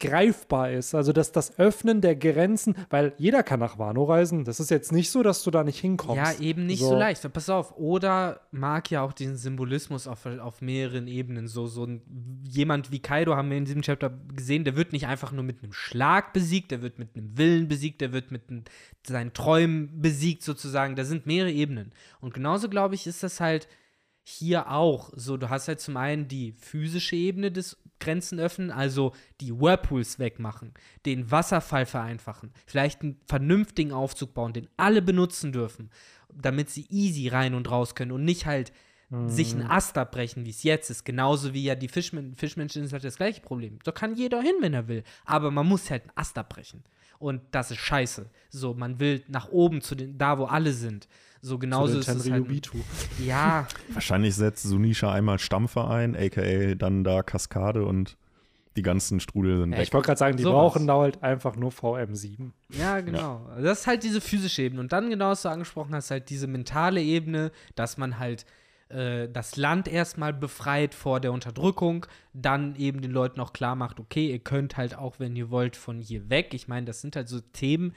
[0.00, 0.94] greifbar ist?
[0.94, 4.44] Also, dass das Öffnen der Grenzen, weil jeder kann nach Wano reisen.
[4.44, 6.40] Das ist jetzt nicht so, dass du da nicht hinkommst.
[6.40, 7.22] Ja, eben nicht so, leicht.
[7.22, 7.76] So, Pass auf.
[7.76, 11.48] Oder mag ja auch diesen Symbolismus auf, auf mehreren Ebenen.
[11.48, 12.02] So, so ein,
[12.44, 15.62] jemand wie Kaido haben wir in diesem Chapter gesehen, der wird nicht einfach nur mit
[15.62, 18.64] einem Schlag besiegt, der wird mit einem Willen besiegt, der wird mit einem,
[19.06, 20.96] seinen Träumen besiegt sozusagen.
[20.96, 21.92] Da sind mehrere Ebenen.
[22.20, 23.68] Und genauso, glaube ich, ist das halt
[24.22, 25.36] hier auch so.
[25.38, 30.74] Du hast halt zum einen die physische Ebene des Grenzen öffnen, also die Whirlpools wegmachen,
[31.06, 35.90] den Wasserfall vereinfachen, vielleicht einen vernünftigen Aufzug bauen, den alle benutzen dürfen,
[36.32, 38.72] damit sie easy rein und raus können und nicht halt
[39.26, 41.04] sich einen Ast abbrechen, wie es jetzt ist.
[41.04, 43.78] Genauso wie ja die Fischmen Fischmenschen ist halt das gleiche Problem.
[43.82, 45.02] Da kann jeder hin, wenn er will.
[45.24, 46.84] Aber man muss halt einen Ast abbrechen.
[47.18, 48.28] Und das ist scheiße.
[48.50, 51.08] So, man will nach oben zu den, da wo alle sind.
[51.40, 52.70] So genauso ist es halt.
[53.24, 58.16] Ja, Wahrscheinlich setzt Sunisha einmal Stampfer ein, aka dann da Kaskade und
[58.76, 59.88] die ganzen Strudel sind Ja, weg.
[59.88, 60.54] ich wollte gerade sagen, die Sowas.
[60.72, 62.50] brauchen da halt einfach nur VM7.
[62.78, 63.44] Ja, genau.
[63.50, 64.80] Also Das ist halt diese physische Ebene.
[64.80, 68.46] Und dann, genau was du angesprochen hast, halt diese mentale Ebene, dass man halt
[68.88, 73.98] äh, das Land erstmal befreit vor der Unterdrückung, dann eben den Leuten auch klar macht,
[74.00, 76.54] okay, ihr könnt halt auch, wenn ihr wollt, von hier weg.
[76.54, 77.94] Ich meine, das sind halt so Themen,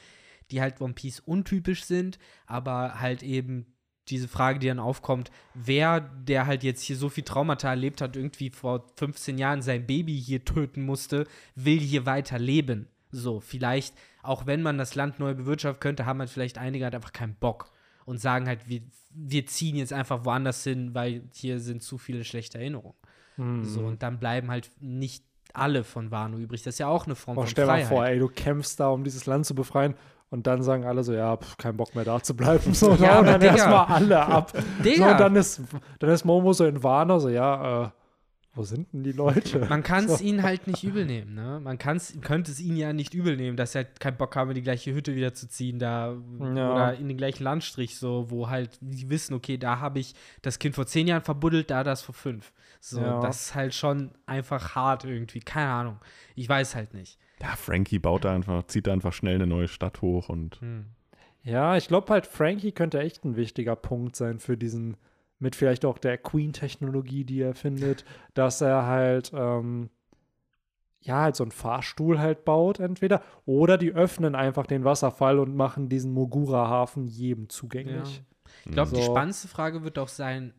[0.51, 3.65] die halt One Piece untypisch sind, aber halt eben
[4.07, 8.15] diese Frage, die dann aufkommt, wer, der halt jetzt hier so viel Traumata erlebt hat,
[8.15, 12.87] irgendwie vor 15 Jahren sein Baby hier töten musste, will hier weiter leben.
[13.11, 16.95] So, vielleicht, auch wenn man das Land neu bewirtschaften könnte, haben halt vielleicht einige halt
[16.95, 17.71] einfach keinen Bock
[18.05, 18.81] und sagen halt, wir,
[19.13, 22.95] wir ziehen jetzt einfach woanders hin, weil hier sind zu viele schlechte Erinnerungen.
[23.35, 23.63] Hm.
[23.65, 25.23] So, und dann bleiben halt nicht
[25.53, 26.63] alle von Wano übrig.
[26.63, 27.83] Das ist ja auch eine Form Oh, von stell Freiheit.
[27.83, 29.95] mal vor, ey, du kämpfst da, um dieses Land zu befreien.
[30.31, 32.73] Und dann sagen alle so, ja, pf, kein Bock mehr da zu bleiben.
[32.73, 34.51] So, Ja, und dann erstmal alle ab.
[34.53, 35.11] So, Digga.
[35.11, 35.61] und dann ist,
[35.99, 37.89] dann ist Momo so in Wano, so, ja, äh,
[38.53, 39.59] wo sind denn die Leute?
[39.69, 40.23] Man kann es So.
[40.25, 41.61] ihnen halt nicht übel nehmen, ne?
[41.63, 44.49] Man kann's, könnte es ihnen ja nicht übel nehmen, dass sie halt keinen Bock haben,
[44.51, 46.73] in die gleiche Hütte wieder zu ziehen, da Ja.
[46.73, 50.59] oder in den gleichen Landstrich, so, wo halt die wissen, okay, da habe ich das
[50.59, 52.51] Kind vor zehn Jahren verbuddelt, da das vor fünf.
[52.81, 53.19] So, Ja.
[53.21, 55.39] das ist halt schon einfach hart irgendwie.
[55.39, 55.97] Keine Ahnung.
[56.35, 57.17] Ich weiß halt nicht.
[57.41, 60.85] Ja, Frankie baut da einfach, zieht da einfach schnell eine neue Stadt hoch und Hm.
[61.43, 64.95] Ja, ich glaube halt, Frankie könnte echt ein wichtiger Punkt sein für diesen,
[65.39, 68.05] mit vielleicht auch der Queen-Technologie, die er findet,
[68.35, 69.89] dass er halt, ähm,
[71.01, 75.55] ja, halt so einen Fahrstuhl halt baut, entweder, oder die öffnen einfach den Wasserfall und
[75.55, 78.21] machen diesen Mogura-Hafen jedem zugänglich.
[78.65, 79.07] Ich glaube, die So.
[79.07, 80.53] spannendste Frage wird auch sein,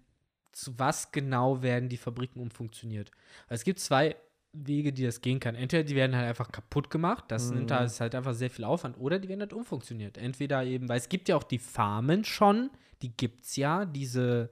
[0.51, 3.13] zu was genau werden die Fabriken umfunktioniert?
[3.49, 4.17] Weil es gibt zwei
[4.53, 5.55] Wege, die das gehen kann.
[5.55, 7.57] Entweder die werden halt einfach kaputt gemacht, das Mhm.
[7.57, 10.19] nimmt da ist halt einfach sehr viel Aufwand, oder die werden halt umfunktioniert.
[10.19, 12.71] Entweder eben, weil es gibt ja auch die Farmen schon,
[13.01, 14.51] die gibt's ja, diese,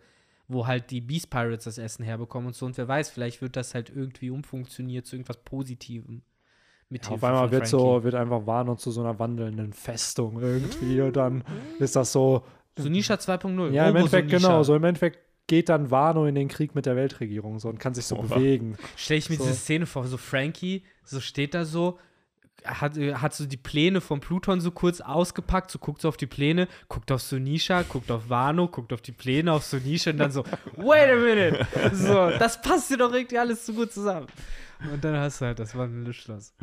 [0.48, 2.66] wo halt die Beast Pirates das Essen herbekommen und so.
[2.66, 6.22] Und wer weiß, vielleicht wird das halt irgendwie umfunktioniert zu irgendwas Positivem.
[6.88, 11.00] Mit Auf Hilfe einmal wird so, wird einfach Wano zu so einer wandelnden Festung irgendwie
[11.02, 11.44] und dann
[11.78, 12.42] ist das so,
[12.76, 13.70] So Nisha 2.0.
[13.70, 14.48] ja, im Endeffekt, Sunisha.
[14.48, 15.20] genau, so im Endeffekt
[15.50, 18.36] geht dann Wano in den Krieg mit der Weltregierung so und kann sich so Boah.
[18.36, 18.76] bewegen.
[18.94, 19.42] Stell ich mir So.
[19.42, 21.98] diese Szene vor, so Frankie, so steht da so,
[22.64, 26.16] hat, äh, hat so die Pläne von Pluton so kurz ausgepackt, so guckt so auf
[26.16, 30.18] die Pläne, guckt auf Sunisha, guckt auf Wano, guckt auf die Pläne, auf Sunisha und
[30.18, 30.44] dann so,
[30.76, 34.28] wait a minute, so, das passt dir doch irgendwie alles so gut zusammen.
[34.92, 36.54] Und dann hast du halt das wandelnde Schloss.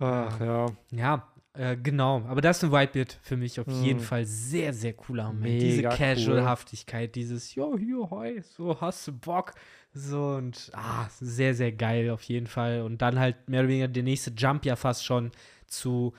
[0.00, 0.66] Ach ja.
[0.90, 4.04] Ja, äh, genau, aber das ist ein Whitebeard für mich auf jeden Hm.
[4.06, 5.60] Fall sehr, sehr cooler Moment.
[5.60, 5.96] Diese Mega cool.
[5.96, 9.52] Casual-Haftigkeit, dieses, jo, hier, hoi, so, hast du Bock?
[9.94, 12.80] So und, ah, sehr, sehr geil auf jeden Fall.
[12.82, 15.30] Und dann halt mehr oder weniger der nächste Jump ja fast schon
[15.66, 16.14] zu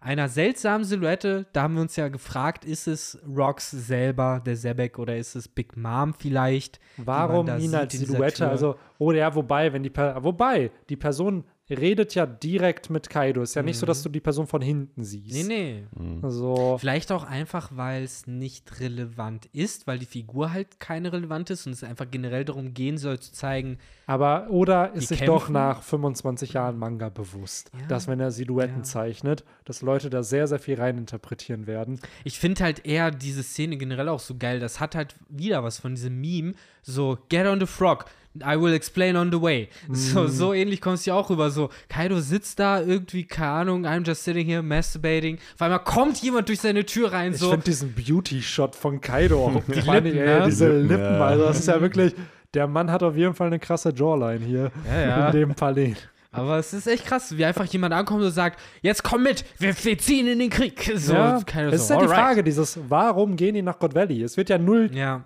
[0.00, 1.44] einer seltsamen Silhouette.
[1.52, 5.48] Da haben wir uns ja gefragt, ist es Rox selber, der Sebek, oder ist es
[5.48, 6.80] Big Mom vielleicht?
[6.96, 8.48] Warum ihn als Silhouette?
[8.48, 13.42] Also, oder ja, wobei, wenn die Per- wobei, die Person redet ja direkt mit Kaido.
[13.42, 15.48] Ist ja nicht so, dass du die Person von hinten siehst.
[15.48, 16.18] Nee, nee.
[16.22, 21.50] Also, Vielleicht auch einfach, weil es nicht relevant ist, weil die Figur halt keine relevant
[21.50, 25.38] ist und es einfach generell darum gehen soll, zu zeigen, aber, oder ist sich doch
[25.40, 25.52] kämpfen?
[25.52, 27.86] nach 25 Jahren Manga bewusst, Ja.
[27.88, 28.82] dass wenn er Silhouetten Ja.
[28.84, 32.00] zeichnet, dass Leute da sehr, sehr viel reininterpretieren werden.
[32.24, 34.60] Ich finde halt eher diese Szene generell auch so geil.
[34.60, 36.54] Das hat halt wieder was von diesem Meme.
[36.82, 38.06] So, get on the frog.
[38.42, 39.68] I will explain on the way.
[39.92, 40.28] So, Mhm.
[40.28, 41.50] so ähnlich kommt es ja auch rüber.
[41.50, 45.38] So, Kaido sitzt da irgendwie, keine Ahnung, I'm just sitting here masturbating.
[45.54, 47.32] Auf einmal kommt jemand durch seine Tür rein.
[47.32, 50.42] Ich So, finde diesen Beauty-Shot von Kaido auch Die funny, Lippen, ey, ne?
[50.46, 51.24] Diese Lippen, ja.
[51.26, 52.14] also das ist ja wirklich,
[52.54, 55.26] der Mann hat auf jeden Fall eine krasse Jawline hier Ja, ja.
[55.26, 55.94] in dem Palais.
[56.30, 59.74] aber es ist echt krass, wie einfach jemand ankommt und sagt: Jetzt komm mit, wir,
[59.84, 60.92] wir ziehen in den Krieg.
[60.96, 62.06] So, ja, Kaido es ist so, ja die.
[62.08, 64.22] Frage, dieses, warum gehen die nach God Valley?
[64.22, 65.24] Es wird ja null Ja,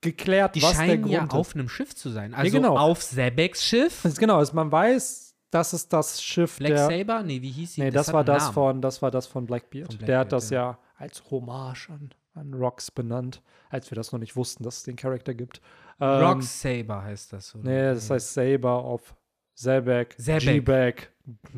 [0.00, 1.32] geklärt, die was der Grund ja ist.
[1.32, 2.34] auf einem Schiff zu sein.
[2.34, 2.76] Also genau.
[2.76, 4.00] auf Sebeks Schiff.
[4.02, 6.86] Das ist genau, also man weiß, das ist das Schiff Black der.
[6.86, 7.22] Saber?
[7.22, 7.82] Nee, wie hieß sie?
[7.82, 8.54] Nee, das, hat war das Namen.
[8.54, 9.94] von, das war das von Blackbeard.
[9.94, 10.78] Von der hat Blackbeard, das ja.
[10.96, 14.96] als Hommage an, an Rocks benannt, als wir das noch nicht wussten, dass es den
[14.96, 15.60] Charakter gibt.
[16.00, 17.68] Ähm, Rock Saber heißt das, oder?
[17.68, 19.14] Nee, das heißt Saber auf
[19.54, 21.12] Zebek, Zebek.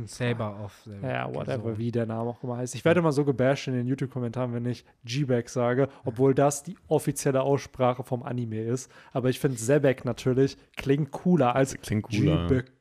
[0.07, 0.81] Saber auf.
[0.85, 1.09] Saber.
[1.09, 1.79] Ja, whatever, So.
[1.79, 2.75] wie der Name auch immer heißt.
[2.75, 6.77] Ich werde immer so gebasht in den YouTube-Kommentaren, wenn ich G-Back sage, obwohl das die
[6.89, 8.91] offizielle Aussprache vom Anime ist.
[9.13, 12.49] Aber ich finde Zebek natürlich klingt cooler als Klingt cooler.
[12.49, 12.73] G-Back.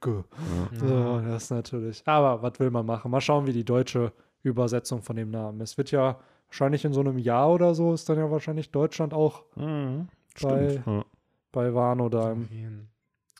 [0.73, 2.01] So, das ist natürlich.
[2.05, 3.11] Aber was will man machen?
[3.11, 4.11] Mal schauen, wie die deutsche
[4.43, 5.77] Übersetzung von dem Namen ist.
[5.77, 9.43] Wird ja wahrscheinlich in so einem Jahr oder so, ist dann ja wahrscheinlich Deutschland auch
[9.55, 10.07] Mhm.
[10.41, 10.85] Bei- Stimmt.
[10.87, 11.05] Ja.
[11.51, 12.35] bei Wano da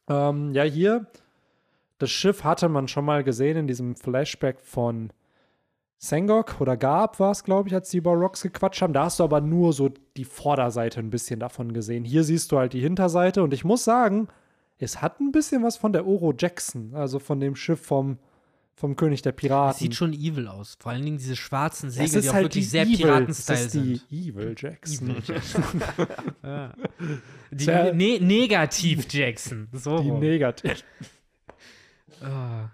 [0.10, 1.06] ähm, ja, hier,
[2.02, 5.12] das Schiff hatte man schon mal gesehen in diesem Flashback von
[5.98, 8.94] Sengok oder Garb war es, glaube ich, als die über Rocks gequatscht haben.
[8.94, 12.04] Da hast du aber nur so die Vorderseite ein bisschen davon gesehen.
[12.06, 14.28] Hier siehst du halt die Hinterseite und ich muss sagen,
[14.80, 18.18] es hat ein bisschen was von der Oro Jackson, also von dem Schiff vom,
[18.74, 19.78] vom König der Das Piraten.
[19.78, 20.76] sieht schon evil aus.
[20.80, 23.60] Vor allen Dingen diese schwarzen Segel, ist die auch halt wirklich die sehr Evil, Piraten-Style
[23.60, 24.12] ist die sind.
[24.12, 25.16] Evil Jackson.
[26.44, 26.74] Ja.
[27.52, 29.68] Die ne Negativ Jackson.
[29.72, 30.00] So.
[30.00, 30.84] Die negativ.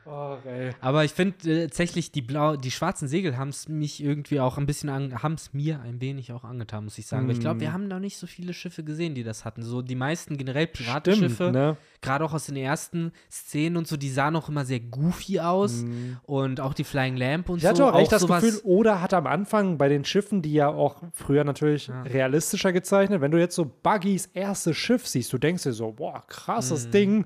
[0.05, 0.71] Oh, ey.
[0.81, 4.57] Aber ich finde äh, tatsächlich, die, blau, die schwarzen Segel haben es mich irgendwie auch
[4.57, 4.89] ein bisschen,
[5.21, 7.27] haben es mir ein wenig auch angetan, muss ich sagen.
[7.27, 7.73] Weil ich glaube, wir Mm.
[7.73, 9.63] haben noch nicht so viele Schiffe gesehen, die das hatten.
[9.63, 11.77] So die meisten generell Piratenschiffe, ne?
[12.01, 15.83] gerade auch aus den ersten Szenen und so, die sahen auch immer sehr goofy aus.
[16.23, 17.59] Und auch die Flying Lamp und Mm.
[17.59, 17.85] Ich hatte so.
[17.89, 21.43] auch echt das Gefühl, Oda hat am Anfang bei den Schiffen, die ja auch früher
[21.43, 22.01] natürlich Ja.
[22.03, 26.23] realistischer gezeichnet, wenn du jetzt so Buggys erstes Schiff siehst, du denkst dir so, boah,
[26.27, 27.25] krasses Ding.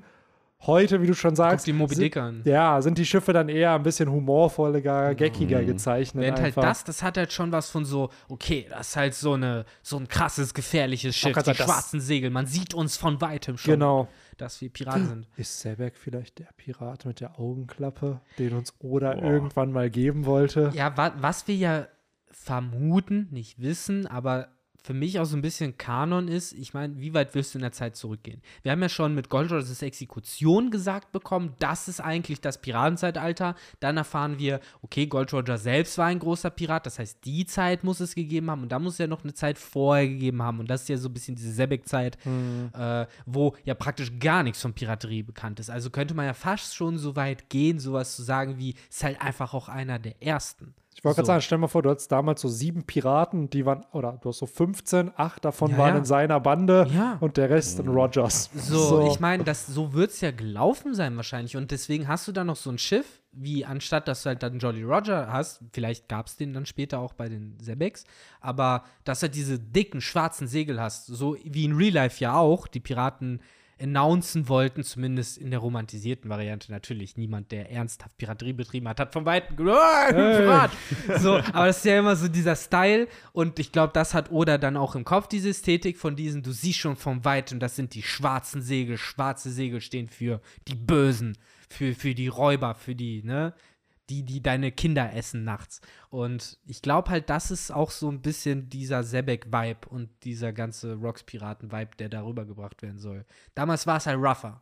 [0.67, 2.41] Heute, wie du schon guck sagst, die Moby sind, Dick an.
[2.45, 6.23] ja, sind die Schiffe dann eher ein bisschen humorvoller, geckiger gezeichnet.
[6.23, 9.33] Während halt das, das hat halt schon was von so, okay, das ist halt so,
[9.33, 13.73] eine, so ein krasses, gefährliches Schiff, die schwarzen Segel, man sieht uns von weitem schon,
[13.73, 14.07] Genau.
[14.37, 15.27] dass wir Piraten sind.
[15.35, 20.71] Ist Sebek vielleicht der Pirat mit der Augenklappe, den uns Oda irgendwann mal geben wollte?
[20.73, 21.87] Ja, wa was wir ja
[22.29, 24.49] vermuten, nicht wissen, aber
[24.83, 27.61] für mich auch so ein bisschen Kanon ist, ich meine, wie weit wirst du in
[27.61, 28.41] der Zeit zurückgehen?
[28.63, 33.55] Wir haben ja schon mit Gold Rogers Exekution gesagt bekommen, das ist eigentlich das Piratenzeitalter.
[33.79, 37.83] Dann erfahren wir, okay, Gold Roger selbst war ein großer Pirat, das heißt, die Zeit
[37.83, 40.59] muss es gegeben haben und da muss es ja noch eine Zeit vorher gegeben haben
[40.59, 44.61] und das ist ja so ein bisschen diese Sebek-Zeit, äh, wo ja praktisch gar nichts
[44.61, 45.69] von Piraterie bekannt ist.
[45.69, 49.21] Also könnte man ja fast schon so weit gehen, sowas zu sagen wie, ist halt
[49.21, 50.73] einfach auch einer der ersten.
[50.93, 51.31] Ich wollte gerade So.
[51.31, 54.39] sagen, stell mal vor, du hattest damals so sieben Piraten, die waren, oder du hast
[54.39, 55.97] so 15, acht davon Ja, waren ja.
[55.99, 57.17] in seiner Bande Ja.
[57.21, 58.49] und der Rest in Rogers.
[58.53, 61.55] So, ich meine, das so wird es ja gelaufen sein wahrscheinlich.
[61.57, 64.59] Und deswegen hast du dann noch so ein Schiff, wie anstatt dass du halt dann
[64.59, 68.03] Jolly Roger hast, vielleicht gab es den dann später auch bei den Sebeks,
[68.41, 72.35] aber dass du halt diese dicken schwarzen Segel hast, so wie in Real Life ja
[72.35, 73.39] auch, die Piraten
[73.81, 77.17] announcen wollten, zumindest in der romantisierten Variante natürlich.
[77.17, 80.69] Niemand, der ernsthaft Piraterie betrieben hat, hat vom Weiten ge- "Ah.
[81.19, 84.57] So, aber das ist ja immer so dieser Style und ich glaube, das hat Oda
[84.57, 87.95] dann auch im Kopf, diese Ästhetik von diesen, du siehst schon vom Weiten, das sind
[87.95, 88.97] die schwarzen Segel.
[88.97, 91.37] Schwarze Segel stehen für die Bösen,
[91.69, 93.53] für, für die Räuber, für die, ne?
[94.11, 95.79] Die, die deine Kinder essen nachts.
[96.09, 100.95] Und ich glaube halt, das ist auch so ein bisschen dieser Sebek-Vibe und dieser ganze
[100.95, 103.25] Rocks-Piraten-Vibe, der darüber gebracht werden soll.
[103.55, 104.61] Damals war es halt rougher.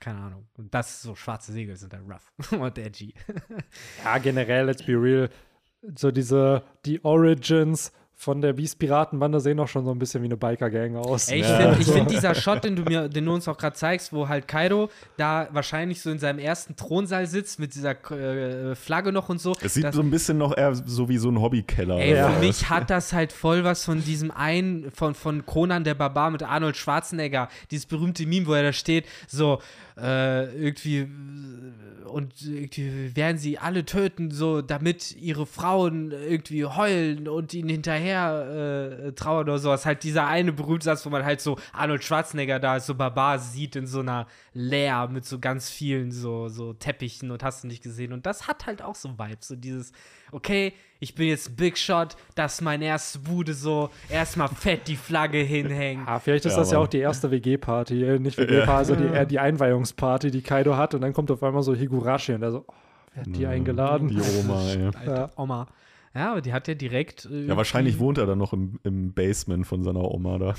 [0.00, 0.48] Keine Ahnung.
[0.56, 3.12] Und das so schwarze Segel sind halt rough und edgy.
[4.02, 5.28] Ja, generell, let's be real,
[5.94, 10.36] so diese, die Origins von der Beast-Piratenbande sehen auch schon so ein bisschen wie eine
[10.36, 11.28] Biker-Gang aus.
[11.28, 11.58] Ey, ich Ja.
[11.58, 14.28] finde ich find dieser Shot, den du mir, den du uns auch gerade zeigst, wo
[14.28, 19.28] halt Kaido da wahrscheinlich so in seinem ersten Thronsaal sitzt mit dieser äh, Flagge noch
[19.28, 19.54] und so.
[19.60, 21.98] Es sieht das, so ein bisschen noch eher so wie so ein Hobbykeller.
[21.98, 22.30] Ey, Ja.
[22.30, 26.30] für mich hat das halt voll was von diesem einen, von, von Conan der Barbar
[26.30, 29.58] mit Arnold Schwarzenegger, dieses berühmte Meme, wo er da steht, so,
[29.96, 31.08] äh, irgendwie,
[32.06, 39.06] und irgendwie werden sie alle töten, so, damit ihre Frauen irgendwie heulen und ihnen hinterher
[39.06, 39.86] äh, trauern oder sowas.
[39.86, 43.38] Halt dieser eine berühmte Satz, wo man halt so Arnold Schwarzenegger da als so Barbar
[43.38, 47.68] sieht in so einer Leer mit so ganz vielen so, so Teppichen und hast du
[47.68, 48.12] nicht gesehen.
[48.12, 49.92] Und das hat halt auch so Vibes, so dieses,
[50.32, 54.96] okay, ich bin jetzt Big Shot, das ist meine erste Bude so, erstmal fett die
[54.96, 56.06] Flagge hinhängen.
[56.06, 59.04] Ah, vielleicht ist Ja, das ja auch die erste WG-Party, äh, nicht WG-Party, also die,
[59.04, 62.52] eher die Einweihungsparty, die Kaido hat und dann kommt auf einmal so Higurashi und der
[62.52, 62.72] so, oh,
[63.12, 64.08] wer hat die eingeladen?
[64.08, 64.90] Die Oma, ey.
[64.96, 65.66] Alter, Oma.
[66.14, 67.26] Ja, aber die hat ja direkt.
[67.30, 70.54] äh, Ja, wahrscheinlich wohnt er dann noch im, im Basement von seiner Oma da.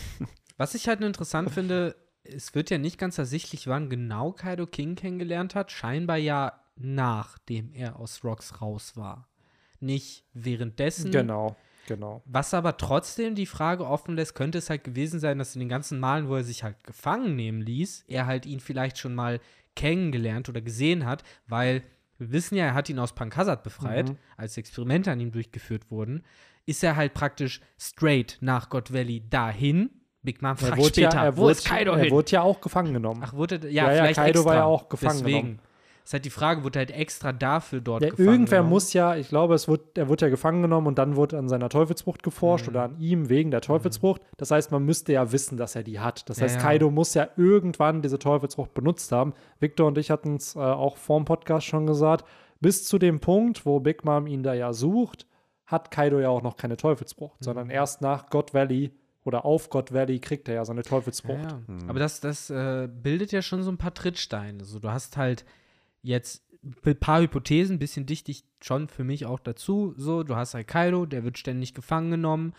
[0.58, 4.68] Was ich halt nur interessant finde, es wird ja nicht ganz ersichtlich, wann genau Kaido
[4.68, 5.72] King kennengelernt hat.
[5.72, 9.28] Scheinbar ja nachdem er aus Rocks raus war.
[9.86, 11.12] Nicht währenddessen.
[11.12, 11.56] Genau,
[11.88, 12.22] genau.
[12.26, 15.70] Was aber trotzdem die Frage offen lässt, könnte es halt gewesen sein, dass in den
[15.70, 19.40] ganzen Malen, wo er sich halt gefangen nehmen ließ, er halt ihn vielleicht schon mal
[19.76, 21.84] kennengelernt oder gesehen hat, weil
[22.18, 24.18] wir wissen ja, er hat ihn aus Pankasat befreit, Mhm.
[24.38, 26.24] als Experimente an ihm durchgeführt wurden,
[26.66, 29.90] ist er halt praktisch straight nach God Valley dahin.
[30.24, 32.12] Big Mom Er fragt später, ja, er, wo wurde, ist Kaido er hin?
[32.12, 33.22] wurde ja auch gefangen genommen.
[33.24, 34.46] Ach, wurde, ja, Ja, ja, Kaido extra.
[34.46, 35.40] war ja auch gefangen Deswegen.
[35.42, 35.60] genommen.
[36.06, 38.70] Ist halt die Frage, wurde halt extra dafür dort Ja, gefangen irgendwer genommen?
[38.70, 41.50] muss ja, ich glaube, es wird, er wurde ja gefangen genommen und dann wurde an
[41.50, 42.70] seiner Teufelsfrucht geforscht Mhm.
[42.74, 44.22] oder an ihm wegen der Teufelsfrucht.
[44.38, 46.30] Das heißt, man müsste ja wissen, dass er die hat.
[46.30, 46.62] Das Ja, heißt, ja.
[46.62, 49.34] Kaido muss ja irgendwann diese Teufelsfrucht benutzt haben.
[49.60, 52.24] Victor und ich hatten es äh, auch vorm Podcast schon gesagt.
[52.62, 55.26] Bis zu dem Punkt, wo Big Mom ihn da ja sucht,
[55.66, 57.44] hat Kaido ja auch noch keine Teufelsfrucht, Mhm.
[57.44, 58.92] sondern erst nach God Valley
[59.24, 61.42] oder auf God Valley kriegt er ja seine Ja, Teufelsfrucht.
[61.52, 61.60] ja.
[61.88, 64.60] Aber das, das äh, bildet ja schon so ein paar Trittsteine.
[64.60, 65.44] Also du hast halt
[66.06, 66.44] jetzt
[66.86, 69.94] ein paar Hypothesen, ein bisschen dichte ich schon für mich auch dazu.
[69.98, 72.54] So, du hast halt Kaido, der wird ständig gefangen genommen,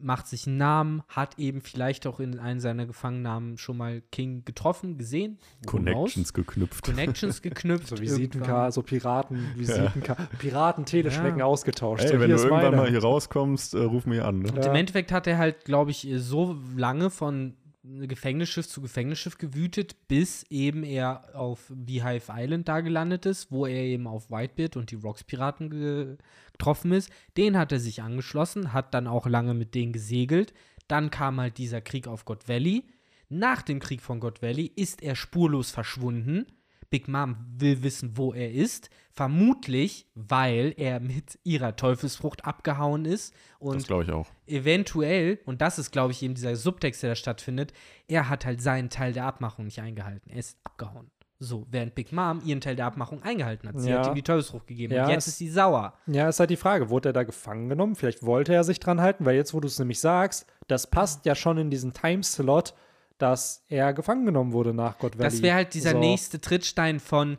[0.00, 4.44] macht sich einen Namen, hat eben vielleicht auch in einen seiner Gefangennahmen schon mal King
[4.44, 5.38] getroffen, gesehen.
[5.64, 6.84] Connections geknüpft.
[6.84, 7.86] Connections geknüpft.
[7.88, 8.16] So irgendwann.
[8.16, 11.44] Visitenkarte, so Piraten, Visitenkarte, Piraten-Teleschnecken Ja.
[11.44, 12.02] ausgetauscht.
[12.04, 12.76] Ey, so, wenn du irgendwann meine.
[12.76, 14.40] mal hier rauskommst, äh, ruf mich an.
[14.40, 14.50] Ne?
[14.50, 20.06] Und im Endeffekt hat er halt, glaube ich, so lange von Gefängnisschiff zu Gefängnisschiff gewütet,
[20.06, 24.90] bis eben er auf Beehive Island da gelandet ist, wo er eben auf Whitebeard und
[24.90, 26.16] die Rocks-Piraten ge
[26.52, 27.10] getroffen ist.
[27.36, 30.54] Den hat er sich angeschlossen, hat dann auch lange mit denen gesegelt.
[30.86, 32.84] Dann kam halt dieser Krieg auf God Valley.
[33.28, 36.46] Nach dem Krieg von God Valley ist er spurlos verschwunden.
[36.92, 38.90] Big Mom will wissen, wo er ist.
[39.14, 43.34] Vermutlich, weil er mit ihrer Teufelsfrucht abgehauen ist.
[43.58, 44.28] Und Das glaube ich auch.
[44.46, 47.72] eventuell, und das ist, glaube ich, eben dieser Subtext, der da stattfindet,
[48.08, 50.30] er hat halt seinen Teil der Abmachung nicht eingehalten.
[50.30, 51.10] Er ist abgehauen.
[51.38, 53.80] So, während Big Mom ihren Teil der Abmachung eingehalten hat.
[53.80, 53.98] Sie Ja.
[54.00, 54.94] hat ihm die Teufelsfrucht gegeben.
[54.94, 55.94] Ja, und jetzt ist sie sauer.
[56.06, 57.96] Ja, ist halt die Frage, wurde er da gefangen genommen?
[57.96, 61.26] Vielleicht wollte er sich dran halten, weil jetzt, wo du es nämlich sagst, das passt
[61.26, 62.74] ja schon in diesen Timeslot,
[63.22, 65.30] dass er gefangen genommen wurde nach God Valley.
[65.30, 65.98] Das wäre halt dieser So.
[65.98, 67.38] nächste Trittstein von,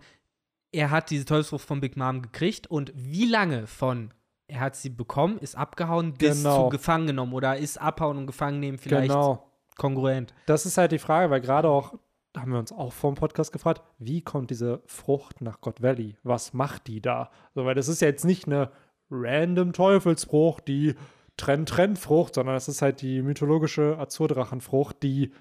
[0.71, 4.11] er hat diese Teufelsfrucht von Big Mom gekriegt und wie lange von,
[4.47, 6.63] er hat sie bekommen, ist abgehauen, bis Genau.
[6.65, 9.51] zu gefangen genommen oder ist abhauen und gefangen nehmen vielleicht Genau.
[9.77, 10.33] kongruent.
[10.45, 11.93] Das ist halt die Frage, weil gerade auch,
[12.33, 15.81] da haben wir uns auch vor dem Podcast gefragt, wie kommt diese Frucht nach God
[15.83, 16.15] Valley?
[16.23, 17.29] Was macht die da?
[17.53, 18.71] So, weil das ist ja jetzt nicht eine
[19.11, 20.95] random Teufelsfrucht, die
[21.37, 25.31] Trenn-Trenn-Frucht, sondern es ist halt die mythologische Azurdrachenfrucht, die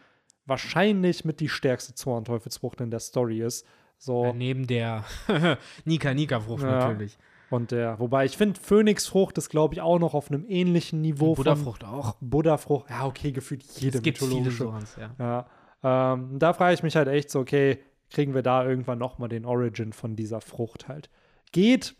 [0.47, 3.66] wahrscheinlich mit die stärkste Zorn-Teufelsfrucht in der Story ist.
[3.98, 4.24] So.
[4.27, 5.05] Äh, neben der
[5.85, 6.70] Nika-Nika-Frucht Ja.
[6.89, 7.19] natürlich.
[7.51, 11.35] Und der, wobei ich finde, Phönixfrucht ist, glaube ich, auch noch auf einem ähnlichen Niveau
[11.35, 12.16] Buddha-Frucht auch.
[12.20, 12.89] Buddha-Frucht.
[12.89, 14.62] Ja, okay, gefühlt jede Es gibt viele mythologische.
[14.64, 15.47] Sorans, ja.
[15.82, 17.78] Ja, ähm, da frage ich mich halt echt so, okay,
[18.10, 21.10] kriegen wir da irgendwann noch mal den Origin von dieser Frucht halt?
[21.52, 21.94] Geht,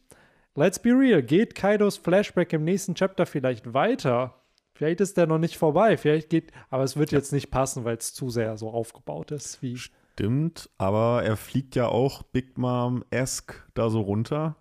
[0.55, 4.41] let's be real, geht Kaidos Flashback im nächsten Chapter vielleicht weiter?
[4.74, 7.97] Vielleicht ist der noch nicht vorbei, vielleicht geht, aber es wird jetzt nicht passen, weil
[7.97, 13.55] es zu sehr so aufgebaut ist, wie Stimmt, aber er fliegt ja auch Big Mom-esque
[13.74, 14.57] da so runter.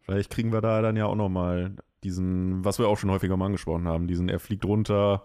[0.00, 3.36] Vielleicht kriegen wir da dann ja auch noch mal diesen, was wir auch schon häufiger
[3.36, 5.24] mal angesprochen haben, diesen, er fliegt runter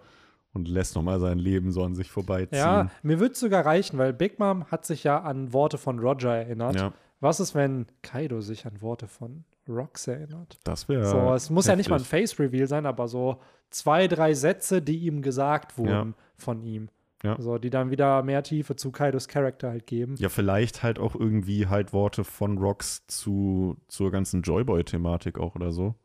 [0.54, 2.58] und lässt noch mal sein Leben so an sich vorbeiziehen.
[2.58, 6.00] Ja, mir würde es sogar reichen, weil Big Mom hat sich ja an Worte von
[6.00, 6.76] Roger erinnert.
[6.76, 10.58] Ja, Was ist, wenn Kaido sich an Worte von Rox erinnert?
[10.64, 11.06] das wäre.
[11.06, 12.30] So, es muss ja nicht mal ein heftig.
[12.36, 16.14] Face-Reveal sein, aber so zwei, drei Sätze, die ihm gesagt wurden Ja.
[16.38, 16.90] von ihm.
[17.22, 17.36] Ja.
[17.40, 20.16] So, die dann wieder mehr Tiefe zu Kaidos Charakter halt geben.
[20.20, 25.74] Ja, vielleicht halt auch irgendwie halt Worte von Rox zu, zur ganzen Joyboy-Thematik auch oder
[25.74, 25.96] so.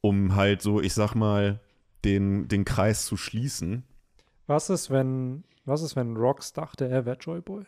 [0.00, 1.60] Um halt so, ich sag mal,
[2.06, 3.84] den, den Kreis zu schließen.
[4.46, 7.64] Was ist, wenn, was ist, wenn Rox dachte, er wäre Joyboy?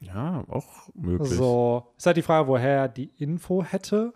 [0.00, 1.30] Ja, auch möglich.
[1.30, 4.12] So, ist halt die Frage, woher er die Info hätte.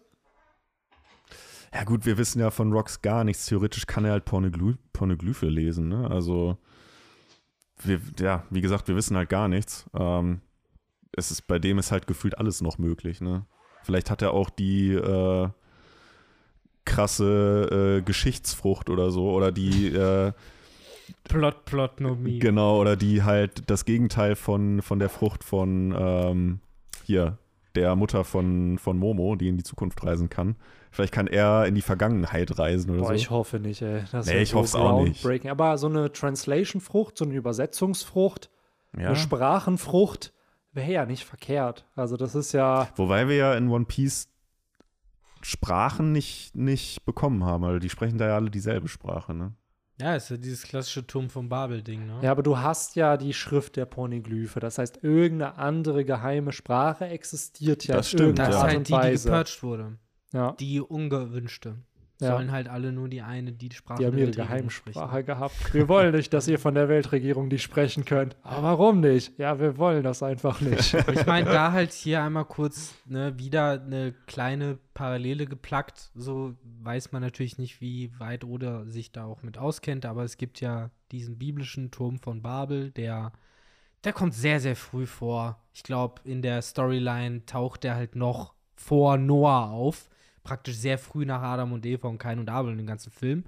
[1.74, 3.46] Ja, gut, wir wissen ja von Rox gar nichts.
[3.46, 6.10] Theoretisch kann er halt Pornogly Pornoglyphe lesen, ne?
[6.10, 6.58] Also,
[7.82, 9.88] wir, ja, wie gesagt, wir wissen halt gar nichts.
[9.94, 10.42] Ähm,
[11.16, 13.46] es ist, bei dem ist halt gefühlt alles noch möglich, ne?
[13.82, 15.48] Vielleicht hat er auch die äh,
[16.84, 20.32] krasse äh, Geschichtsfrucht oder so, oder die, äh,
[21.24, 22.38] Plot, Plot, no me.
[22.38, 26.60] genau, oder die halt das Gegenteil von, von der Frucht von ähm,
[27.04, 27.38] hier,
[27.74, 30.56] der Mutter von, von Momo, die in die Zukunft reisen kann.
[30.90, 33.14] Vielleicht kann er in die Vergangenheit reisen oder Boah, so.
[33.14, 34.04] ich hoffe nicht, ey.
[34.12, 35.22] Das Nee, ich so hoff's auch nicht.
[35.22, 35.50] groundbreaking.
[35.50, 38.50] Aber so eine Translation-Frucht, so eine Übersetzungsfrucht,
[38.98, 39.06] ja.
[39.06, 40.34] eine Sprachenfrucht,
[40.72, 41.86] wäre ja nicht verkehrt.
[41.96, 42.88] Also, das ist ja.
[42.96, 44.28] Wobei wir ja in One Piece
[45.40, 49.54] Sprachen nicht, nicht bekommen haben, weil die sprechen da ja alle dieselbe Sprache, ne?
[50.02, 52.18] Ja, ist ja dieses klassische Turm von Babel-Ding, ne?
[52.22, 54.58] Ja, aber du hast ja die Schrift der Poneglyphe.
[54.58, 58.60] Das heißt, irgendeine andere geheime Sprache existiert ja Das stimmt, Das ist ja.
[58.60, 59.98] Art halt und die, die gepurcht wurde.
[60.32, 60.52] ja.
[60.58, 61.76] Die ungewünschte.
[62.22, 62.36] Ja.
[62.36, 65.74] Sollen halt alle nur die eine, die die Sprache Die haben ihre Geheimsprache gehabt.
[65.74, 68.36] Wir wollen nicht, dass ihr von der Weltregierung die sprechen könnt.
[68.42, 69.38] Aber warum nicht?
[69.38, 70.96] Ja, wir wollen das einfach nicht.
[71.12, 76.10] Ich meine, da halt hier einmal kurz ne, wieder eine kleine Parallele geplackt.
[76.14, 80.36] So weiß man natürlich nicht, wie weit Oda sich da auch mit auskennt, aber es
[80.36, 83.32] gibt ja diesen biblischen Turm von Babel, der,
[84.04, 85.58] der kommt sehr, sehr früh vor.
[85.74, 90.08] Ich glaube, in der Storyline taucht der halt noch vor Noah auf.
[90.44, 93.44] Praktisch sehr früh nach Adam und Eva und Kain und Abel in dem ganzen Film.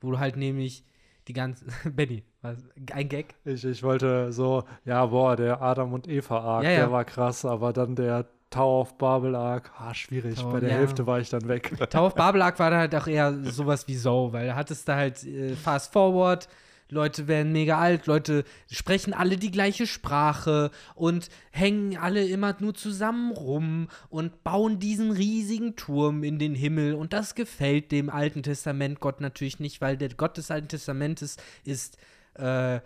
[0.00, 0.84] Wo du halt nämlich
[1.28, 1.64] die ganze.
[1.90, 2.58] Benny, was,
[2.92, 3.34] ein Gag?
[3.44, 6.76] Ich, ich wollte so, ja, boah, der Adam und Eva-Arc, Ja, ja.
[6.80, 10.36] der war krass, aber dann der Tower of Babel-Arc, ah, schwierig.
[10.38, 10.76] Tower- Bei der ja.
[10.76, 11.72] Hälfte war ich dann weg.
[11.90, 14.94] Tower of Babelak war dann halt auch eher sowas wie so, weil da hattest du
[14.94, 16.48] halt äh, Fast Forward,
[16.94, 22.74] Leute werden mega alt, Leute sprechen alle die gleiche Sprache und hängen alle immer nur
[22.74, 26.94] zusammen rum und bauen diesen riesigen Turm in den Himmel.
[26.94, 31.36] Und das gefällt dem Alten Testament Gott natürlich nicht, weil der Gott des Alten Testamentes
[31.64, 31.98] ist,
[32.34, 32.80] äh,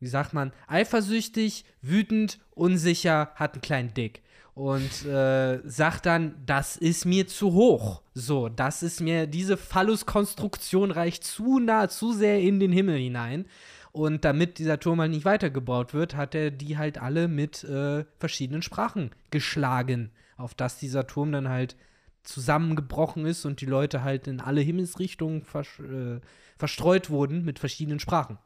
[0.00, 4.22] wie sagt man, eifersüchtig, wütend, unsicher, hat einen kleinen Dick
[4.58, 8.02] und äh, sagt dann, das ist mir zu hoch.
[8.12, 13.46] So, das ist mir, diese Phalluskonstruktion reicht zu nah, zu sehr in den Himmel hinein.
[13.92, 18.04] Und damit dieser Turm halt nicht weitergebaut wird, hat er die halt alle mit äh,
[18.18, 21.76] verschiedenen Sprachen geschlagen, auf dass dieser Turm dann halt
[22.24, 26.20] zusammengebrochen ist und die Leute halt in alle Himmelsrichtungen vers äh,
[26.58, 28.38] verstreut wurden mit verschiedenen Sprachen.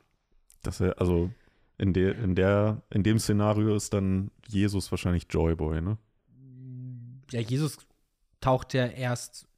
[0.62, 1.30] Das also
[1.83, 5.99] in der, in der, in dem Szenario ist dann Jesus wahrscheinlich Joyboy, ne?
[7.33, 7.77] Ja, Jesus
[8.41, 9.49] taucht ja erst,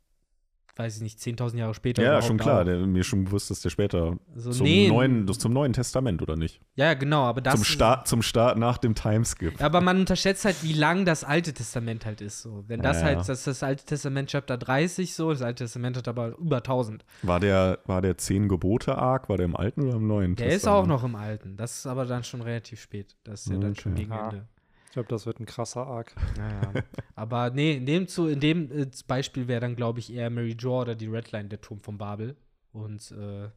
[0.76, 2.02] weiß ich nicht, 10.000 Jahre später.
[2.02, 2.64] Ja, schon klar.
[2.64, 6.36] Der, mir schon bewusst, dass der später Also, zum, nee, neuen, zum Neuen Testament, oder
[6.36, 6.60] nicht?
[6.74, 7.54] Ja, genau, aber das.
[7.54, 9.62] zum, Start, zum Start nach dem Timeskip.
[9.62, 12.42] Aber man unterschätzt halt, wie lang das Alte Testament halt ist.
[12.42, 12.64] So.
[12.66, 15.96] Wenn das Ja, halt, das ist das Alte Testament Chapter 30 so, das Alte Testament
[15.96, 17.04] hat aber über 1000.
[17.22, 20.48] War der, war der Zehn Gebote Arc, war der im Alten oder im Neuen Der
[20.48, 20.84] ist Testament?
[20.84, 21.56] auch noch im Alten.
[21.56, 23.14] Das ist aber dann schon relativ spät.
[23.24, 24.02] Das ist ja dann schon Okay.
[24.02, 24.24] gegen Ja.
[24.30, 24.48] Ende.
[24.94, 26.14] Ich glaube, das wird ein krasser Arc.
[26.38, 26.84] Naja.
[27.16, 30.54] aber nee, in dem, zu, in dem äh, Beispiel wäre dann, glaube ich, eher Mary
[30.56, 32.36] Jo oder die Redline, der Turm von Babel.
[32.72, 33.48] Und äh,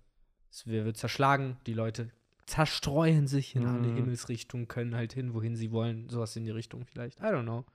[0.49, 1.57] es wird zerschlagen.
[1.67, 2.09] Die Leute
[2.47, 3.95] zerstreuen sich in alle Mhm.
[3.97, 6.09] Himmelsrichtungen, können halt hin, wohin sie wollen.
[6.09, 7.19] Sowas in die Richtung vielleicht.
[7.19, 7.65] I don't know.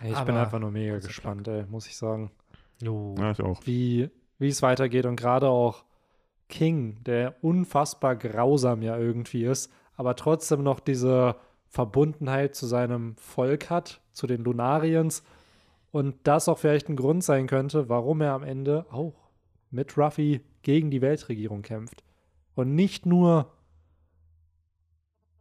[0.00, 2.32] Ey, ich bin Aber- einfach nur mega gespannt, ey, muss ich sagen.
[2.82, 3.14] Jo.
[3.20, 3.64] Ja, ich auch.
[3.66, 4.10] wie,
[4.40, 5.84] wie es weitergeht und gerade auch
[6.48, 11.36] King, der unfassbar grausam ja irgendwie ist, aber trotzdem noch diese
[11.68, 15.22] Verbundenheit zu seinem Volk hat, zu den Lunariens
[15.90, 19.14] und das auch vielleicht ein Grund sein könnte, warum er am Ende auch
[19.70, 22.02] mit Ruffy gegen die Weltregierung kämpft.
[22.54, 23.52] Und nicht nur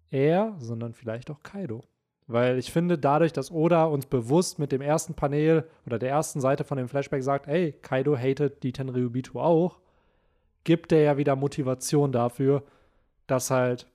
[0.10, 1.84] er, sondern vielleicht auch Kaido.
[2.28, 6.42] Weil ich finde, dadurch, dass Oda uns bewusst mit dem ersten Panel oder der ersten
[6.42, 9.80] Seite von dem Flashback sagt, ey, Kaido hatet die Tenryubitu auch,
[10.66, 12.64] gibt er ja wieder Motivation dafür,
[13.28, 13.88] dass halt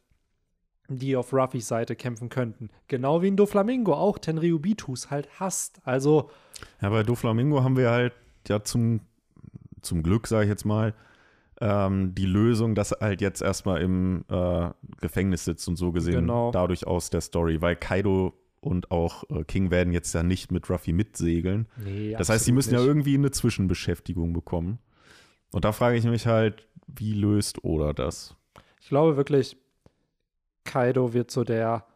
[0.99, 2.71] die auf Ruffys Seite kämpfen könnten.
[2.89, 5.81] Genau wie ein Doflamingo auch Tenryubitus halt hasst.
[5.85, 6.31] Also,
[6.81, 8.13] Ja, bei Doflamingo haben wir halt
[8.49, 9.01] ja zum,
[9.81, 10.95] zum Glück, sage ich jetzt mal,
[11.61, 14.71] ähm, die Lösung, dass er halt jetzt erstmal im äh,
[15.01, 16.51] Gefängnis sitzt und so gesehen Genau.
[16.51, 20.69] dadurch aus der Story, weil Kaido und auch äh, King werden jetzt ja nicht mit
[20.71, 21.67] Ruffy mitsegeln.
[21.85, 22.89] nee, Das heißt, sie müssen ja nicht.
[22.89, 24.79] irgendwie eine Zwischenbeschäftigung bekommen.
[25.53, 28.37] Und da frage ich mich halt, wie löst Oda das?
[28.81, 29.57] Ich glaube wirklich,
[30.65, 31.87] Kaido wird so der,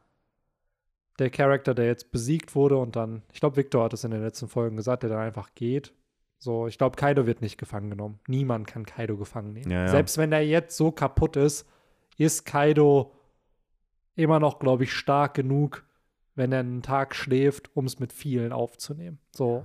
[1.18, 4.22] der Charakter, der jetzt besiegt wurde und dann, ich glaube, Victor hat es in den
[4.22, 5.94] letzten Folgen gesagt, der dann einfach geht.
[6.38, 8.20] So, ich glaube, Kaido wird nicht gefangen genommen.
[8.28, 9.70] Niemand kann Kaido gefangen nehmen.
[9.70, 9.88] Ja, ja.
[9.88, 11.66] Selbst wenn er jetzt so kaputt ist,
[12.18, 13.12] ist Kaido
[14.14, 15.84] immer noch, glaube ich, stark genug,
[16.34, 19.18] wenn er einen Tag schläft, um es mit vielen aufzunehmen.
[19.30, 19.64] So,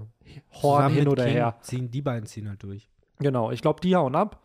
[0.54, 1.58] Horn Zusammen hin oder King her.
[1.62, 2.90] Ziehen, die beiden ziehen halt durch.
[3.20, 4.42] Genau, ich glaube, die hauen ab.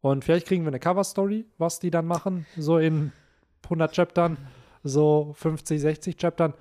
[0.00, 3.12] Und vielleicht kriegen wir eine Cover-Story, was die dann machen, so in
[3.64, 4.36] 100 Chaptern,
[4.82, 6.54] so 50, 60 Chaptern.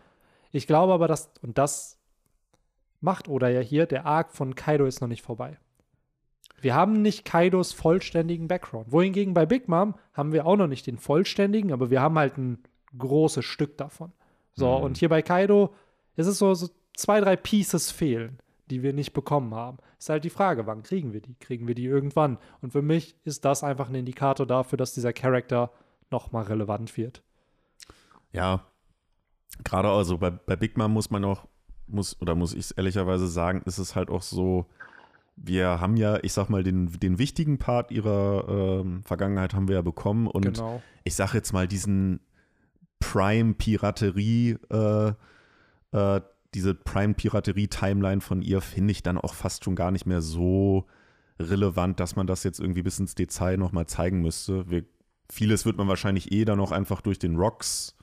[0.52, 1.98] Ich glaube aber, dass, und das
[3.02, 5.58] macht Oda ja hier, der Arc von Kaido ist noch nicht vorbei.
[6.62, 8.92] Wir haben nicht Kaidos vollständigen Background.
[8.92, 12.38] Wohingegen bei Big Mom haben wir auch noch nicht den vollständigen, aber wir haben halt
[12.38, 12.60] ein
[12.98, 14.12] großes Stück davon.
[14.54, 14.84] So, Mhm.
[14.84, 15.74] und hier bei Kaido
[16.18, 16.68] ist es so, so
[16.98, 18.40] zwei, drei Pieces fehlen,
[18.70, 19.78] die wir nicht bekommen haben.
[19.98, 21.36] Ist halt die Frage, wann kriegen wir die?
[21.40, 22.38] Kriegen wir die irgendwann?
[22.62, 25.72] Und für mich ist das einfach ein Indikator dafür, dass dieser Charakter
[26.12, 27.24] nochmal relevant wird.
[28.32, 28.66] Ja,
[29.64, 31.48] gerade also bei, bei Big Mom muss man auch,
[31.88, 34.68] muss, oder muss ich es ehrlicherweise sagen, ist es halt auch so,
[35.36, 39.76] wir haben ja, ich sag mal, den, den wichtigen Part ihrer ähm, Vergangenheit haben wir
[39.76, 40.82] ja bekommen und genau.
[41.04, 42.20] ich sag jetzt mal diesen
[43.00, 45.14] Prime-Piraterie, äh,
[45.92, 46.22] äh,
[46.54, 50.86] diese Prime-Piraterie-Timeline von ihr finde ich dann auch fast schon gar nicht mehr so
[51.40, 54.70] relevant, dass man das jetzt irgendwie bis ins Detail nochmal zeigen müsste.
[54.70, 54.84] Wir,
[55.32, 57.96] vieles wird man wahrscheinlich eh dann auch einfach durch den Rocks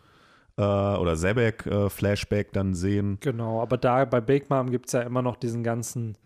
[0.57, 3.19] äh, oder Zebek äh, Flashback dann sehen.
[3.21, 6.17] Genau, aber da bei Big Mom gibt es ja immer noch diesen ganzen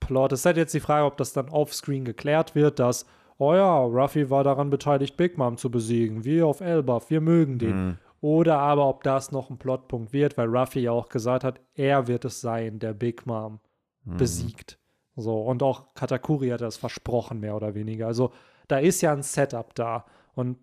[0.00, 0.32] Plot.
[0.32, 3.06] Es ist halt jetzt die Frage, ob das dann offscreen geklärt wird, dass,
[3.38, 6.24] oh ja, Ruffy war daran beteiligt, Big Mom zu besiegen.
[6.24, 7.86] Wir auf Elbaf, wir mögen den.
[7.86, 7.98] Mhm.
[8.20, 12.06] Oder aber ob das noch ein Plotpunkt wird, weil Ruffy ja auch gesagt hat, er
[12.06, 13.60] wird es sein, der Big Mom
[14.04, 14.16] Mhm.
[14.18, 14.78] besiegt.
[15.16, 18.06] So, und auch Katakuri hat das versprochen, mehr oder weniger.
[18.06, 18.32] Also
[18.68, 20.04] da ist ja ein Setup da.
[20.34, 20.58] Und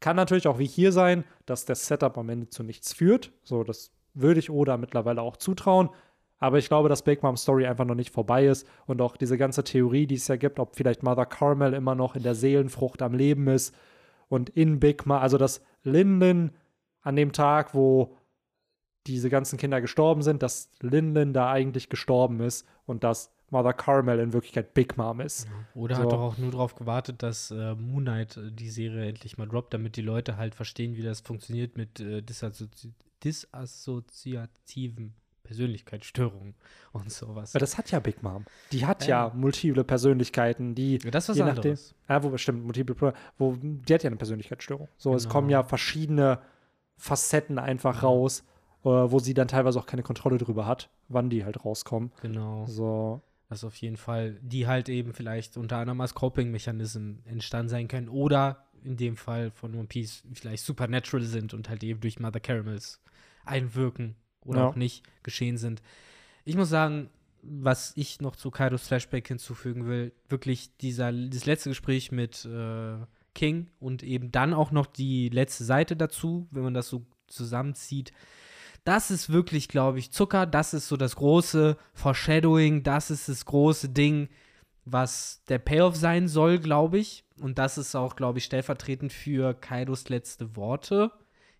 [0.00, 3.32] kann natürlich auch wie hier sein, dass das Setup am Ende zu nichts führt.
[3.42, 5.90] So, das würde ich Oda mittlerweile auch zutrauen.
[6.38, 9.36] Aber ich glaube, dass Big Mom Story einfach noch nicht vorbei ist und auch diese
[9.36, 13.02] ganze Theorie, die es ja gibt, ob vielleicht Mother Carmel immer noch in der Seelenfrucht
[13.02, 13.74] am Leben ist
[14.28, 16.52] und in Big Mom, also dass Linden
[17.02, 18.16] an dem Tag, wo
[19.08, 24.18] diese ganzen Kinder gestorben sind, dass Linden da eigentlich gestorben ist und dass Mother Carmel
[24.20, 25.48] in Wirklichkeit Big Mom ist.
[25.74, 26.02] Oder So.
[26.02, 29.48] hat doch auch nur darauf gewartet, dass äh, Moon Knight äh, die Serie endlich mal
[29.48, 32.92] droppt, damit die Leute halt verstehen, wie das funktioniert mit äh, disassozi
[33.24, 36.54] disassoziativen Persönlichkeitsstörungen
[36.92, 37.54] und sowas.
[37.54, 38.44] Weil das hat ja Big Mom.
[38.72, 39.28] Die hat Ja.
[39.28, 41.94] ja, multiple Persönlichkeiten, die Ja, das ist was je anderes.
[42.06, 42.14] nachdem.
[42.16, 44.88] Ja, wo bestimmt multiple, wo die hat ja eine Persönlichkeitsstörung.
[44.98, 45.32] So, es Genau.
[45.32, 46.38] kommen ja verschiedene
[46.96, 48.44] Facetten einfach raus,
[48.84, 52.12] äh, wo sie dann teilweise auch keine Kontrolle drüber hat, wann die halt rauskommen.
[52.22, 52.66] Genau.
[52.66, 57.88] So, Das auf jeden Fall, die halt eben vielleicht unter anderem als Coping-Mechanism entstanden sein
[57.88, 62.20] können oder in dem Fall von One Piece vielleicht supernatural sind und halt eben durch
[62.20, 63.00] Mother Caramels
[63.44, 64.68] einwirken oder Ja.
[64.68, 65.82] auch nicht geschehen sind.
[66.44, 67.10] Ich muss sagen,
[67.42, 72.98] was ich noch zu Kaidos Flashback hinzufügen will, wirklich dieser, dieses letzte Gespräch mit äh,
[73.34, 78.12] King und eben dann auch noch die letzte Seite dazu, wenn man das so zusammenzieht,
[78.88, 80.46] das ist wirklich, glaube ich, Zucker.
[80.46, 82.84] Das ist so das große Foreshadowing.
[82.84, 84.30] Das ist das große Ding,
[84.86, 87.22] was der Payoff sein soll, glaube ich.
[87.38, 91.12] Und das ist auch, glaube ich, stellvertretend für Kaidos letzte Worte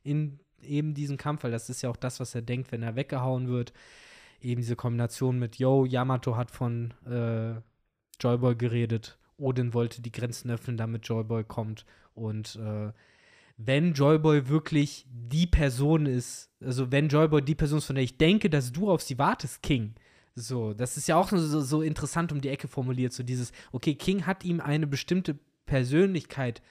[0.03, 2.97] in eben diesem Kampf, weil das ist ja auch das, was er denkt, wenn er
[2.97, 3.75] weggehauen wird.
[4.41, 7.61] Eben diese Kombination mit, yo, Yamato hat von äh,
[8.21, 9.19] Joyboy geredet.
[9.37, 11.85] Odin wollte die Grenzen öffnen, damit Joyboy kommt.
[12.15, 12.91] Und äh,
[13.59, 18.17] wenn Joyboy wirklich die Person ist, also wenn Joyboy die Person ist, von der ich
[18.17, 19.95] denke, dass du auf sie wartest, King.
[20.35, 23.95] So, das ist ja auch so, so interessant um die Ecke formuliert, so dieses, okay,
[23.95, 25.37] King hat ihm eine bestimmte
[25.67, 26.63] Persönlichkeit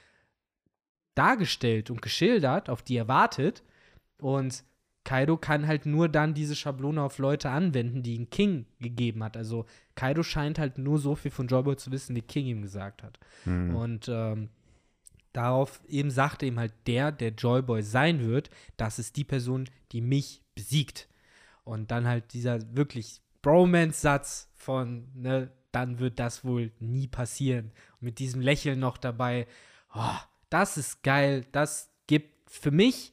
[1.14, 3.62] dargestellt und geschildert, auf die er wartet.
[4.18, 4.64] Und
[5.04, 9.36] Kaido kann halt nur dann diese Schablone auf Leute anwenden, die ihm King gegeben hat.
[9.36, 13.02] Also Kaido scheint halt nur so viel von Joyboy zu wissen, wie King ihm gesagt
[13.02, 13.18] hat.
[13.44, 13.74] Hm.
[13.74, 14.48] Und ähm,
[15.32, 20.00] darauf eben sagte ihm halt der, der Joyboy sein wird, das ist die Person, die
[20.00, 21.08] mich besiegt.
[21.64, 27.72] Und dann halt dieser wirklich Bromance-Satz von, ne, dann wird das wohl nie passieren.
[27.94, 29.46] Und mit diesem Lächeln noch dabei,
[29.94, 30.18] oh,
[30.50, 31.44] das ist geil.
[31.52, 33.12] Das gibt für mich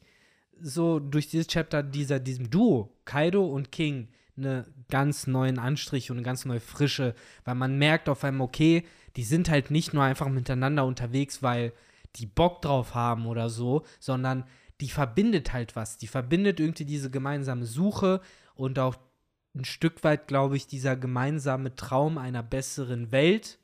[0.60, 6.18] so durch dieses Chapter dieser, diesem Duo, Kaido und King, eine ganz neuen Anstrich und
[6.18, 7.14] eine ganz neue Frische,
[7.44, 8.84] weil man merkt auf einmal, okay,
[9.16, 11.72] die sind halt nicht nur einfach miteinander unterwegs, weil
[12.18, 14.44] die Bock drauf haben oder so, sondern
[14.80, 15.98] die verbindet halt was.
[15.98, 18.20] Die verbindet irgendwie diese gemeinsame Suche
[18.54, 18.96] und auch
[19.54, 23.58] ein Stück weit, glaube ich, dieser gemeinsame Traum einer besseren Welt.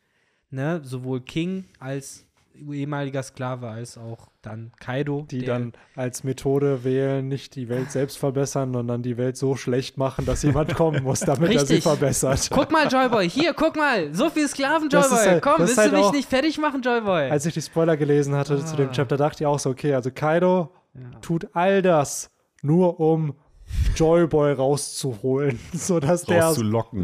[0.50, 0.80] Ne?
[0.84, 5.26] Sowohl King als ehemaliger Sklave als auch dann Kaido.
[5.30, 9.98] die dann als Methode wählen, nicht die Welt selbst verbessern, sondern die Welt so schlecht
[9.98, 11.82] machen, dass jemand kommen muss, damit er sie Richtig.
[11.84, 12.48] verbessert.
[12.52, 15.08] Guck mal, Joyboy, hier, guck mal, so viel Sklaven, Joyboy.
[15.18, 17.30] halt- Komm, willst du halt mich auch- nicht fertig machen, Joyboy?
[17.30, 18.92] Als ich die Spoiler gelesen hatte zu dem Ah.
[18.92, 21.18] Chapter, dachte ich auch so, okay, also Kaido Ja.
[21.20, 22.30] tut all das
[22.62, 23.34] nur um
[23.96, 26.52] Joyboy rauszuholen, sodass der,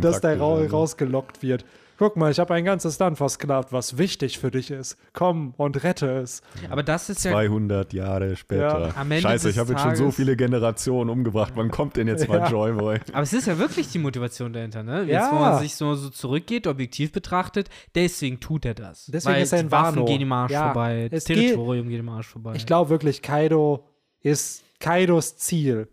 [0.00, 0.76] dass der ra also.
[0.76, 1.64] rausgelockt wird.
[1.98, 4.96] Guck mal, ich habe ein ganzes Land versklavt, was wichtig für dich ist.
[5.12, 6.42] Komm und rette es.
[6.70, 8.88] Aber das ist ja 200 Jahre später.
[8.88, 8.94] Ja.
[8.96, 11.54] Am Ende Scheiße, des ich habe jetzt schon so viele Generationen umgebracht.
[11.56, 12.48] Wann kommt denn jetzt mal Ja.
[12.48, 13.00] Joyboy?
[13.12, 15.00] Aber es ist ja wirklich die Motivation dahinter, ne?
[15.00, 15.32] Jetzt, Ja.
[15.32, 19.06] wo man sich so, so zurückgeht, objektiv betrachtet, deswegen tut er das.
[19.06, 21.36] Deswegen Weil ist er in die Waffen gehen ihm Arsch Ja, vorbei, das es geht-
[21.38, 22.52] Territorium geht ihm Arsch vorbei.
[22.54, 23.84] Ich glaube wirklich, Kaido
[24.20, 25.88] ist Kaidos Ziel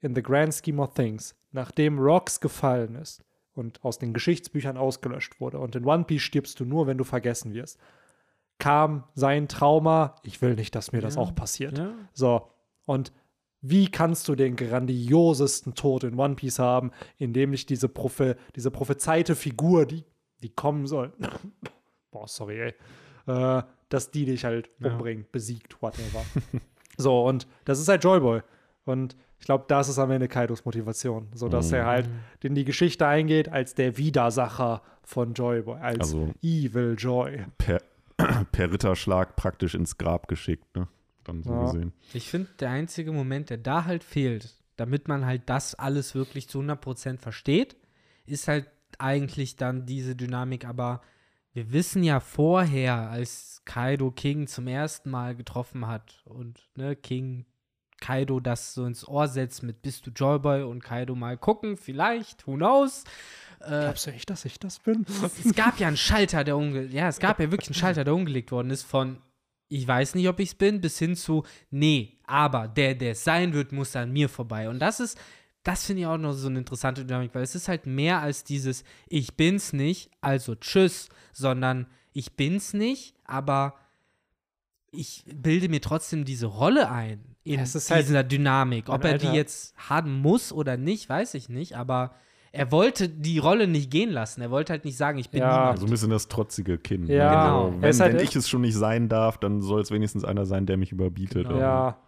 [0.00, 3.22] in the grand scheme of things, nachdem Rocks gefallen ist
[3.54, 5.58] und aus den Geschichtsbüchern ausgelöscht wurde.
[5.58, 7.78] Und in One Piece stirbst du nur, wenn du vergessen wirst.
[8.58, 11.78] Kam sein Trauma, ich will nicht, dass mir das Ja, auch passiert.
[11.78, 11.92] ja.
[12.12, 12.48] So,
[12.86, 13.12] und
[13.60, 18.70] wie kannst du den grandiosesten Tod in One Piece haben, indem dich diese, Prophe diese
[18.70, 20.04] prophezeite Figur, die,
[20.42, 21.12] die kommen soll,
[22.10, 22.74] boah, sorry, ey,
[23.26, 24.92] äh, dass die dich halt Ja.
[24.92, 26.24] umbringt, besiegt, whatever.
[26.96, 28.42] so, und das ist halt Joyboy.
[28.84, 31.74] Und ich glaube, das ist am Ende Kaidos Motivation, sodass Mhm.
[31.74, 32.08] er halt
[32.42, 37.44] in die Geschichte eingeht als der Widersacher von Joyboy, als Also- Evil Joy.
[37.58, 37.82] Per,
[38.52, 40.88] per Ritterschlag praktisch ins Grab geschickt, ne?
[41.24, 41.64] Dann so Ja.
[41.66, 41.92] gesehen.
[42.14, 46.48] Ich finde, der einzige Moment, der da halt fehlt, damit man halt das alles wirklich
[46.48, 47.76] zu 100% versteht,
[48.24, 48.66] ist halt
[48.98, 50.64] eigentlich dann diese Dynamik.
[50.66, 51.02] Aber
[51.52, 57.44] wir wissen ja vorher, als Kaido King zum ersten Mal getroffen hat und ne, King
[58.04, 62.46] Kaido das so ins Ohr setzt mit bist du Joyboy und Kaido mal gucken, vielleicht,
[62.46, 63.04] who knows.
[63.60, 65.06] Äh, Glaubst du echt, dass ich das bin?
[65.42, 68.14] es gab ja einen Schalter, der umge ja, es gab ja wirklich einen Schalter, der
[68.14, 69.22] umgelegt worden ist von
[69.68, 73.24] ich weiß nicht, ob ich es bin, bis hin zu nee, aber der, der es
[73.24, 74.68] sein wird, muss an mir vorbei.
[74.68, 75.18] Und das ist,
[75.62, 78.44] das finde ich auch noch so eine interessante Dynamik, weil es ist halt mehr als
[78.44, 83.74] dieses ich bin's nicht, also tschüss, sondern ich bin's nicht, aber
[84.90, 88.88] ich bilde mir trotzdem diese Rolle ein in Ja, es ist halt- dieser Dynamik.
[88.88, 92.12] Ob er die jetzt haben muss oder nicht, weiß ich nicht, aber
[92.52, 94.40] er wollte die Rolle nicht gehen lassen.
[94.40, 95.58] Er wollte halt nicht sagen, ich bin Ja.
[95.58, 95.78] niemand.
[95.80, 97.08] So ein bisschen das trotzige Kind.
[97.08, 97.30] Ja, ne?
[97.30, 97.64] genau.
[97.66, 100.46] Also, wenn halt wenn ich es schon nicht sein darf, dann soll es wenigstens einer
[100.46, 101.48] sein, der mich überbietet.
[101.48, 101.58] Genau.
[101.58, 101.98] Ja.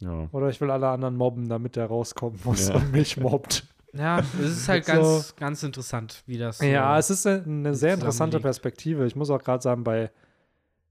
[0.00, 0.28] Ja.
[0.32, 2.76] Oder ich will alle anderen mobben, damit der rauskommen muss Ja.
[2.76, 3.64] und mich mobbt.
[3.92, 4.92] Ja, es ist halt So.
[4.92, 6.60] ganz, ganz interessant, wie das.
[6.60, 8.40] Ja, es ist eine- eine sehr interessante.
[8.40, 9.06] Perspektive.
[9.06, 10.10] Ich muss auch gerade sagen, bei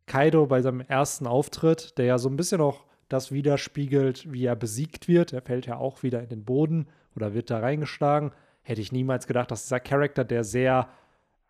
[0.05, 4.55] Kaido, bei seinem ersten Auftritt, der ja so ein bisschen auch das widerspiegelt, wie er
[4.55, 5.33] besiegt wird.
[5.33, 8.31] Er fällt ja auch wieder in den Boden oder wird da reingeschlagen.
[8.63, 10.89] Hätte ich niemals gedacht, dass dieser Charakter, der sehr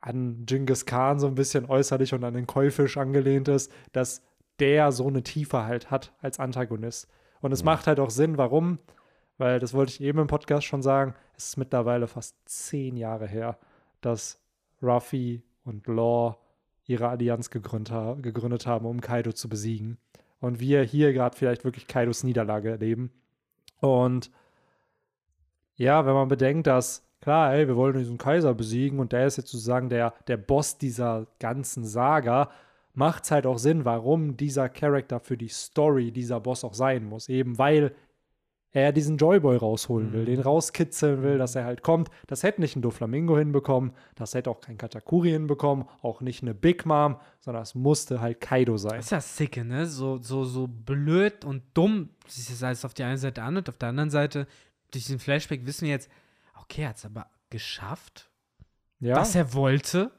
[0.01, 4.21] an Genghis Khan so ein bisschen äußerlich und an den Keufisch angelehnt ist, dass
[4.59, 7.09] der so eine Tiefe halt hat als Antagonist.
[7.41, 8.79] Und es macht halt auch Sinn, warum?
[9.37, 13.27] Weil, das wollte ich eben im Podcast schon sagen, es ist mittlerweile fast zehn Jahre
[13.27, 13.57] her,
[14.01, 14.39] dass
[14.81, 16.37] Ruffy und Law
[16.85, 19.97] ihre Allianz gegründet, ha gegründet haben, um Kaido zu besiegen.
[20.39, 23.11] Und wir hier gerade vielleicht wirklich Kaidos Niederlage erleben.
[23.79, 24.31] Und
[25.75, 29.37] ja, wenn man bedenkt, dass, klar, ey, wir wollen diesen Kaiser besiegen und der ist
[29.37, 32.49] jetzt sozusagen der, der Boss dieser ganzen Saga,
[32.93, 37.05] macht es halt auch Sinn, warum dieser Charakter für die Story dieser Boss auch sein
[37.05, 37.29] muss.
[37.29, 37.95] Eben weil
[38.73, 40.25] er diesen Joyboy rausholen will, Mhm.
[40.25, 42.09] den rauskitzeln will, dass er halt kommt.
[42.27, 46.53] Das hätte nicht ein Doflamingo hinbekommen, das hätte auch kein Katakuri hinbekommen, auch nicht eine
[46.55, 48.95] Big Mom, sondern es musste halt Kaido sein.
[48.97, 49.85] Das ist das Sicke, ne?
[49.85, 53.77] So, so, so blöd und dumm das alles auf die eine Seite an und auf
[53.77, 54.47] der anderen Seite,
[54.91, 56.09] durch diesen Flashback wissen wir jetzt,
[56.59, 58.29] okay, er hat es aber geschafft,
[58.99, 60.09] Ja, was er wollte.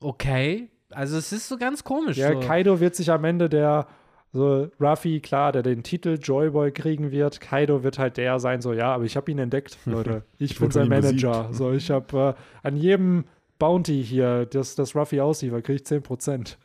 [0.00, 0.70] Okay.
[0.90, 2.16] Also es ist so ganz komisch.
[2.18, 2.40] ja so.
[2.40, 3.88] Kaido wird sich am Ende der,
[4.34, 7.40] so Ruffy, klar, der den Titel Joyboy kriegen wird.
[7.40, 10.24] Kaido wird halt der sein, so, ja, aber ich habe ihn entdeckt, Leute.
[10.38, 11.22] Ich bin sein besiegt.
[11.22, 11.52] Manager.
[11.52, 13.24] So, ich habe äh, an jedem
[13.60, 16.56] Bounty hier, das, das Ruffy ausliefert, kriege ich 10%.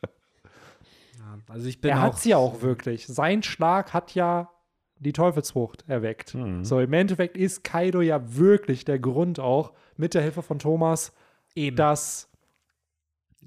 [1.20, 2.02] Ja, also ich bin er auch.
[2.02, 3.06] hat sie ja auch wirklich.
[3.06, 4.50] Sein Schlag hat ja
[4.98, 6.34] die Teufelsfrucht erweckt.
[6.34, 6.66] Mhm.
[6.66, 11.14] So, im Endeffekt ist Kaido ja wirklich der Grund auch, mit der Hilfe von Thomas,
[11.54, 11.76] Eben.
[11.76, 12.30] dass,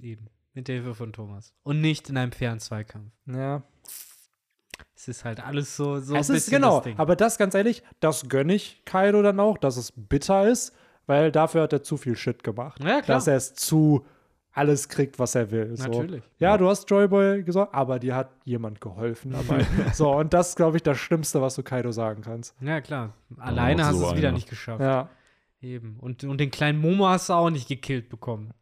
[0.01, 0.29] Eben.
[0.55, 1.55] Mit der Hilfe von Thomas.
[1.65, 3.11] Und nicht in einem fairen Zweikampf.
[3.27, 3.63] ja,
[4.95, 6.99] Es ist halt alles so, so es ein ist bisschen genau, das Ding.
[6.99, 10.75] aber das ganz ehrlich, das gönne ich Kaido dann auch, dass es bitter ist,
[11.07, 12.83] weil dafür hat er zu viel Shit gemacht.
[12.83, 13.17] Ja, klar.
[13.17, 14.07] Dass er es zu
[14.53, 15.77] alles kriegt, was er will.
[15.77, 15.85] So.
[15.89, 16.23] Natürlich.
[16.39, 19.67] Ja, du hast Joyboy gesagt, aber dir hat jemand geholfen dabei.
[19.95, 22.55] so, und das ist, glaube ich, das Schlimmste, was du Kaido sagen kannst.
[22.61, 23.15] Ja, klar.
[23.39, 24.83] Alleine auch hast du es wieder nicht geschafft.
[24.83, 25.09] Ja.
[25.63, 25.97] Eben.
[26.01, 28.53] Und, und den kleinen Momo hast du auch nicht gekillt bekommen.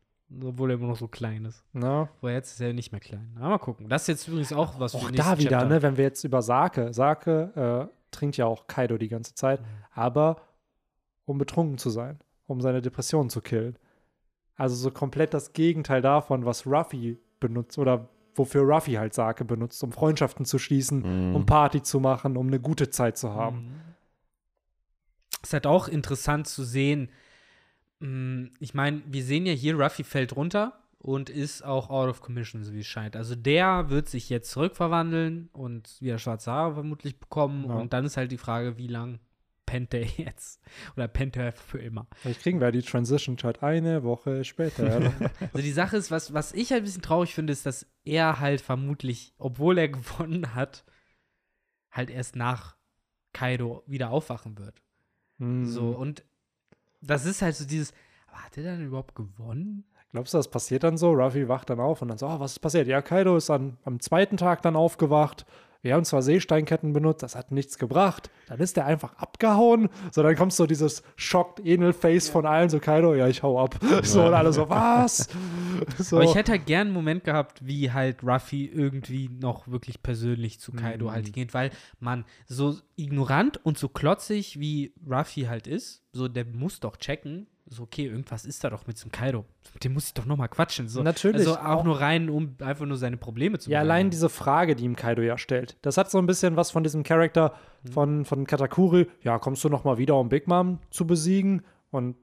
[0.44, 1.64] Obwohl er immer noch so klein ist.
[1.72, 3.32] Na, Aber jetzt ist er nicht mehr klein.
[3.38, 3.88] Aber mal gucken.
[3.88, 5.66] Das ist jetzt übrigens auch was auch den da wieder, Chapter.
[5.68, 9.60] ne, wenn wir jetzt über Sake, Sake äh, trinkt ja auch Kaido die ganze Zeit,
[9.92, 10.42] aber
[11.24, 13.76] um betrunken zu sein, um seine Depression zu killen.
[14.56, 19.82] Also so komplett das Gegenteil davon, was Ruffy benutzt oder wofür Ruffy halt Sake benutzt,
[19.82, 21.34] um Freundschaften zu schließen, Mhm.
[21.36, 23.56] um Party zu machen, um eine gute Zeit zu haben.
[23.64, 23.80] Mhm.
[25.42, 27.08] ist halt auch interessant zu sehen.
[28.00, 32.20] Mm, Ich meine, wir sehen ja hier, Ruffy fällt runter und ist auch out of
[32.20, 33.16] commission, so wie es scheint.
[33.16, 37.64] Also der wird sich jetzt zurückverwandeln und wieder schwarze Haare vermutlich bekommen.
[37.68, 37.76] Ja.
[37.76, 39.18] Und dann ist halt die Frage, wie lang
[39.64, 40.60] pennt der jetzt?
[40.96, 42.06] Oder pennt er für immer?
[42.16, 45.12] Vielleicht kriegen wir die Transition halt eine Woche später.
[45.40, 48.40] Also die Sache ist, was, was ich halt ein bisschen traurig finde, ist, dass er
[48.40, 50.84] halt vermutlich, obwohl er gewonnen hat,
[51.90, 52.76] halt erst nach
[53.32, 54.82] Kaido wieder aufwachen wird.
[55.38, 55.64] Hm.
[55.64, 56.24] So, und
[57.00, 57.92] das ist halt so dieses,
[58.28, 59.84] aber hat er dann überhaupt gewonnen?
[60.12, 61.12] Glaubst du, das passiert dann so?
[61.12, 62.88] Ruffy wacht dann auf und dann so, oh, was ist passiert?
[62.88, 65.46] Ja, Kaido ist dann am zweiten Tag dann aufgewacht.
[65.82, 68.30] Wir haben zwar Seesteinketten benutzt, das hat nichts gebracht.
[68.48, 69.88] Dann ist der einfach abgehauen.
[70.12, 73.78] So, dann kommt so dieses schocked Enel-Face von allen, so Kaido, ja, ich hau ab.
[74.02, 75.28] So, und alle so, was?
[75.98, 76.16] So.
[76.16, 80.60] Aber ich hätte halt gern einen Moment gehabt, wie halt Ruffy irgendwie noch wirklich persönlich
[80.60, 81.12] zu Kaido Mhm.
[81.12, 81.70] halt geht, weil
[82.00, 87.46] man so ignorant und so klotzig wie Ruffy halt ist, so der muss doch checken,
[87.72, 89.44] so okay, irgendwas ist da doch mit dem Kaido.
[89.74, 90.88] Mit dem muss ich doch noch mal quatschen.
[90.88, 91.02] So.
[91.04, 93.90] Natürlich, Also auch, auch- nur rein, um einfach nur seine Probleme zu Ja, bereinigen.
[93.92, 96.82] allein diese Frage, die ihm Kaido ja stellt, das hat so ein bisschen was von
[96.82, 97.92] diesem Charakter Mhm.
[97.92, 99.06] von, von Katakuri.
[99.22, 101.62] Ja, kommst du noch mal wieder, um Big Mom zu besiegen?
[101.92, 102.16] Und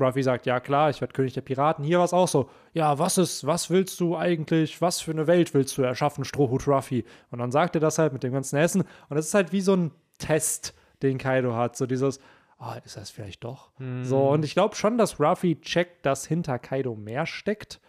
[0.00, 1.84] Ruffy sagt, ja klar, ich werde König der Piraten.
[1.84, 5.26] Hier war es auch so, ja, was ist, was willst du eigentlich, was für eine
[5.26, 7.04] Welt willst du erschaffen, Strohhut Ruffy?
[7.30, 8.82] Und dann sagt er das halt mit dem ganzen Essen.
[9.08, 11.76] Und es ist halt wie so ein Test, den Kaido hat.
[11.76, 12.20] So dieses,
[12.62, 13.70] ah, ist das vielleicht doch?
[14.02, 17.80] So, und ich glaube schon, dass Ruffy checkt, dass hinter Kaido mehr steckt.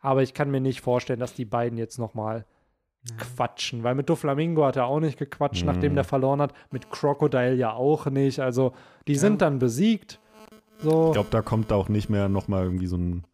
[0.00, 2.44] Aber ich kann mir nicht vorstellen, dass die beiden jetzt noch mal
[3.16, 3.82] quatschen.
[3.82, 6.52] Weil mit Doflamingo hat er auch nicht gequatscht, nachdem der verloren hat.
[6.70, 8.40] Mit Crocodile ja auch nicht.
[8.40, 8.72] Also,
[9.06, 10.20] die sind dann besiegt.
[10.78, 11.06] So.
[11.08, 13.24] Ich glaube, da kommt auch nicht mehr nochmal irgendwie so ein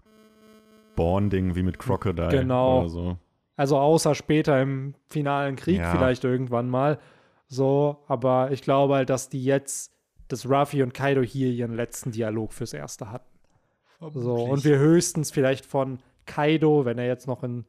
[0.96, 2.80] Bonding wie mit Crocodile Genau.
[2.80, 3.16] oder so.
[3.56, 5.90] Also außer später im finalen Krieg Ja.
[5.92, 6.98] vielleicht irgendwann mal.
[7.48, 9.92] So, aber ich glaube halt, dass die jetzt,
[10.28, 13.28] dass Ruffy und Kaido hier ihren letzten Dialog fürs Erste hatten.
[14.12, 17.64] So, und wir höchstens vielleicht von Kaido, wenn er jetzt noch in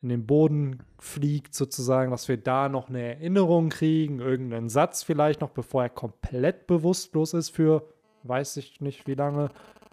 [0.00, 5.40] in den Boden fliegt, sozusagen, dass wir da noch eine Erinnerung kriegen, irgendeinen Satz vielleicht
[5.40, 7.82] noch, bevor er komplett bewusstlos ist für
[8.24, 9.50] weiß ich nicht wie lange.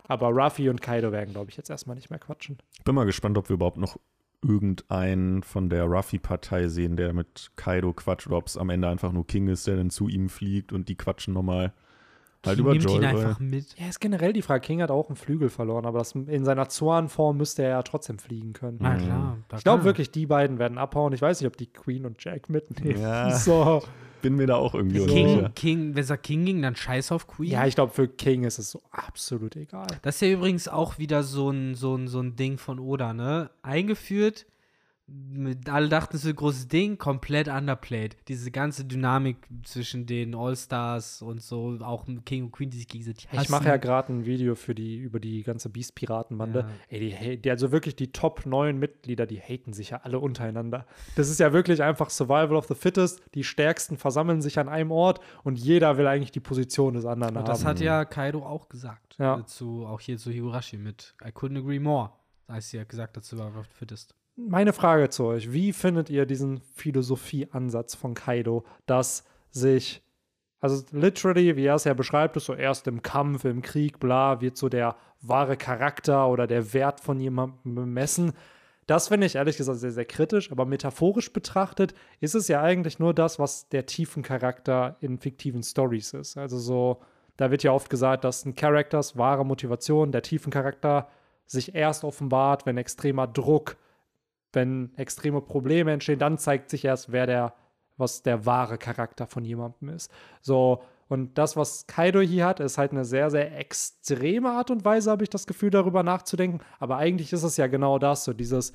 [0.08, 2.58] Aber Ruffy und Kaido werden, glaube ich, jetzt erstmal nicht mehr quatschen.
[2.84, 4.00] Bin mal gespannt, ob wir überhaupt noch
[4.44, 9.12] irgendeinen von der Ruffy-Partei sehen, der mit Kaido quatscht, oder ob es am Ende einfach
[9.12, 11.74] nur King ist, der dann zu ihm fliegt und die quatschen nochmal
[12.46, 13.06] halt Die über nimmt ihn Joy.
[13.06, 13.78] einfach mit.
[13.80, 14.62] Ja, ist generell die Frage.
[14.62, 18.20] King hat auch einen Flügel verloren, aber das, in seiner Zoan-Form müsste er ja trotzdem
[18.20, 18.78] fliegen können.
[18.82, 19.38] Na klar.
[19.50, 21.14] da Ich glaube wirklich, die beiden werden abhauen.
[21.14, 23.02] Ich weiß nicht, ob die Queen und Jack mitnehmen.
[23.02, 23.30] Ja.
[23.36, 23.84] So.
[24.22, 25.50] Bin mir da auch irgendwie King, unsicher.
[25.50, 27.52] King, wenn es King ging, dann scheiß auf Queen.
[27.52, 29.86] Ja, ich glaube, für King ist es so absolut egal.
[30.02, 33.14] Das ist ja übrigens auch wieder so ein, so ein, so ein Ding von Oda,
[33.14, 33.52] ne?
[33.62, 34.48] Eingeführt,
[35.70, 38.18] alle dachten, es ist ein großes Ding, komplett underplayed.
[38.28, 43.28] Diese ganze Dynamik zwischen den All-Stars und so, auch King und Queen, die sich gegenseitig
[43.28, 43.42] hassen.
[43.42, 46.60] Ich mache ja gerade ein Video für die, über die ganze Beast-Piratenbande.
[46.62, 46.70] Ja.
[46.90, 50.88] Ey, die, die, also wirklich die Top 9 Mitglieder, die haten sich ja alle untereinander.
[51.16, 53.22] Das ist ja wirklich einfach Survival of the Fittest.
[53.36, 57.36] Die Stärksten versammeln sich an einem Ort und jeder will eigentlich die Position des anderen
[57.36, 57.46] Und haben.
[57.48, 59.16] das hat ja Kaido auch gesagt.
[59.20, 59.40] Ja.
[59.40, 62.10] Äh, Zu, auch hier zu Higurashi mit I couldn't agree more,
[62.48, 64.16] als sie ja gesagt hat, Survivor of the Fittest.
[64.38, 70.04] Meine Frage zu euch: Wie findet ihr diesen Philosophieansatz von Kaido, dass sich,
[70.60, 74.42] also literally, wie er es ja beschreibt, ist so erst im Kampf, im Krieg, bla,
[74.42, 78.34] wird so der wahre Charakter oder der Wert von jemandem bemessen.
[78.88, 83.00] Das finde ich ehrlich gesagt sehr, sehr kritisch, aber metaphorisch betrachtet ist es ja eigentlich
[83.00, 86.38] nur das, was der tiefen Charakter in fiktiven Stories ist.
[86.38, 87.02] Also so,
[87.38, 91.08] da wird ja oft gesagt, dass ein Charakters wahre Motivation, der tiefen Charakter,
[91.48, 93.78] sich erst offenbart, wenn extremer Druck
[94.56, 97.54] wenn extreme Probleme entstehen, dann zeigt sich erst, wer der,
[97.98, 100.12] was der wahre Charakter von jemandem ist.
[100.42, 104.84] So, und das, was Kaido hier hat, ist halt eine sehr, sehr extreme Art und
[104.86, 106.62] Weise, habe ich das Gefühl, darüber nachzudenken.
[106.80, 108.74] Aber eigentlich ist es ja genau das, so dieses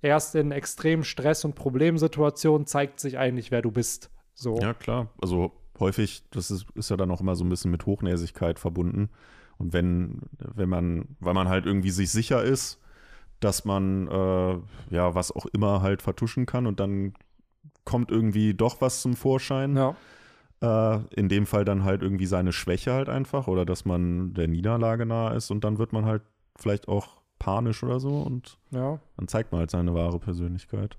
[0.00, 4.10] erst in extremen Stress- und Problemsituationen zeigt sich eigentlich, wer du bist.
[4.34, 4.58] So.
[4.58, 5.08] Ja, klar.
[5.20, 9.10] Also häufig, das ist, ist ja dann auch immer so ein bisschen mit Hochnäsigkeit verbunden.
[9.58, 12.80] Und wenn, wenn man, weil man halt irgendwie sich sicher ist,
[13.44, 14.58] dass man äh,
[14.94, 17.14] ja was auch immer halt vertuschen kann und dann
[17.84, 19.76] kommt irgendwie doch was zum Vorschein.
[19.76, 19.96] Ja.
[20.60, 24.46] Äh, in dem Fall dann halt irgendwie seine Schwäche halt einfach oder dass man der
[24.46, 26.22] Niederlage nahe ist und dann wird man halt
[26.56, 29.00] vielleicht auch panisch oder so und ja.
[29.16, 30.96] dann zeigt man halt seine wahre Persönlichkeit.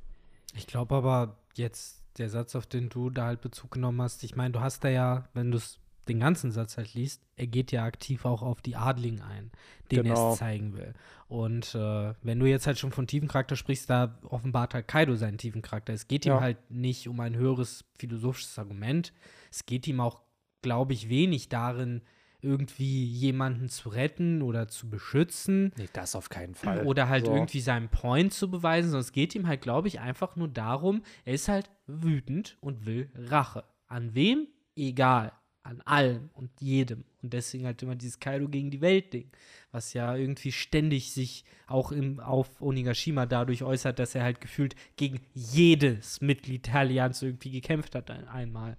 [0.54, 4.36] Ich glaube aber jetzt der Satz, auf den du da halt Bezug genommen hast, ich
[4.36, 7.72] meine, du hast da ja, wenn du es den ganzen Satz halt liest, er geht
[7.72, 9.52] ja aktiv auch auf die Adligen ein,
[9.92, 10.34] denen er Genau.
[10.34, 10.94] es zeigen will.
[11.28, 15.16] Und äh, wenn du jetzt halt schon von tiefen Charakter sprichst, da offenbart halt Kaido
[15.16, 15.94] seinen tiefen Charakter.
[15.94, 16.42] Es geht ihm Ja.
[16.42, 19.14] halt nicht um ein höheres philosophisches Argument.
[19.52, 20.20] Es geht ihm auch,
[20.62, 22.02] glaube ich, wenig darin,
[22.42, 26.84] irgendwie jemanden zu retten oder zu beschützen Nee, das auf keinen Fall.
[26.86, 27.34] oder halt so.
[27.34, 31.04] irgendwie seinen Point zu beweisen, sondern es geht ihm halt, glaube ich, einfach nur darum,
[31.24, 33.64] er ist halt wütend und will Rache.
[33.88, 34.48] An wem?
[34.76, 35.32] Egal.
[35.66, 37.06] An allem und jedem.
[37.22, 39.32] Und deswegen halt immer dieses Kaido gegen die Welt-Ding,
[39.72, 44.76] was ja irgendwie ständig sich auch im, auf Onigashima dadurch äußert, dass er halt gefühlt
[44.98, 48.76] gegen jedes Mitglied der Allianz irgendwie gekämpft hat ein, einmal.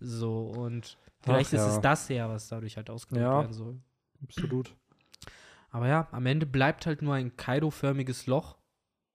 [0.00, 1.74] So, und vielleicht Ach ist ja.
[1.76, 3.40] es das ja, was dadurch halt ausgedrückt Ja.
[3.40, 3.80] werden soll.
[4.24, 4.74] Absolut.
[5.70, 8.56] Aber ja, am Ende bleibt halt nur ein Kaido-förmiges Loch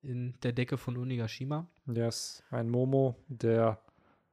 [0.01, 1.67] in der Decke von Onigashima.
[1.85, 3.81] Yes, ein Momo, der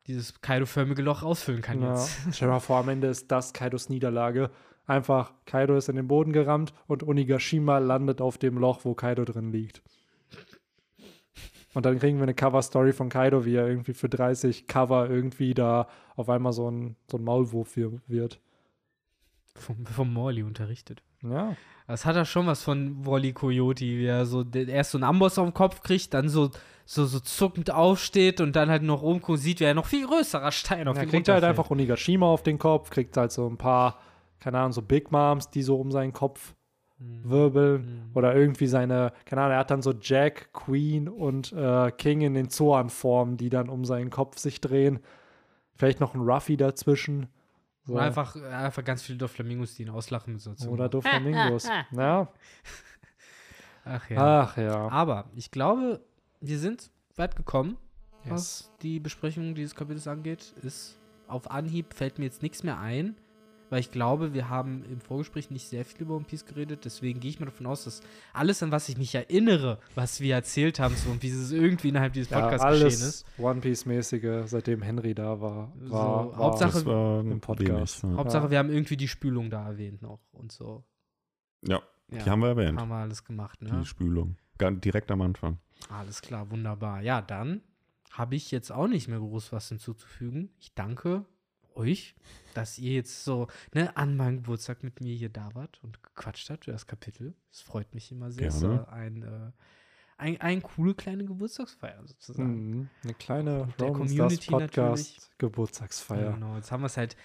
[0.07, 1.91] Dieses Kaido-förmige Loch ausfüllen kann Ja.
[1.95, 2.11] jetzt.
[2.33, 4.51] Stell dir mal vor, am Ende ist das Kaidos Niederlage.
[4.87, 9.25] Einfach, Kaido ist in den Boden gerammt und Onigashima landet auf dem Loch, wo Kaido
[9.25, 9.83] drin liegt.
[11.75, 15.53] Und dann kriegen wir eine Cover-Story von Kaido, wie er irgendwie für 30 Cover irgendwie
[15.53, 18.41] da auf einmal so ein, so ein Maulwurf wird.
[19.55, 21.03] Vom, vom Morley unterrichtet.
[21.31, 25.05] Ja, Das hat er schon was von Wally Coyote, wie er so erst so einen
[25.05, 26.51] Amboss auf den Kopf kriegt, dann so,
[26.85, 30.53] so, so zuckend aufsteht und dann halt noch rumguckt, sieht, wie er noch viel größerer
[30.53, 31.59] Stein auf er ihn kriegt halt runterfällt.
[31.59, 33.99] einfach Onigashima auf den Kopf, kriegt halt so ein paar,
[34.41, 36.55] keine Ahnung, so Big Moms, die so um seinen Kopf
[36.99, 37.29] Mhm.
[37.29, 38.11] wirbeln.
[38.15, 42.33] Oder irgendwie seine, keine Ahnung, er hat dann so Jack, Queen und äh, King in
[42.33, 45.01] den Zoan-Formen, die dann um seinen Kopf sich drehen.
[45.75, 47.27] Vielleicht noch ein Ruffy dazwischen.
[47.87, 47.95] So.
[47.95, 50.51] Oder einfach, einfach ganz viele Doflamingos, die ihn auslachen mit so.
[50.69, 51.69] Oder Doflamingos.
[51.93, 52.29] ja.
[53.85, 54.41] Ach ja.
[54.43, 54.89] Ach ja.
[54.89, 56.01] Aber ich glaube,
[56.41, 57.79] wir sind weit gekommen,
[58.25, 58.33] Yes.
[58.33, 60.53] was die Besprechung dieses Kapitels angeht.
[60.63, 60.99] Ist
[61.29, 63.17] auf Anhieb fällt mir jetzt nichts mehr ein,
[63.71, 66.85] weil ich glaube, wir haben im Vorgespräch nicht sehr viel über One Piece geredet.
[66.85, 68.01] Deswegen gehe ich mal davon aus, dass
[68.33, 71.89] alles, an was ich mich erinnere, was wir erzählt haben, so und wie es irgendwie
[71.89, 73.27] innerhalb dieses Ja, Podcasts geschehen alles ist.
[73.39, 75.73] One Piece-mäßige, seitdem Henry da war.
[75.83, 78.03] So, war, war Hauptsache- Das war im Podcast.
[78.03, 78.19] Wenig, ja.
[78.21, 80.85] Hauptsache, wir haben irgendwie die Spülung da erwähnt noch und so.
[81.63, 81.81] ja,
[82.11, 82.79] Ja, die haben wir erwähnt.
[82.81, 83.79] haben wir alles gemacht, ne?
[83.81, 84.37] Die Spülung.
[84.61, 85.59] Direkt am Anfang.
[85.91, 87.03] Alles klar, wunderbar.
[87.03, 87.61] Ja, dann
[88.13, 90.49] habe ich jetzt auch nicht mehr groß was hinzuzufügen.
[90.59, 91.27] Ich danke
[91.77, 92.15] euch,
[92.55, 96.51] dass ihr jetzt so ne, an meinem Geburtstag mit mir hier da wart und gequatscht
[96.51, 97.35] habt für das Kapitel.
[97.51, 98.49] Es freut mich immer sehr.
[98.49, 99.53] Es war ein, äh,
[100.19, 102.71] ein, ein coole kleine Geburtstagsfeier sozusagen.
[102.71, 102.89] Mhm.
[103.05, 106.33] Eine kleine der Community Podcast Geburtstagsfeier.
[106.33, 107.17] Genau, jetzt haben wir es halt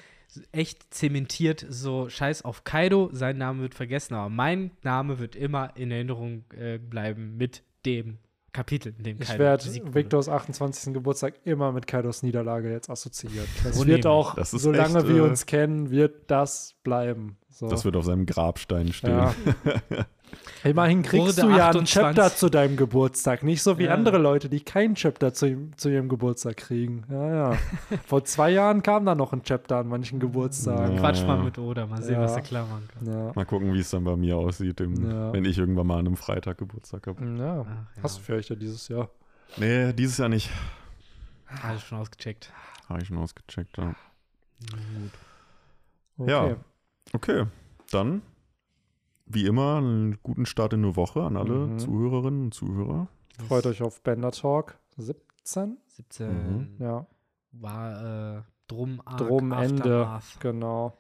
[0.52, 5.76] echt zementiert, so scheiß auf Kaido, sein Name wird vergessen, aber mein Name wird immer
[5.76, 8.18] in Erinnerung äh, bleiben mit dem
[8.54, 9.96] Kapitel, in dem Ich Kaido werde besiegt wurde.
[9.96, 10.94] Victors 28.
[10.94, 13.48] Geburtstag immer mit Kaidos Niederlage jetzt assoziiert.
[13.64, 17.38] Das Wo wird auch, Das solange echt, wir äh, uns kennen, wird das bleiben.
[17.50, 17.68] So.
[17.68, 19.12] Das wird auf seinem Grabstein stehen.
[19.12, 19.36] ja.
[20.64, 21.94] Immerhin kriegst du ja ein 28.
[21.94, 23.44] Chapter zu deinem Geburtstag.
[23.44, 23.94] Nicht so wie Ja.
[23.94, 27.04] andere Leute, die kein Chapter zu, zu ihrem Geburtstag kriegen.
[27.10, 27.58] Ja, ja.
[28.06, 30.96] Vor zwei Jahren kam da noch ein Chapter an manchen Geburtstagen.
[30.96, 31.00] Ja.
[31.02, 32.22] Quatsch mal mit Oda, mal sehen, Ja.
[32.22, 33.08] was er klar machen kann.
[33.14, 33.32] Ja.
[33.34, 35.34] Mal gucken, wie es dann bei mir aussieht, im, Ja.
[35.34, 37.24] wenn ich irgendwann mal an einem Freitag Geburtstag habe.
[37.38, 37.62] ja.
[37.62, 37.66] Ach,
[37.98, 38.04] ja.
[38.04, 39.10] Hast du vielleicht ja dieses Jahr.
[39.58, 40.50] Nee, dieses Jahr nicht.
[41.64, 42.52] Alles schon ausgecheckt.
[42.88, 43.78] Habe ich schon ausgecheckt.
[43.78, 43.94] Ja.
[44.60, 45.12] Gut.
[46.18, 46.32] Okay.
[46.32, 46.56] Ja.
[47.14, 47.46] Okay,
[47.92, 48.22] dann
[49.34, 51.80] wie immer einen guten Start in eine Woche an alle Mhm.
[51.80, 53.08] Zuhörerinnen und Zuhörer.
[53.48, 55.78] Freut euch auf Bender Talk 17.
[55.88, 56.28] 17
[56.58, 56.68] Mhm.
[56.80, 57.06] Ja,
[57.54, 60.06] war äh, Drum Arc Drum Ende.
[60.08, 60.40] Aftermath.
[60.40, 60.98] genau.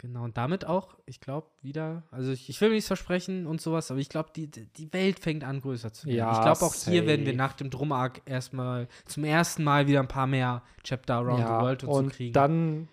[0.00, 3.60] Genau, und damit auch, ich glaube, wieder, also ich, ich will mir nichts versprechen und
[3.60, 6.18] sowas, aber ich glaube, die, die Welt fängt an, größer zu werden.
[6.18, 7.36] Ja, ich glaube, auch hier werden wir safe.
[7.36, 11.64] nach dem Drum-Arc erstmal zum ersten Mal wieder ein paar mehr Chapter Around ja, the
[11.64, 12.32] World und, und so kriegen.
[12.32, 12.88] dann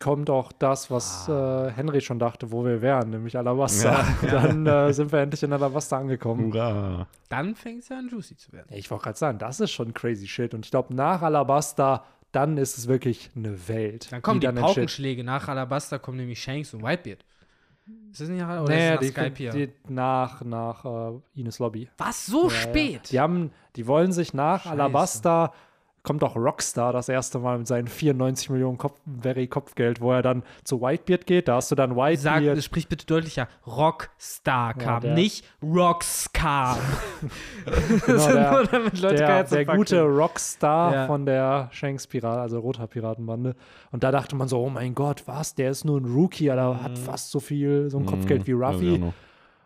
[0.00, 1.66] kommt auch das, was Ah.
[1.68, 4.04] äh, Henry schon dachte, wo wir wären, nämlich Alabasta.
[4.30, 6.52] Dann äh, sind wir endlich in Alabasta angekommen.
[6.52, 7.06] Hurra!
[7.28, 8.66] dann fängt es ja an, juicy zu werden.
[8.70, 10.54] Ich wollte gerade sagen, das ist schon crazy shit.
[10.54, 14.10] Und ich glaube, nach Alabasta, dann ist es wirklich eine Welt.
[14.12, 14.74] Dann kommen die, dann entsteht.
[14.76, 15.24] Paukenschläge.
[15.24, 17.24] Nach Alabasta kommen nämlich Shanks und Whitebeard.
[18.12, 19.50] Ist das nicht oder Nee, ist die, das nach Skype hier?
[19.52, 21.88] die, nach, nach äh, Ines Lobby.
[21.98, 22.60] Was, so Ja, ja.
[22.60, 23.10] spät?
[23.12, 24.72] Die haben, die wollen sich nach Scheiße.
[24.72, 25.52] Alabasta,
[26.08, 30.22] kommt auch Rockstar das erste Mal mit seinen 94 Millionen Kopf, Very Kopfgeld, wo er
[30.22, 31.46] dann zu Whitebeard geht.
[31.46, 32.64] Da hast du dann Sag, Whitebeard.
[32.64, 33.46] sprich bitte deutlicher.
[33.66, 36.78] Rockstar kam, der- nicht Rocks kam.
[38.06, 40.02] Genau, der- der, der gute.
[40.02, 41.06] Rockstar Ja.
[41.06, 43.54] von der Shanks Pirat, also Roter Piratenbande.
[43.90, 45.54] Und da dachte man so, oh mein Gott, was?
[45.54, 46.82] Der ist nur ein Rookie, aber Mhm.
[46.82, 48.98] hat fast so viel, so ein Kopfgeld wie Mhm, ich auch Ruffy.
[48.98, 49.12] noch.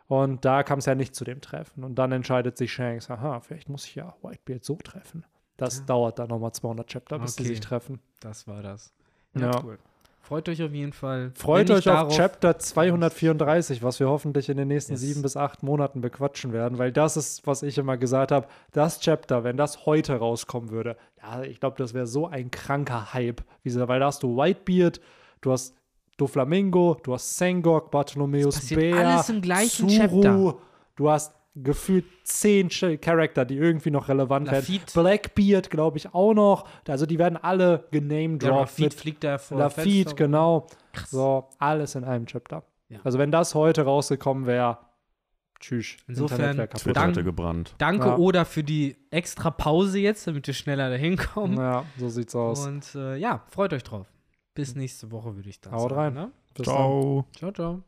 [0.09, 1.85] Und da kam es ja nicht zu dem Treffen.
[1.85, 5.25] Und dann entscheidet sich Shanks, aha, vielleicht muss ich ja Whitebeard so treffen.
[5.63, 7.45] Das dauert dann nochmal 200 Chapter, bis Okay.
[7.49, 8.01] sich treffen.
[8.21, 8.93] Das war das.
[9.35, 9.63] Ja.
[9.65, 9.79] cool.
[10.25, 11.33] Freut euch auf jeden Fall.
[11.35, 15.01] Freut euch auf Chapter 234, was wir hoffentlich in den nächsten Yes.
[15.01, 19.01] sieben bis acht Monaten bequatschen werden, weil das ist, was ich immer gesagt habe, das
[19.01, 23.43] Chapter, wenn das heute rauskommen würde, ja, ich glaube, das wäre so ein kranker Hype,
[23.65, 25.01] weil da hast du Whitebeard,
[25.41, 25.75] du hast
[26.19, 30.55] Doflamingo, du hast Sengok, Bartholomeus Bär, alles im gleichen Zuru, Chapter.
[30.97, 34.65] du hast gefühlt zehn Ch- Charakter, die irgendwie noch relevant werden.
[34.67, 35.01] Lafitte.
[35.01, 36.67] Blackbeard, glaube ich, auch noch.
[36.89, 40.67] Also die werden alle Ja, genamedropped Lafitte mit fliegt da vor Lafitte, genau.
[40.93, 41.11] Krass.
[41.11, 42.63] So, alles in einem Chapter.
[42.89, 43.01] Ja.
[43.05, 44.79] Also wenn das heute rausgekommen wäre,
[45.61, 45.97] tschüss.
[46.09, 46.57] Insofern.
[46.71, 47.75] Twitter Dank- hätte gebrannt.
[47.79, 48.17] Danke, Ja.
[48.17, 51.57] Oda, für die extra Pause jetzt, damit wir schneller dahin kommen.
[51.59, 52.67] Ja, so sieht's aus.
[52.67, 54.07] Und äh, ja, freut euch drauf.
[54.55, 55.95] Bis nächste Woche, würde ich dann Haut sagen.
[56.01, 56.15] rein.
[56.15, 56.31] Ne?
[56.55, 56.75] Bis dann.
[56.75, 57.25] Ciao.
[57.37, 57.83] Ciao, ciao.